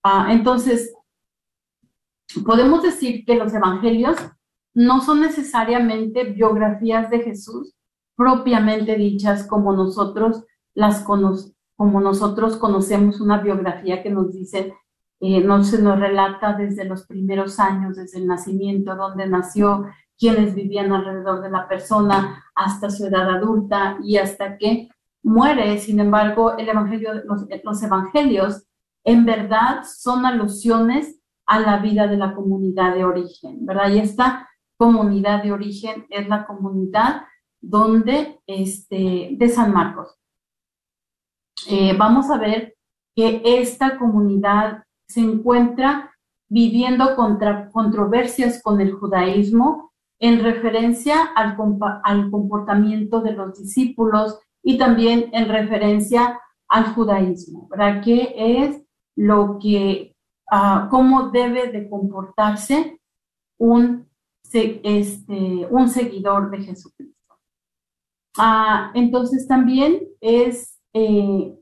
ah, 0.03 0.33
entonces, 0.33 0.93
podemos 2.45 2.83
decir 2.83 3.25
que 3.25 3.37
los 3.37 3.55
evangelios 3.55 4.17
no 4.75 5.01
son 5.01 5.21
necesariamente 5.21 6.25
biografías 6.25 7.09
de 7.11 7.21
Jesús 7.21 7.77
propiamente 8.17 8.97
dichas 8.97 9.47
como 9.47 9.73
nosotros 9.73 10.45
las 10.75 11.05
como 11.05 12.01
nosotros 12.01 12.57
conocemos 12.57 13.21
una 13.21 13.41
biografía 13.41 14.03
que 14.03 14.11
nos 14.11 14.33
dice 14.33 14.75
eh, 15.21 15.41
no 15.43 15.65
se 15.65 15.83
nos 15.83 15.99
relata 15.99 16.53
desde 16.55 16.85
los 16.85 17.07
primeros 17.07 17.59
años, 17.59 17.97
desde 17.97 18.19
el 18.19 18.27
nacimiento, 18.27 18.95
dónde 18.95 19.27
nació, 19.27 19.87
quienes 20.19 20.55
vivían 20.55 20.93
alrededor 20.93 21.43
de 21.43 21.51
la 21.51 21.69
persona 21.69 22.45
hasta 22.55 22.91
su 22.91 23.07
edad 23.07 23.29
adulta 23.29 23.99
y 24.03 24.17
hasta 24.17 24.59
que 24.59 24.89
muere. 25.23 25.79
Sin 25.79 26.01
embargo, 26.01 26.57
el 26.57 26.69
evangelio, 26.69 27.15
los, 27.25 27.47
los 27.63 27.83
evangelios 27.83 28.65
en 29.05 29.25
verdad 29.25 29.85
son 29.85 30.27
alusiones 30.27 31.21
a 31.47 31.61
la 31.61 31.79
vida 31.79 32.07
de 32.07 32.17
la 32.17 32.35
comunidad 32.35 32.95
de 32.95 33.05
origen, 33.05 33.65
¿verdad? 33.65 33.91
Y 33.91 34.01
esta 34.01 34.49
comunidad 34.77 35.43
de 35.43 35.53
origen 35.53 36.07
es 36.11 36.29
la 36.29 36.47
comunidad 36.47 37.23
donde, 37.61 38.41
este, 38.47 39.31
de 39.33 39.49
San 39.49 39.73
Marcos. 39.73 40.17
Eh, 41.69 41.97
vamos 41.97 42.31
a 42.31 42.39
ver 42.39 42.77
que 43.15 43.43
esta 43.45 43.99
comunidad 43.99 44.85
se 45.09 45.21
encuentra 45.21 46.15
viviendo 46.49 47.17
contra, 47.17 47.71
controversias 47.71 48.63
con 48.63 48.81
el 48.81 48.93
judaísmo 48.93 49.93
en 50.19 50.43
referencia 50.43 51.23
al, 51.37 51.57
al 52.05 52.31
comportamiento 52.31 53.21
de 53.21 53.33
los 53.33 53.59
discípulos 53.59 54.39
y 54.63 54.79
también 54.79 55.31
en 55.33 55.49
referencia 55.49 56.41
al 56.69 56.95
judaísmo, 56.95 57.69
¿verdad? 57.69 58.03
¿Qué 58.05 58.35
es 58.37 58.83
lo 59.17 59.59
que, 59.59 60.15
uh, 60.53 60.89
cómo 60.91 61.31
debe 61.31 61.71
de 61.71 61.89
comportarse 61.89 63.01
un, 63.59 64.09
este, 64.53 65.67
un 65.71 65.89
seguidor 65.89 66.51
de 66.51 66.59
Jesucristo? 66.63 67.15
Uh, 68.37 68.91
entonces 68.95 69.49
también 69.49 70.03
es, 70.21 70.79
eh, 70.93 71.55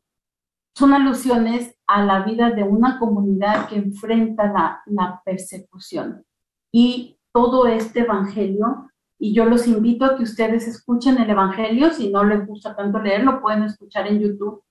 son 0.74 0.92
alusiones 0.92 1.76
a 1.87 2.05
la 2.05 2.22
vida 2.22 2.51
de 2.51 2.62
una 2.62 2.99
comunidad 2.99 3.68
que 3.68 3.76
enfrenta 3.76 4.82
la, 4.87 5.22
persecución. 5.24 6.24
Y 6.72 7.18
todo 7.32 7.66
este 7.66 8.01
evangelio 8.01 8.91
y 9.18 9.32
yo 9.32 9.47
los 9.47 9.66
invito 9.66 10.05
a 10.05 10.16
que 10.16 10.24
ustedes 10.24 10.68
escuchen 10.68 11.18
el 11.18 11.30
Evangelio, 11.30 11.91
si 11.91 12.11
no 12.11 12.22
les 12.24 12.47
gusta 12.47 12.76
tanto 12.76 12.99
leerlo, 12.99 13.41
pueden 13.41 13.62
escuchar 13.62 14.07
en 14.07 14.20
YouTube, 14.20 14.62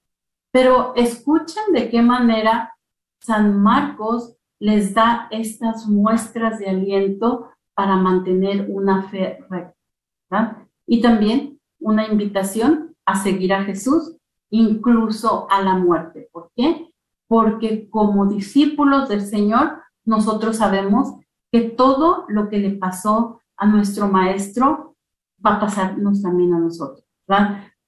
pero 0.51 0.93
escuchen 0.95 1.63
de 1.73 1.89
qué 1.89 2.01
manera 2.01 2.75
San 3.19 3.61
Marcos 3.61 4.37
les 4.59 4.93
da 4.93 5.27
estas 5.31 5.87
muestras 5.87 6.59
de 6.59 6.69
aliento 6.69 7.49
para 7.73 7.97
mantener 7.97 8.67
una 8.69 9.03
fe 9.09 9.39
recta. 9.49 10.65
Y 10.87 11.01
también 11.01 11.59
una 11.79 12.07
invitación 12.07 12.95
a 13.05 13.15
seguir 13.15 13.53
a 13.53 13.63
Jesús, 13.63 14.15
incluso 14.49 15.47
a 15.49 15.61
la 15.61 15.75
muerte. 15.75 16.29
¿Por 16.31 16.51
qué? 16.55 16.93
Porque 17.27 17.89
como 17.89 18.27
discípulos 18.27 19.09
del 19.09 19.21
Señor, 19.21 19.81
nosotros 20.05 20.57
sabemos 20.57 21.15
que 21.51 21.61
todo 21.61 22.25
lo 22.27 22.49
que 22.49 22.59
le 22.59 22.71
pasó 22.71 23.41
a 23.57 23.65
nuestro 23.65 24.07
maestro 24.07 24.95
va 25.43 25.55
a 25.55 25.59
pasarnos 25.59 26.21
también 26.21 26.53
a 26.53 26.59
nosotros. 26.59 27.05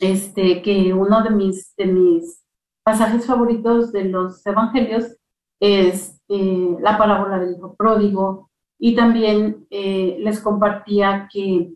este, 0.00 0.62
que 0.62 0.92
uno 0.92 1.22
de 1.22 1.30
mis, 1.30 1.76
de 1.76 1.86
mis 1.86 2.44
pasajes 2.82 3.24
favoritos 3.26 3.92
de 3.92 4.06
los 4.06 4.44
evangelios 4.44 5.16
es 5.60 6.20
eh, 6.28 6.76
la 6.80 6.98
parábola 6.98 7.38
del 7.38 7.54
hijo 7.56 7.76
pródigo 7.76 8.50
y 8.78 8.96
también 8.96 9.66
eh, 9.70 10.16
les 10.20 10.40
compartía 10.40 11.28
que 11.32 11.72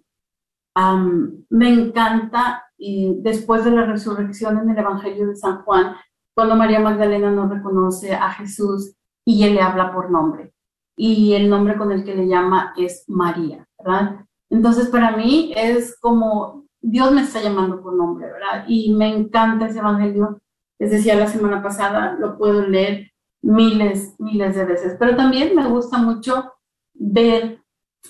me 1.49 1.73
encanta 1.73 2.65
y 2.77 3.17
después 3.21 3.65
de 3.65 3.73
la 3.73 3.85
resurrección 3.85 4.59
en 4.59 4.71
el 4.71 4.79
Evangelio 4.79 5.27
de 5.27 5.37
San 5.37 5.63
Juan, 5.63 5.97
cuando 6.35 6.55
María 6.55 6.79
Magdalena 6.79 7.31
no 7.31 7.49
reconoce 7.49 8.15
a 8.15 8.31
Jesús 8.31 8.95
y 9.25 9.43
él 9.45 9.55
le 9.55 9.61
habla 9.61 9.93
por 9.93 10.11
nombre. 10.11 10.53
Y 10.97 11.35
el 11.35 11.51
nombre 11.51 11.77
con 11.77 11.93
el 11.93 12.05
que 12.05 12.15
le 12.15 12.29
llama 12.29 12.75
es 12.77 13.05
María, 13.09 13.67
¿verdad? 13.79 14.25
Entonces, 14.51 14.89
para 14.89 15.17
mí 15.17 15.53
es 15.57 15.99
como 16.01 16.65
Dios 16.81 17.13
me 17.13 17.23
está 17.23 17.43
llamando 17.43 17.83
por 17.83 17.95
nombre, 17.95 18.27
¿verdad? 18.27 18.65
Y 18.69 18.95
me 18.95 19.09
encanta 19.15 19.67
ese 19.67 19.81
evangelio. 19.81 20.41
Les 20.79 20.91
decía 20.91 21.17
la 21.17 21.27
semana 21.27 21.63
pasada, 21.63 22.17
lo 22.19 22.39
puedo 22.39 22.63
leer 22.63 23.11
miles, 23.43 24.15
miles 24.19 24.55
de 24.55 24.65
veces. 24.65 24.97
Pero 24.99 25.17
también 25.17 25.55
me 25.55 25.69
gusta 25.69 25.99
mucho 25.99 26.53
ver 26.95 27.63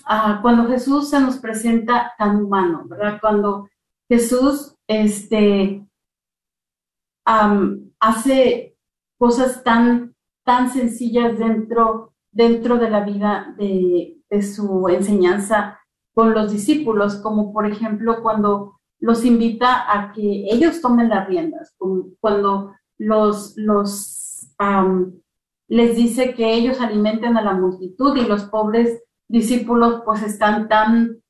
uh, 0.09 0.41
cuando 0.41 0.67
Jesús 0.67 1.09
se 1.09 1.19
nos 1.19 1.37
presenta 1.37 2.13
tan 2.17 2.43
humano, 2.43 2.83
¿verdad? 2.87 3.19
Cuando 3.21 3.69
Jesús 4.07 4.75
este, 4.87 5.85
hace 7.25 8.75
cosas 9.17 9.63
tan 9.63 10.15
tan 10.49 10.71
sencillas 10.71 11.37
dentro, 11.37 12.15
dentro 12.31 12.79
de 12.79 12.89
la 12.89 13.01
vida 13.01 13.53
de, 13.59 14.15
su 14.41 14.87
enseñanza 14.89 15.79
con 16.15 16.33
los 16.33 16.51
discípulos, 16.51 17.17
como 17.17 17.53
por 17.53 17.67
ejemplo 17.67 18.23
cuando 18.23 18.79
los 18.99 19.23
invita 19.25 19.91
a 19.91 20.11
que 20.11 20.47
ellos 20.49 20.81
tomen 20.81 21.09
las 21.09 21.27
riendas, 21.27 21.75
cuando 22.19 22.73
los, 22.97 23.53
los 23.57 24.47
les 25.67 25.95
dice 25.95 26.33
que 26.33 26.51
ellos 26.51 26.81
alimenten 26.81 27.37
a 27.37 27.43
la 27.43 27.53
multitud 27.53 28.17
y 28.17 28.25
los 28.25 28.45
pobres 28.45 29.03
discípulos 29.29 30.01
pues 30.03 30.21
están 30.23 30.67
tan 30.67 31.21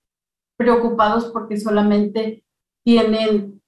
preocupados 0.58 1.26
porque 1.26 1.58
solamente 1.58 2.43
tienen 2.84 3.62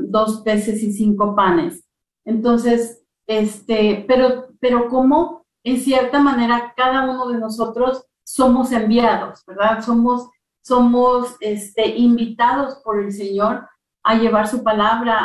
dos 0.00 0.40
peces 0.40 0.82
y 0.82 0.92
cinco 0.92 1.36
panes. 1.36 1.84
Entonces, 2.24 3.04
este, 3.26 4.04
pero, 4.08 4.48
pero 4.60 4.88
como 4.88 5.44
en 5.62 5.78
cierta 5.78 6.20
manera 6.20 6.72
cada 6.76 7.08
uno 7.08 7.28
de 7.28 7.38
nosotros 7.38 8.06
somos 8.24 8.72
enviados, 8.72 9.44
¿verdad? 9.46 9.82
Somos, 9.82 10.30
somos 10.62 11.36
este, 11.40 11.96
invitados 11.96 12.80
por 12.82 13.02
el 13.02 13.12
Señor 13.12 13.68
a 14.02 14.16
llevar 14.16 14.48
su 14.48 14.62
palabra, 14.62 15.18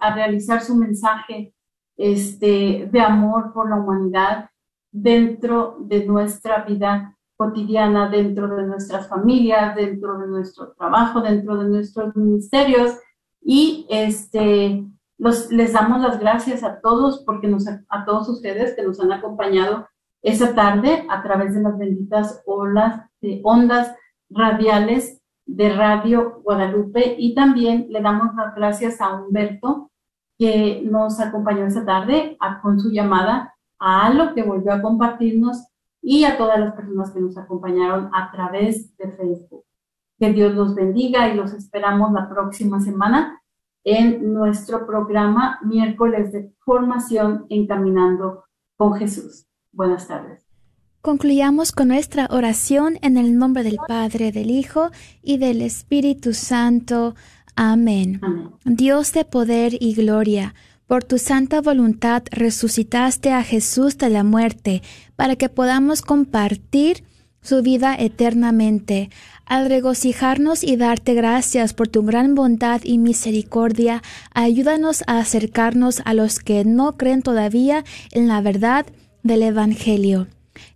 a, 0.00 0.14
realizar 0.14 0.62
su 0.62 0.76
mensaje 0.76 1.54
este, 1.96 2.88
de 2.90 3.00
amor 3.00 3.52
por 3.52 3.70
la 3.70 3.76
humanidad 3.76 4.50
dentro 4.90 5.76
de 5.80 6.04
nuestra 6.04 6.64
vida 6.64 7.15
cotidiana, 7.36 8.08
dentro 8.08 8.48
de 8.54 8.64
nuestras 8.64 9.08
familias, 9.08 9.76
dentro 9.76 10.18
de 10.18 10.26
nuestro 10.26 10.72
trabajo, 10.72 11.20
dentro 11.20 11.56
de 11.56 11.68
nuestros 11.68 12.14
ministerios. 12.16 12.98
Y 13.40 13.86
este, 13.90 14.84
les 15.50 15.72
damos 15.72 16.02
las 16.02 16.18
gracias 16.18 16.62
a 16.62 16.80
todos, 16.80 17.22
porque 17.24 17.48
nos, 17.48 17.66
a 17.68 18.04
todos 18.04 18.28
ustedes 18.28 18.74
que 18.74 18.82
nos 18.82 19.00
han 19.00 19.12
acompañado 19.12 19.86
esa 20.22 20.54
tarde 20.54 21.06
a 21.08 21.22
través 21.22 21.54
de 21.54 21.62
las 21.62 21.78
benditas 21.78 22.42
olas 22.46 23.02
de 23.20 23.40
ondas 23.44 23.94
radiales 24.28 25.22
de 25.44 25.72
Radio 25.72 26.40
Guadalupe 26.42 27.14
y 27.16 27.34
también 27.34 27.86
le 27.90 28.02
damos 28.02 28.34
las 28.34 28.54
gracias 28.54 29.00
a 29.00 29.14
Humberto 29.14 29.92
que 30.38 30.82
nos 30.84 31.20
acompañó 31.20 31.66
esa 31.66 31.84
tarde 31.84 32.36
con 32.62 32.80
su 32.80 32.90
llamada, 32.90 33.54
a 33.78 34.06
Alo 34.06 34.34
que 34.34 34.42
volvió 34.42 34.72
a 34.72 34.82
compartirnos 34.82 35.68
y 36.08 36.22
a 36.22 36.38
todas 36.38 36.60
las 36.60 36.72
personas 36.74 37.10
que 37.10 37.20
nos 37.20 37.36
acompañaron 37.36 38.10
a 38.14 38.30
través 38.30 38.96
de 38.96 39.10
Facebook. 39.10 39.64
Que 40.20 40.32
Dios 40.32 40.54
los 40.54 40.76
bendiga 40.76 41.28
y 41.28 41.34
los 41.34 41.52
esperamos 41.52 42.12
la 42.12 42.28
próxima 42.28 42.80
semana 42.80 43.42
en 43.82 44.32
nuestro 44.32 44.86
programa 44.86 45.58
miércoles 45.64 46.30
de 46.30 46.52
formación 46.64 47.46
Encaminando 47.48 48.44
con 48.76 48.94
Jesús. 48.94 49.46
Buenas 49.72 50.06
tardes. 50.06 50.46
Concluyamos 51.02 51.72
con 51.72 51.88
nuestra 51.88 52.28
oración 52.30 52.98
en 53.02 53.16
el 53.16 53.36
nombre 53.36 53.64
del 53.64 53.78
Padre, 53.88 54.30
del 54.30 54.52
Hijo 54.52 54.90
y 55.22 55.38
del 55.38 55.60
Espíritu 55.60 56.34
Santo. 56.34 57.16
Amén. 57.56 58.20
Dios 58.64 59.12
de 59.12 59.24
poder 59.24 59.72
y 59.80 59.94
gloria, 59.94 60.54
por 60.86 61.04
tu 61.04 61.18
santa 61.18 61.60
voluntad 61.60 62.22
resucitaste 62.30 63.32
a 63.32 63.42
Jesús 63.42 63.98
de 63.98 64.10
la 64.10 64.24
muerte, 64.24 64.82
para 65.16 65.36
que 65.36 65.48
podamos 65.48 66.02
compartir 66.02 67.04
su 67.42 67.62
vida 67.62 67.94
eternamente. 67.98 69.10
Al 69.44 69.68
regocijarnos 69.68 70.64
y 70.64 70.76
darte 70.76 71.14
gracias 71.14 71.72
por 71.72 71.88
tu 71.88 72.02
gran 72.02 72.34
bondad 72.34 72.80
y 72.82 72.98
misericordia, 72.98 74.02
ayúdanos 74.34 75.04
a 75.06 75.18
acercarnos 75.18 76.02
a 76.04 76.14
los 76.14 76.40
que 76.40 76.64
no 76.64 76.96
creen 76.96 77.22
todavía 77.22 77.84
en 78.10 78.26
la 78.26 78.40
verdad 78.40 78.86
del 79.22 79.42
Evangelio. 79.42 80.26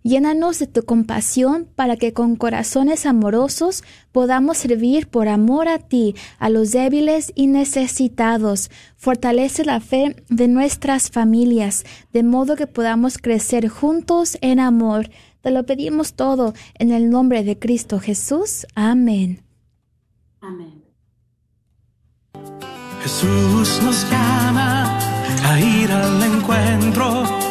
Llénanos 0.03 0.59
de 0.59 0.67
tu 0.67 0.83
compasión 0.83 1.67
para 1.75 1.97
que 1.97 2.13
con 2.13 2.35
corazones 2.35 3.05
amorosos 3.05 3.83
podamos 4.11 4.57
servir 4.57 5.07
por 5.07 5.27
amor 5.27 5.67
a 5.67 5.79
ti 5.79 6.15
a 6.39 6.49
los 6.49 6.71
débiles 6.71 7.31
y 7.35 7.47
necesitados. 7.47 8.71
Fortalece 8.97 9.65
la 9.65 9.79
fe 9.79 10.15
de 10.29 10.47
nuestras 10.47 11.09
familias, 11.09 11.83
de 12.13 12.23
modo 12.23 12.55
que 12.55 12.67
podamos 12.67 13.17
crecer 13.17 13.67
juntos 13.67 14.37
en 14.41 14.59
amor. 14.59 15.09
Te 15.41 15.51
lo 15.51 15.65
pedimos 15.65 16.13
todo 16.13 16.53
en 16.77 16.91
el 16.91 17.09
nombre 17.09 17.43
de 17.43 17.57
Cristo 17.57 17.99
Jesús. 17.99 18.67
Amén. 18.75 19.43
Amén. 20.41 20.81
Jesús 23.01 23.81
nos 23.83 24.09
llama 24.11 24.99
a 25.43 25.59
ir 25.59 25.91
al 25.91 26.21
encuentro 26.21 27.50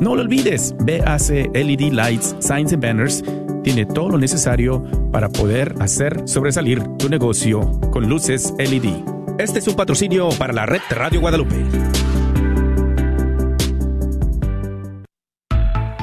No 0.01 0.17
lo 0.17 0.23
olvides, 0.23 0.75
BAC 0.81 1.53
LED 1.53 1.93
Lights, 1.93 2.35
Signs 2.41 2.73
and 2.73 2.83
Banners 2.83 3.23
tiene 3.63 3.85
todo 3.85 4.09
lo 4.09 4.19
necesario 4.19 4.83
para 5.13 5.29
poder 5.29 5.75
hacer 5.81 6.23
sobresalir 6.25 6.83
tu 6.99 7.11
negocio 7.11 7.61
con 7.91 8.09
luces 8.09 8.55
LED. 8.59 9.05
Este 9.39 9.59
es 9.59 9.69
un 9.69 9.75
patrocinio 9.75 10.31
para 10.39 10.55
la 10.55 10.67
red 10.67 10.81
Radio 10.91 11.21
Guadalupe. 11.21 11.57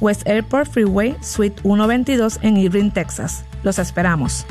West 0.00 0.26
Airport 0.26 0.68
Freeway, 0.68 1.16
Suite 1.20 1.60
122 1.62 2.38
en 2.42 2.56
Irving, 2.56 2.90
Texas. 2.90 3.44
Los 3.62 3.78
esperamos. 3.78 4.44